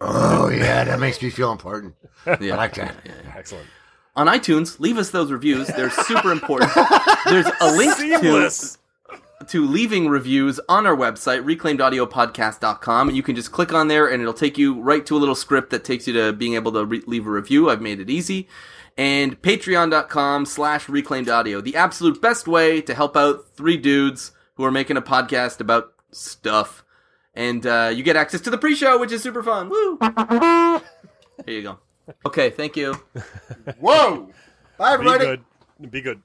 Oh 0.00 0.48
yeah, 0.48 0.84
that 0.84 0.98
makes 1.00 1.20
me 1.22 1.30
feel 1.30 1.52
important. 1.52 1.94
Yeah. 2.26 2.54
I 2.54 2.56
like 2.56 2.74
that. 2.74 2.94
Excellent. 3.36 3.66
on 4.16 4.26
iTunes, 4.28 4.80
leave 4.80 4.96
us 4.98 5.10
those 5.10 5.30
reviews. 5.30 5.66
They're 5.68 5.90
super 5.90 6.32
important. 6.32 6.70
There's 7.26 7.46
a 7.60 7.70
link 7.72 7.92
Seamless. 7.94 8.72
to 8.72 8.78
to 9.46 9.66
leaving 9.66 10.08
reviews 10.08 10.58
on 10.70 10.86
our 10.86 10.96
website, 10.96 11.44
reclaimedaudiopodcast.com. 11.44 13.10
You 13.10 13.22
can 13.22 13.36
just 13.36 13.52
click 13.52 13.72
on 13.74 13.88
there 13.88 14.06
and 14.06 14.22
it'll 14.22 14.32
take 14.32 14.56
you 14.56 14.80
right 14.80 15.04
to 15.04 15.16
a 15.16 15.18
little 15.18 15.34
script 15.34 15.68
that 15.70 15.84
takes 15.84 16.06
you 16.06 16.14
to 16.14 16.32
being 16.32 16.54
able 16.54 16.72
to 16.72 16.84
re- 16.86 17.02
leave 17.06 17.26
a 17.26 17.30
review. 17.30 17.68
I've 17.68 17.82
made 17.82 18.00
it 18.00 18.08
easy. 18.08 18.48
And 18.96 19.40
patreon.com 19.42 20.46
slash 20.46 20.88
reclaimed 20.88 21.28
audio. 21.28 21.60
The 21.60 21.76
absolute 21.76 22.22
best 22.22 22.46
way 22.46 22.80
to 22.82 22.94
help 22.94 23.16
out 23.16 23.46
three 23.54 23.76
dudes 23.76 24.32
who 24.54 24.64
are 24.64 24.70
making 24.70 24.96
a 24.96 25.02
podcast 25.02 25.60
about 25.60 25.92
stuff. 26.12 26.84
And 27.34 27.66
uh, 27.66 27.90
you 27.92 28.04
get 28.04 28.14
access 28.14 28.40
to 28.42 28.50
the 28.50 28.58
pre-show, 28.58 28.98
which 28.98 29.10
is 29.10 29.22
super 29.22 29.42
fun. 29.42 29.68
Woo! 29.68 29.98
Here 31.46 31.54
you 31.58 31.62
go. 31.62 31.78
Okay, 32.24 32.50
thank 32.50 32.76
you. 32.76 32.94
Whoa! 33.80 34.30
Bye, 34.78 34.96
Be 34.96 35.04
good. 35.04 35.44
Be 35.90 36.00
good. 36.00 36.22